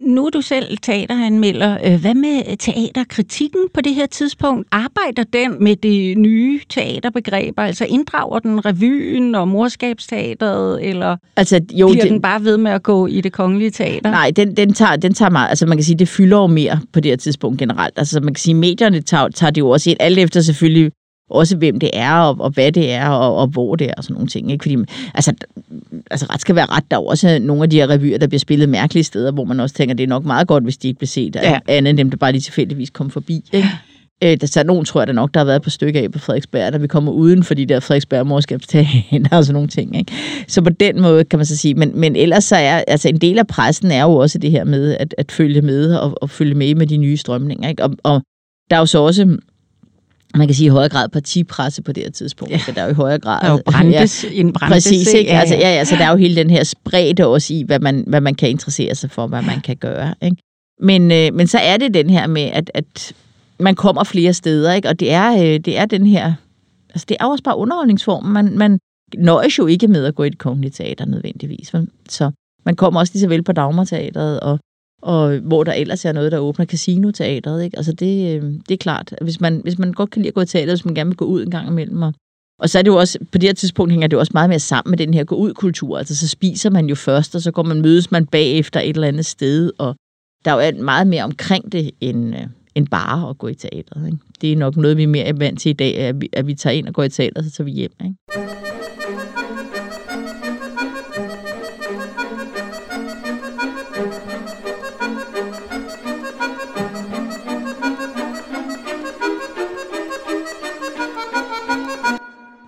Nu 0.00 0.26
er 0.26 0.30
du 0.30 0.40
selv 0.40 0.78
teateranmelder. 0.78 1.78
Øh, 1.84 2.00
Hvad 2.00 2.14
med 2.14 2.56
teaterkritikken 2.56 3.60
på 3.74 3.80
det 3.80 3.94
her 3.94 4.06
tidspunkt? 4.06 4.68
Arbejder 4.72 5.24
den 5.32 5.64
med 5.64 5.76
de 5.76 6.14
nye 6.14 6.60
teaterbegreber? 6.70 7.62
Altså 7.62 7.84
inddrager 7.84 8.38
den 8.38 8.64
revyen 8.66 9.34
og 9.34 9.48
morskabsteateret, 9.48 10.88
eller 10.88 11.16
Altså, 11.36 11.60
jo, 11.72 11.88
bliver 11.88 12.02
det, 12.02 12.12
den 12.12 12.22
bare 12.22 12.44
ved 12.44 12.56
med 12.56 12.70
at 12.70 12.82
gå 12.82 13.06
i 13.06 13.20
det 13.20 13.32
kongelige 13.32 13.70
teater? 13.70 14.10
Nej, 14.10 14.30
den, 14.36 14.56
den, 14.56 14.72
tager, 14.72 14.96
den 14.96 15.14
tager 15.14 15.30
meget, 15.30 15.48
altså 15.48 15.66
man 15.66 15.76
kan 15.76 15.84
sige, 15.84 15.98
det 15.98 16.08
fylder 16.08 16.36
jo 16.36 16.46
mere 16.46 16.80
på 16.92 17.00
det 17.00 17.10
her 17.10 17.16
tidspunkt 17.16 17.58
generelt. 17.58 17.94
Altså 17.96 18.20
man 18.20 18.34
kan 18.34 18.40
sige, 18.40 18.54
medierne 18.54 19.00
tager, 19.00 19.28
tager 19.28 19.50
det 19.50 19.60
jo 19.60 19.70
også 19.70 19.90
ind, 19.90 19.96
alt 20.00 20.18
efter 20.18 20.40
selvfølgelig 20.40 20.92
også 21.30 21.56
hvem 21.56 21.80
det 21.80 21.90
er, 21.92 22.12
og, 22.12 22.36
og 22.40 22.50
hvad 22.50 22.72
det 22.72 22.90
er, 22.92 23.08
og, 23.08 23.36
og 23.36 23.46
hvor 23.46 23.76
det 23.76 23.86
er, 23.86 23.94
og 23.96 24.04
sådan 24.04 24.14
nogle 24.14 24.28
ting. 24.28 24.52
Ikke? 24.52 24.62
Fordi, 24.62 24.76
altså, 25.14 25.32
altså 26.10 26.26
ret 26.30 26.40
skal 26.40 26.54
være 26.54 26.66
ret, 26.66 26.84
der 26.90 26.96
er 26.96 27.00
også 27.00 27.38
nogle 27.38 27.62
af 27.62 27.70
de 27.70 27.76
her 27.76 27.90
revyer, 27.90 28.18
der 28.18 28.26
bliver 28.26 28.40
spillet 28.40 28.68
mærkelige 28.68 29.04
steder, 29.04 29.32
hvor 29.32 29.44
man 29.44 29.60
også 29.60 29.74
tænker, 29.74 29.94
det 29.94 30.04
er 30.04 30.08
nok 30.08 30.24
meget 30.24 30.48
godt, 30.48 30.64
hvis 30.64 30.76
de 30.76 30.88
ikke 30.88 30.98
bliver 30.98 31.08
set 31.08 31.36
af 31.36 31.50
Ja. 31.50 31.58
andet 31.68 31.90
end 31.90 31.98
dem, 31.98 32.10
der 32.10 32.16
bare 32.16 32.32
lige 32.32 32.42
tilfældigvis 32.42 32.90
kom 32.90 33.10
forbi. 33.10 33.44
Ikke? 33.52 33.68
Øh, 34.24 34.36
der 34.40 34.56
er 34.60 34.62
nogen, 34.62 34.84
tror 34.84 35.00
jeg 35.00 35.08
da 35.08 35.12
nok, 35.12 35.34
der 35.34 35.40
har 35.40 35.44
været 35.44 35.62
på 35.62 35.70
stykker 35.70 36.00
af 36.00 36.12
på 36.12 36.18
Frederiksberg, 36.18 36.72
der 36.72 36.78
vi 36.78 36.86
kommer 36.86 37.12
uden 37.12 37.42
for 37.42 37.54
de 37.54 37.66
der 37.66 37.80
Frederiksberg 37.80 38.26
morskabsteater 38.26 39.36
og 39.38 39.44
sådan 39.44 39.54
nogle 39.54 39.68
ting. 39.68 39.98
Ikke? 39.98 40.12
Så 40.48 40.62
på 40.62 40.70
den 40.70 41.00
måde 41.02 41.24
kan 41.24 41.38
man 41.38 41.46
så 41.46 41.56
sige, 41.56 41.74
men, 41.74 41.92
men 41.94 42.16
ellers 42.16 42.44
så 42.44 42.56
er, 42.56 42.82
altså 42.88 43.08
en 43.08 43.18
del 43.18 43.38
af 43.38 43.46
pressen 43.46 43.90
er 43.90 44.02
jo 44.02 44.14
også 44.14 44.38
det 44.38 44.50
her 44.50 44.64
med 44.64 44.96
at, 45.00 45.14
at 45.18 45.32
følge 45.32 45.62
med 45.62 45.94
og, 45.94 46.22
og 46.22 46.30
følge 46.30 46.54
med 46.54 46.74
med 46.74 46.86
de 46.86 46.96
nye 46.96 47.16
strømninger. 47.16 47.68
Ikke? 47.68 47.84
Og, 47.84 47.90
og 48.02 48.22
der 48.70 48.76
er 48.76 48.80
jo 48.80 48.86
så 48.86 48.98
også 48.98 49.36
man 50.34 50.48
kan 50.48 50.54
sige 50.54 50.66
i 50.66 50.68
højere 50.68 50.88
grad 50.88 51.08
partipresse 51.08 51.82
på 51.82 51.92
det 51.92 52.02
her 52.02 52.10
tidspunkt. 52.10 52.52
Ja. 52.52 52.58
Så 52.58 52.72
der 52.72 52.80
er 52.80 52.84
jo 52.84 52.90
i 52.90 52.94
højere 52.94 53.18
grad... 53.18 53.40
Der 53.40 53.46
er 53.46 53.52
jo 53.52 53.62
Brandes, 53.66 54.24
ja, 54.24 54.28
en 54.32 54.52
Brandes, 54.52 54.74
Præcis, 54.74 55.14
ikke? 55.14 55.30
Ja, 55.30 55.40
Altså, 55.40 55.54
ja. 55.54 55.60
ja, 55.60 55.74
ja, 55.74 55.84
så 55.84 55.96
der 55.96 56.04
er 56.04 56.10
jo 56.10 56.16
hele 56.16 56.36
den 56.36 56.50
her 56.50 56.64
spredte 56.64 57.26
også 57.26 57.54
i, 57.54 57.62
hvad 57.62 57.78
man, 57.78 58.04
hvad 58.06 58.20
man 58.20 58.34
kan 58.34 58.48
interessere 58.48 58.94
sig 58.94 59.10
for, 59.10 59.26
hvad 59.26 59.42
man 59.42 59.60
kan 59.60 59.76
gøre. 59.76 60.14
Ikke? 60.22 60.36
Men, 60.80 61.12
øh, 61.12 61.34
men 61.34 61.46
så 61.46 61.58
er 61.58 61.76
det 61.76 61.94
den 61.94 62.10
her 62.10 62.26
med, 62.26 62.42
at, 62.42 62.70
at 62.74 63.12
man 63.58 63.74
kommer 63.74 64.04
flere 64.04 64.32
steder, 64.32 64.72
ikke? 64.72 64.88
og 64.88 65.00
det 65.00 65.12
er, 65.12 65.32
øh, 65.32 65.60
det 65.60 65.78
er 65.78 65.86
den 65.86 66.06
her... 66.06 66.32
Altså, 66.90 67.06
det 67.08 67.16
er 67.20 67.24
også 67.24 67.44
bare 67.44 67.56
underholdningsform. 67.56 68.24
Man, 68.24 68.58
man 68.58 68.78
nøjes 69.16 69.58
jo 69.58 69.66
ikke 69.66 69.88
med 69.88 70.04
at 70.04 70.14
gå 70.14 70.22
i 70.22 70.26
et 70.26 70.38
kongeligt 70.38 70.74
teater 70.74 71.04
nødvendigvis. 71.06 71.72
Så 72.08 72.30
man 72.66 72.76
kommer 72.76 73.00
også 73.00 73.12
lige 73.14 73.20
så 73.20 73.28
vel 73.28 73.42
på 73.42 73.52
Dagmarteateret, 73.52 74.40
og, 74.40 74.58
og 75.02 75.38
hvor 75.38 75.64
der 75.64 75.72
ellers 75.72 76.04
er 76.04 76.12
noget, 76.12 76.32
der 76.32 76.38
åbner 76.38 76.66
Casino-teateret. 76.66 77.64
Ikke? 77.64 77.76
Altså 77.76 77.92
det, 77.92 78.36
øh, 78.36 78.42
det 78.42 78.70
er 78.70 78.76
klart, 78.76 79.14
hvis 79.20 79.40
man, 79.40 79.60
hvis 79.62 79.78
man 79.78 79.92
godt 79.92 80.10
kan 80.10 80.22
lide 80.22 80.28
at 80.28 80.34
gå 80.34 80.40
i 80.40 80.46
teater, 80.46 80.72
hvis 80.72 80.84
man 80.84 80.94
gerne 80.94 81.10
vil 81.10 81.16
gå 81.16 81.24
ud 81.24 81.42
en 81.42 81.50
gang 81.50 81.68
imellem, 81.68 82.02
og, 82.02 82.14
og 82.58 82.70
så 82.70 82.78
er 82.78 82.82
det 82.82 82.90
jo 82.90 82.96
også, 82.96 83.18
på 83.32 83.38
det 83.38 83.48
her 83.48 83.54
tidspunkt 83.54 83.92
hænger 83.92 84.06
det 84.06 84.14
jo 84.14 84.18
også 84.18 84.32
meget 84.34 84.50
mere 84.50 84.58
sammen 84.58 84.90
med 84.90 84.98
den 84.98 85.14
her 85.14 85.24
gå-ud-kultur. 85.24 85.98
Altså 85.98 86.16
så 86.16 86.28
spiser 86.28 86.70
man 86.70 86.86
jo 86.86 86.94
først, 86.94 87.34
og 87.34 87.40
så 87.40 87.50
går 87.50 87.62
man, 87.62 87.80
mødes 87.80 88.10
man 88.10 88.26
bagefter 88.26 88.80
et 88.80 88.94
eller 88.94 89.08
andet 89.08 89.26
sted, 89.26 89.72
og 89.78 89.96
der 90.44 90.52
er 90.52 90.70
jo 90.70 90.82
meget 90.82 91.06
mere 91.06 91.24
omkring 91.24 91.72
det, 91.72 91.90
end, 92.00 92.34
øh, 92.34 92.46
end 92.74 92.86
bare 92.86 93.30
at 93.30 93.38
gå 93.38 93.48
i 93.48 93.54
teateret. 93.54 94.06
Ikke? 94.06 94.18
Det 94.40 94.52
er 94.52 94.56
nok 94.56 94.76
noget, 94.76 94.96
vi 94.96 95.02
er 95.02 95.08
mere 95.08 95.38
vant 95.38 95.60
til 95.60 95.70
i 95.70 95.72
dag, 95.72 95.98
at 95.98 96.20
vi, 96.20 96.28
at 96.32 96.46
vi 96.46 96.54
tager 96.54 96.74
ind 96.74 96.88
og 96.88 96.94
går 96.94 97.02
i 97.02 97.08
teater, 97.08 97.42
så 97.42 97.50
tager 97.50 97.64
vi 97.64 97.72
hjem. 97.72 97.92
Ikke? 98.04 98.79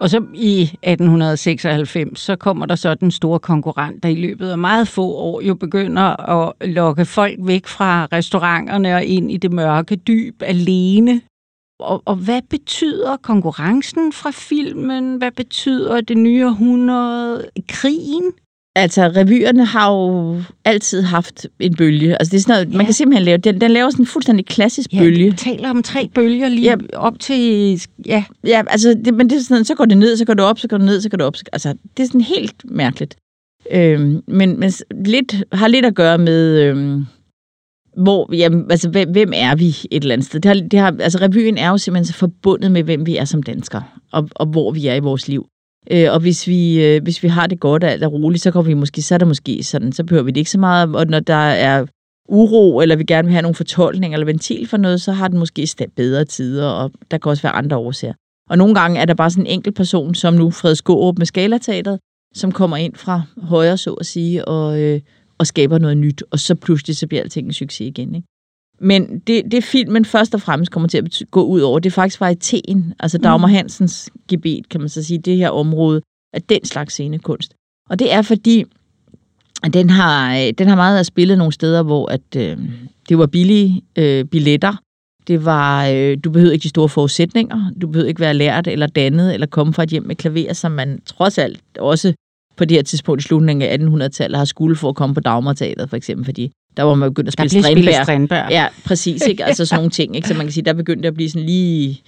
Og 0.02 0.10
så 0.10 0.24
i 0.34 0.62
1896, 0.62 2.20
så 2.20 2.36
kommer 2.36 2.66
der 2.66 2.74
så 2.74 2.94
den 2.94 3.10
store 3.10 3.40
konkurrent, 3.40 4.02
der 4.02 4.08
i 4.08 4.14
løbet 4.14 4.50
af 4.50 4.58
meget 4.58 4.88
få 4.88 5.14
år 5.14 5.40
jo 5.40 5.54
begynder 5.54 6.30
at 6.30 6.68
lokke 6.68 7.04
folk 7.04 7.38
væk 7.38 7.66
fra 7.66 8.08
restauranterne 8.12 8.94
og 8.94 9.04
ind 9.04 9.32
i 9.32 9.36
det 9.36 9.52
mørke 9.52 9.96
dyb 9.96 10.42
alene. 10.42 11.20
Og, 11.80 12.02
og 12.04 12.16
hvad 12.16 12.40
betyder 12.50 13.16
konkurrencen 13.16 14.12
fra 14.12 14.30
filmen? 14.30 15.16
Hvad 15.16 15.30
betyder 15.30 16.00
det 16.00 16.16
nye 16.16 16.46
århundrede? 16.46 17.48
Krigen? 17.68 18.32
Altså, 18.76 19.08
revyerne 19.16 19.64
har 19.64 19.92
jo 19.92 20.36
altid 20.64 21.02
haft 21.02 21.46
en 21.60 21.76
bølge. 21.76 22.16
Altså, 22.16 22.30
det 22.30 22.36
er 22.36 22.42
sådan 22.42 22.54
noget, 22.54 22.72
ja. 22.72 22.76
man 22.76 22.86
kan 22.86 22.94
simpelthen 22.94 23.24
lave, 23.24 23.38
den, 23.38 23.60
den 23.60 23.70
laver 23.70 23.90
sådan 23.90 24.02
en 24.02 24.06
fuldstændig 24.06 24.46
klassisk 24.46 24.92
ja, 24.92 24.98
bølge. 24.98 25.26
Ja, 25.26 25.34
taler 25.36 25.70
om 25.70 25.82
tre 25.82 26.10
bølger 26.14 26.48
lige 26.48 26.70
ja. 26.70 26.76
op 26.92 27.18
til, 27.20 27.80
ja. 28.06 28.24
Ja, 28.46 28.62
altså, 28.66 28.94
det, 29.04 29.14
men 29.14 29.30
det 29.30 29.38
er 29.38 29.42
sådan, 29.42 29.64
så 29.64 29.74
går 29.74 29.84
det 29.84 29.98
ned, 29.98 30.16
så 30.16 30.24
går 30.24 30.34
det 30.34 30.44
op, 30.44 30.58
så 30.58 30.68
går 30.68 30.76
det 30.76 30.86
ned, 30.86 31.00
så 31.00 31.08
går 31.08 31.16
det 31.16 31.26
op. 31.26 31.34
Altså, 31.52 31.74
det 31.96 32.02
er 32.02 32.06
sådan 32.06 32.20
helt 32.20 32.54
mærkeligt. 32.64 33.16
Øhm, 33.70 34.22
men, 34.28 34.60
men 34.60 34.72
lidt, 35.04 35.44
har 35.52 35.68
lidt 35.68 35.84
at 35.84 35.94
gøre 35.94 36.18
med, 36.18 36.60
øhm, 36.60 37.06
hvor, 37.96 38.34
jamen, 38.34 38.70
altså, 38.70 38.88
hvem, 38.88 39.10
hvem 39.10 39.32
er 39.34 39.54
vi 39.54 39.68
et 39.68 40.02
eller 40.02 40.12
andet 40.12 40.26
sted? 40.26 40.40
Det 40.40 40.48
har, 40.48 40.60
det 40.60 40.78
har, 40.78 40.96
altså, 41.00 41.18
revyen 41.18 41.58
er 41.58 41.68
jo 41.68 41.78
simpelthen 41.78 42.06
så 42.06 42.14
forbundet 42.14 42.72
med, 42.72 42.82
hvem 42.82 43.06
vi 43.06 43.16
er 43.16 43.24
som 43.24 43.42
danskere, 43.42 43.84
og, 44.12 44.28
og 44.34 44.46
hvor 44.46 44.70
vi 44.70 44.86
er 44.86 44.94
i 44.94 45.00
vores 45.00 45.28
liv. 45.28 45.46
Øh, 45.90 46.12
og 46.12 46.20
hvis 46.20 46.46
vi, 46.46 46.84
øh, 46.84 47.02
hvis 47.02 47.22
vi 47.22 47.28
har 47.28 47.46
det 47.46 47.60
godt 47.60 47.84
og 47.84 47.90
alt 47.90 48.02
er 48.02 48.06
roligt, 48.06 48.42
så, 48.42 48.50
går 48.50 48.62
vi 48.62 48.74
måske, 48.74 49.02
så 49.02 49.14
er 49.14 49.18
der 49.18 49.26
måske 49.26 49.62
sådan, 49.62 49.92
så 49.92 50.04
behøver 50.04 50.24
vi 50.24 50.30
det 50.30 50.36
ikke 50.36 50.50
så 50.50 50.58
meget. 50.58 50.96
Og 50.96 51.06
når 51.06 51.20
der 51.20 51.34
er 51.34 51.86
uro, 52.28 52.80
eller 52.80 52.96
vi 52.96 53.04
gerne 53.04 53.26
vil 53.26 53.32
have 53.32 53.42
nogle 53.42 53.54
fortolkninger 53.54 54.16
eller 54.16 54.26
ventil 54.26 54.66
for 54.66 54.76
noget, 54.76 55.00
så 55.00 55.12
har 55.12 55.28
den 55.28 55.38
måske 55.38 55.68
bedre 55.96 56.24
tider, 56.24 56.68
og 56.68 56.90
der 57.10 57.18
kan 57.18 57.30
også 57.30 57.42
være 57.42 57.52
andre 57.52 57.76
årsager. 57.76 58.14
Og 58.50 58.58
nogle 58.58 58.74
gange 58.74 59.00
er 59.00 59.04
der 59.04 59.14
bare 59.14 59.30
sådan 59.30 59.46
en 59.46 59.52
enkelt 59.52 59.76
person, 59.76 60.14
som 60.14 60.34
nu 60.34 60.50
Fred 60.50 60.74
Skårup 60.74 61.18
med 61.18 61.26
Skalateateret, 61.26 61.98
som 62.34 62.52
kommer 62.52 62.76
ind 62.76 62.94
fra 62.94 63.22
højre, 63.42 63.76
så 63.76 63.92
at 63.92 64.06
sige, 64.06 64.44
og, 64.48 64.80
øh, 64.80 65.00
og 65.38 65.46
skaber 65.46 65.78
noget 65.78 65.96
nyt, 65.96 66.24
og 66.30 66.38
så 66.38 66.54
pludselig 66.54 66.96
så 66.96 67.06
bliver 67.06 67.22
alting 67.22 67.46
en 67.46 67.52
succes 67.52 67.80
igen. 67.80 68.14
Ikke? 68.14 68.28
Men 68.82 69.18
det, 69.18 69.42
det 69.52 69.64
filmen 69.64 70.04
først 70.04 70.34
og 70.34 70.40
fremmest 70.40 70.72
kommer 70.72 70.88
til 70.88 70.98
at 70.98 71.22
gå 71.30 71.44
ud 71.44 71.60
over, 71.60 71.78
det 71.78 71.90
er 71.90 71.94
faktisk 71.94 72.22
varietéen, 72.22 72.92
altså 73.00 73.18
Dagmar 73.18 73.46
mm. 73.46 73.52
Hansens 73.52 74.10
gebet, 74.28 74.68
kan 74.68 74.80
man 74.80 74.88
så 74.88 75.02
sige, 75.02 75.18
det 75.18 75.36
her 75.36 75.48
område 75.48 76.02
af 76.32 76.42
den 76.42 76.64
slags 76.64 76.94
scenekunst. 76.94 77.54
Og 77.90 77.98
det 77.98 78.12
er 78.12 78.22
fordi, 78.22 78.64
at 79.62 79.74
den 79.74 79.90
har, 79.90 80.50
den 80.58 80.68
har 80.68 80.76
meget 80.76 81.00
at 81.00 81.06
spille 81.06 81.36
nogle 81.36 81.52
steder, 81.52 81.82
hvor 81.82 82.06
at, 82.06 82.36
øh, 82.36 82.58
det 83.08 83.18
var 83.18 83.26
billige 83.26 83.82
øh, 83.98 84.24
billetter. 84.24 84.76
Det 85.26 85.44
var, 85.44 85.88
øh, 85.88 86.18
du 86.24 86.30
behøvede 86.30 86.54
ikke 86.54 86.64
de 86.64 86.68
store 86.68 86.88
forudsætninger. 86.88 87.70
Du 87.80 87.86
behøvede 87.86 88.08
ikke 88.08 88.20
være 88.20 88.34
lært 88.34 88.66
eller 88.66 88.86
dannet, 88.86 89.34
eller 89.34 89.46
komme 89.46 89.74
fra 89.74 89.82
et 89.82 89.88
hjem 89.88 90.02
med 90.02 90.16
klaver, 90.16 90.52
som 90.52 90.72
man 90.72 91.00
trods 91.06 91.38
alt 91.38 91.60
også 91.78 92.14
på 92.56 92.64
det 92.64 92.76
her 92.76 92.82
tidspunkt 92.82 93.22
i 93.22 93.24
slutningen 93.24 93.62
af 93.68 93.78
1800-tallet 93.78 94.38
har 94.38 94.44
skulle 94.44 94.76
for 94.76 94.88
at 94.88 94.94
komme 94.94 95.14
på 95.14 95.20
Dagmarteateret, 95.20 95.90
for 95.90 95.96
eksempel, 95.96 96.24
fordi 96.24 96.52
der 96.76 96.82
var 96.82 96.94
man 96.94 97.10
begyndt 97.10 97.28
at 97.28 97.32
spille 97.32 97.62
Strindberg. 97.62 98.04
Strindberg. 98.04 98.50
Ja, 98.50 98.66
præcis. 98.84 99.26
Ikke? 99.26 99.44
Altså 99.44 99.66
sådan 99.66 99.78
nogle 99.78 99.90
ting. 99.90 100.16
Ikke? 100.16 100.28
Så 100.28 100.34
man 100.34 100.46
kan 100.46 100.52
sige, 100.52 100.64
der 100.64 100.72
begyndte 100.72 101.08
at 101.08 101.14
blive 101.14 101.30
sådan 101.30 101.46
lige... 101.46 102.00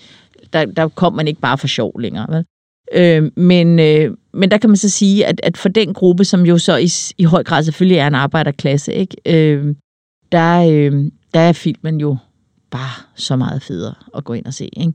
Der, 0.53 0.65
der 0.65 0.89
kom 0.89 1.13
man 1.13 1.29
ikke 1.29 1.41
bare 1.41 1.59
for 1.59 1.67
sjov 1.67 2.01
længere. 2.01 2.27
Vel? 2.29 2.45
Øh, 2.93 3.31
men, 3.37 3.79
øh, 3.79 4.17
men 4.33 4.51
der 4.51 4.59
kan 4.59 4.71
man 4.71 4.77
så 4.77 4.89
sige, 4.89 5.27
at, 5.27 5.41
at 5.43 5.57
for 5.57 5.69
den 5.69 5.95
gruppe, 5.95 6.25
som 6.25 6.47
jo 6.47 6.59
så 6.59 6.77
i, 6.77 6.89
i 7.19 7.25
høj 7.25 7.45
grad 7.45 7.63
selvfølgelig 7.63 7.99
er 7.99 8.07
en 8.07 8.15
arbejderklasse, 8.15 8.95
ikke? 8.95 9.17
Øh, 9.27 9.75
der, 10.33 10.71
øh, 10.71 11.11
der 11.35 11.41
er 11.41 11.53
filmen 11.53 12.01
jo 12.01 12.17
bare 12.71 13.03
så 13.15 13.37
meget 13.37 13.63
federe 13.63 13.95
at 14.17 14.25
gå 14.25 14.33
ind 14.33 14.47
og 14.47 14.55
se. 14.55 14.69
Ikke? 14.77 14.93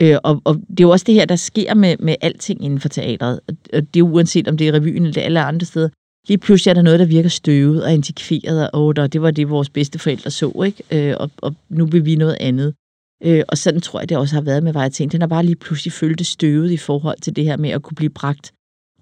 Øh, 0.00 0.18
og, 0.24 0.42
og 0.44 0.54
det 0.54 0.80
er 0.80 0.84
jo 0.84 0.90
også 0.90 1.04
det 1.04 1.14
her, 1.14 1.24
der 1.24 1.36
sker 1.36 1.74
med, 1.74 1.96
med 1.98 2.14
alting 2.20 2.64
inden 2.64 2.80
for 2.80 2.88
teatret. 2.88 3.40
Og 3.72 3.94
det 3.94 4.00
er 4.00 4.02
uanset, 4.02 4.48
om 4.48 4.56
det 4.56 4.68
er 4.68 4.72
revyen 4.72 5.06
eller 5.06 5.22
alle 5.22 5.40
andre 5.40 5.66
steder 5.66 5.88
lige 6.28 6.38
pludselig 6.38 6.70
er 6.70 6.74
der 6.74 6.82
noget, 6.82 7.00
der 7.00 7.06
virker 7.06 7.28
støvet 7.28 7.84
og 7.84 7.92
antikveret, 7.92 8.70
og 8.70 8.86
oh, 8.86 9.06
det 9.12 9.22
var 9.22 9.30
det, 9.30 9.50
vores 9.50 9.70
bedste 9.70 9.98
forældre 9.98 10.30
så, 10.30 10.62
ikke? 10.66 11.10
Øh, 11.10 11.16
og, 11.20 11.30
og 11.36 11.54
nu 11.68 11.86
vil 11.86 12.04
vi 12.04 12.16
noget 12.16 12.36
andet. 12.40 12.74
Øh, 13.22 13.42
og 13.48 13.58
sådan 13.58 13.80
tror 13.80 14.00
jeg, 14.00 14.08
det 14.08 14.16
også 14.16 14.34
har 14.34 14.42
været 14.42 14.62
med 14.62 14.76
Varieté. 14.76 15.06
Den 15.06 15.20
har 15.20 15.28
bare 15.28 15.44
lige 15.44 15.56
pludselig 15.56 15.92
følt 15.92 16.26
støvet 16.26 16.70
i 16.70 16.76
forhold 16.76 17.20
til 17.20 17.36
det 17.36 17.44
her 17.44 17.56
med 17.56 17.70
at 17.70 17.82
kunne 17.82 17.94
blive 17.94 18.10
bragt 18.10 18.52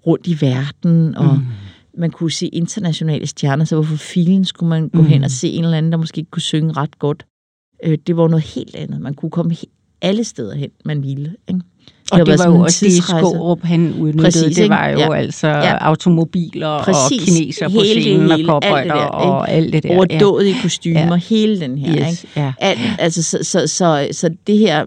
rundt 0.07 0.27
i 0.27 0.37
verden, 0.41 1.15
og 1.15 1.35
mm. 1.37 1.45
man 1.97 2.11
kunne 2.11 2.31
se 2.31 2.47
internationale 2.47 3.27
stjerner, 3.27 3.65
så 3.65 3.75
hvorfor 3.75 3.95
filen 3.95 4.45
skulle 4.45 4.69
man 4.69 4.89
gå 4.89 5.01
mm. 5.01 5.07
hen 5.07 5.23
og 5.23 5.31
se 5.31 5.47
en 5.47 5.63
eller 5.63 5.77
anden, 5.77 5.91
der 5.91 5.97
måske 5.97 6.19
ikke 6.19 6.31
kunne 6.31 6.41
synge 6.41 6.73
ret 6.73 6.99
godt? 6.99 7.25
Øh, 7.83 7.97
det 8.07 8.17
var 8.17 8.27
noget 8.27 8.45
helt 8.45 8.75
andet. 8.75 9.01
Man 9.01 9.13
kunne 9.13 9.31
komme 9.31 9.55
alle 10.01 10.23
steder 10.23 10.55
hen, 10.55 10.69
man 10.85 11.03
ville. 11.03 11.35
Ikke? 11.47 11.61
Og 12.11 12.19
det, 12.19 12.27
det 12.27 12.39
var 12.39 12.45
jo 12.45 12.59
også 12.59 12.85
det, 12.85 13.03
Skårup 13.03 13.63
han 13.63 13.93
udnyttede. 13.93 14.23
Præcis, 14.23 14.55
det 14.55 14.69
var 14.69 14.89
jo 14.89 14.99
ja. 14.99 15.13
altså 15.13 15.47
ja. 15.47 15.77
automobiler 15.77 16.83
Præcis. 16.83 17.21
og 17.21 17.25
kineser 17.25 17.69
på 17.69 17.73
hele, 17.73 18.01
scenen 18.01 18.31
hele, 18.31 18.33
og 18.33 18.61
cowboyder 18.61 18.93
og 18.93 19.51
alt 19.51 19.73
det 19.73 19.83
der. 19.83 19.95
Overdået 19.95 20.47
ja. 20.47 20.55
kostymer, 20.61 20.99
ja. 20.99 21.15
hele 21.15 21.59
den 21.59 21.77
her. 21.77 22.09
Yes. 22.09 22.23
Ikke? 22.23 22.39
Ja. 22.41 22.53
Alt, 22.59 22.79
altså, 22.99 23.23
så, 23.23 23.39
så, 23.41 23.67
så, 23.67 24.07
så 24.11 24.29
det 24.47 24.57
her 24.57 24.85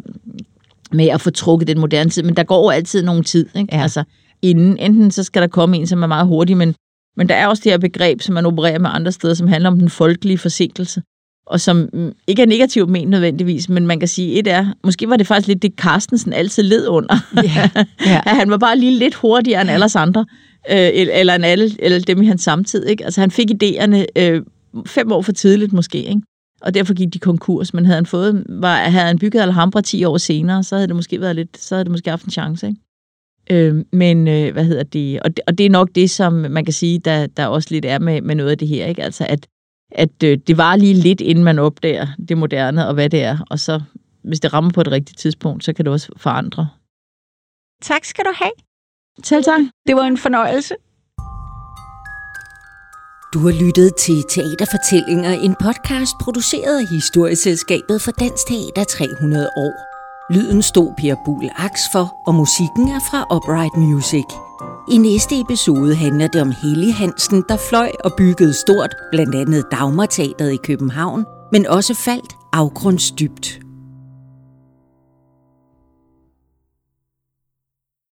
med 0.92 1.09
at 1.09 1.20
få 1.20 1.31
trukket 1.31 1.68
den 1.68 1.81
moderne 1.81 2.11
tid, 2.11 2.22
men 2.22 2.37
der 2.37 2.44
går 2.44 2.64
jo 2.64 2.70
altid 2.70 3.02
nogen 3.02 3.24
tid. 3.24 3.46
Ikke? 3.57 3.76
Ja. 3.76 3.83
Altså, 3.83 4.04
inden, 4.42 4.78
enten 4.78 5.11
så 5.11 5.22
skal 5.22 5.42
der 5.42 5.48
komme 5.48 5.76
en, 5.76 5.87
som 5.87 6.02
er 6.02 6.07
meget 6.07 6.26
hurtig, 6.26 6.57
men, 6.57 6.74
men 7.16 7.28
der 7.28 7.35
er 7.35 7.46
også 7.46 7.61
det 7.64 7.72
her 7.72 7.78
begreb, 7.78 8.20
som 8.20 8.35
man 8.35 8.46
opererer 8.46 8.78
med 8.78 8.90
andre 8.92 9.12
steder, 9.12 9.35
som 9.35 9.48
handler 9.48 9.70
om 9.70 9.78
den 9.78 9.90
folkelige 9.90 10.38
forsinkelse 10.38 11.02
og 11.51 11.61
som 11.61 11.89
mm, 11.93 12.13
ikke 12.27 12.43
er 12.43 12.47
negativt 12.47 12.91
ment 12.91 13.11
nødvendigvis, 13.11 13.69
men 13.69 13.87
man 13.87 13.99
kan 13.99 14.09
sige, 14.09 14.39
et 14.39 14.47
er, 14.47 14.67
måske 14.85 15.09
var 15.09 15.17
det 15.17 15.27
faktisk 15.27 15.49
lidt 15.49 15.63
det, 15.63 15.73
Carstensen 15.77 16.33
altid 16.33 16.63
led 16.63 16.89
under. 16.89 17.17
Ja, 17.37 17.71
ja. 18.13 18.21
at 18.27 18.37
han 18.37 18.51
var 18.51 18.59
bare 18.59 18.79
lige 18.79 18.99
lidt 18.99 19.15
hurtigere 19.15 19.61
end 19.61 19.71
alle 19.71 19.85
os 19.85 19.97
andre, 19.97 20.27
øh, 20.71 20.91
eller 20.95 21.35
end 21.35 21.45
alle, 21.45 21.71
eller 21.79 21.99
dem 21.99 22.23
i 22.23 22.27
hans 22.27 22.43
samtid. 22.43 22.87
Ikke? 22.87 23.05
Altså 23.05 23.21
han 23.21 23.31
fik 23.31 23.51
idéerne 23.51 24.05
øh, 24.17 24.43
fem 24.87 25.13
år 25.13 25.23
for 25.23 25.33
tidligt 25.33 25.73
måske, 25.73 25.99
ikke? 26.03 26.21
og 26.61 26.75
derfor 26.75 26.95
gik 26.95 27.15
de 27.15 27.19
konkurs, 27.19 27.75
men 27.75 27.87
havde 27.87 27.97
han, 27.97 28.07
fået, 28.07 28.45
var, 28.49 28.77
havde 28.77 29.07
han 29.07 29.19
bygget 29.19 29.41
Alhambra 29.41 29.81
10 29.81 30.05
år 30.05 30.17
senere, 30.17 30.63
så 30.63 30.75
havde 30.75 30.89
det 30.89 30.97
måske 30.97 31.21
været 31.21 31.37
lidt, 31.37 31.59
så 31.59 31.75
havde 31.75 31.85
det 31.85 31.91
måske 31.91 32.11
haft 32.11 32.25
en 32.25 32.31
chance, 32.31 32.67
ikke? 32.67 32.81
Øh, 33.51 33.85
men 33.93 34.29
øh, 34.29 34.53
hvad 34.53 34.65
hedder 34.65 34.83
det? 34.83 35.21
Og, 35.21 35.37
det? 35.37 35.41
og 35.47 35.59
det 35.59 35.67
er 35.67 35.71
nok 35.71 35.89
det, 35.95 36.11
som 36.11 36.33
man 36.33 36.65
kan 36.65 36.75
sige, 36.75 36.99
der, 36.99 37.27
der 37.27 37.47
også 37.47 37.69
lidt 37.71 37.85
er 37.85 37.99
med, 37.99 38.23
med 38.23 38.35
noget 38.35 38.51
af 38.51 38.59
det 38.59 38.69
her, 38.69 38.87
ikke? 38.87 39.03
Altså 39.03 39.27
at 39.29 39.47
at 39.92 40.22
øh, 40.24 40.38
det 40.46 40.57
var 40.57 40.77
lige 40.77 40.94
lidt, 40.94 41.20
inden 41.20 41.44
man 41.44 41.59
opdager 41.59 42.07
det 42.29 42.38
moderne 42.38 42.88
og 42.88 42.94
hvad 42.94 43.11
det 43.11 43.22
er. 43.22 43.38
Og 43.51 43.59
så, 43.59 43.81
hvis 44.24 44.40
det 44.40 44.53
rammer 44.53 44.70
på 44.70 44.81
et 44.81 44.90
rigtigt 44.90 45.18
tidspunkt, 45.18 45.64
så 45.64 45.72
kan 45.72 45.85
det 45.85 45.92
også 45.92 46.09
forandre. 46.16 46.68
Tak 47.83 48.05
skal 48.05 48.24
du 48.24 48.33
have. 48.37 48.53
Selv 49.24 49.44
tak. 49.44 49.61
Det 49.87 49.96
var 49.96 50.03
en 50.03 50.18
fornøjelse. 50.18 50.74
Du 53.35 53.38
har 53.38 53.64
lyttet 53.64 53.94
til 53.94 54.22
Teaterfortællinger, 54.31 55.33
en 55.33 55.55
podcast 55.61 56.12
produceret 56.20 56.81
af 56.81 56.87
Historieselskabet 56.87 58.03
for 58.03 58.11
Dansk 58.11 58.46
Teater 58.46 58.85
300 58.85 59.51
år. 59.57 59.74
Lyden 60.33 60.62
stod 60.62 60.94
Per 60.98 61.16
Bull 61.24 61.51
Aks 61.57 61.83
for, 61.92 62.07
og 62.27 62.35
musikken 62.35 62.88
er 62.88 63.01
fra 63.11 63.37
Upright 63.37 63.77
Music. 63.77 64.48
I 64.90 64.96
næste 64.96 65.40
episode 65.40 65.94
handler 65.94 66.29
det 66.29 66.42
om 66.42 66.53
Helge 66.62 66.92
Hansen, 66.92 67.44
der 67.48 67.57
fløj 67.57 67.90
og 68.05 68.12
byggede 68.16 68.55
stort, 68.55 68.94
blandt 69.11 69.35
andet 69.35 69.64
Dagmarteateret 69.70 70.53
i 70.53 70.57
København, 70.57 71.24
men 71.53 71.66
også 71.66 71.94
faldt 71.94 72.37
afgrundsdybt. 72.53 73.67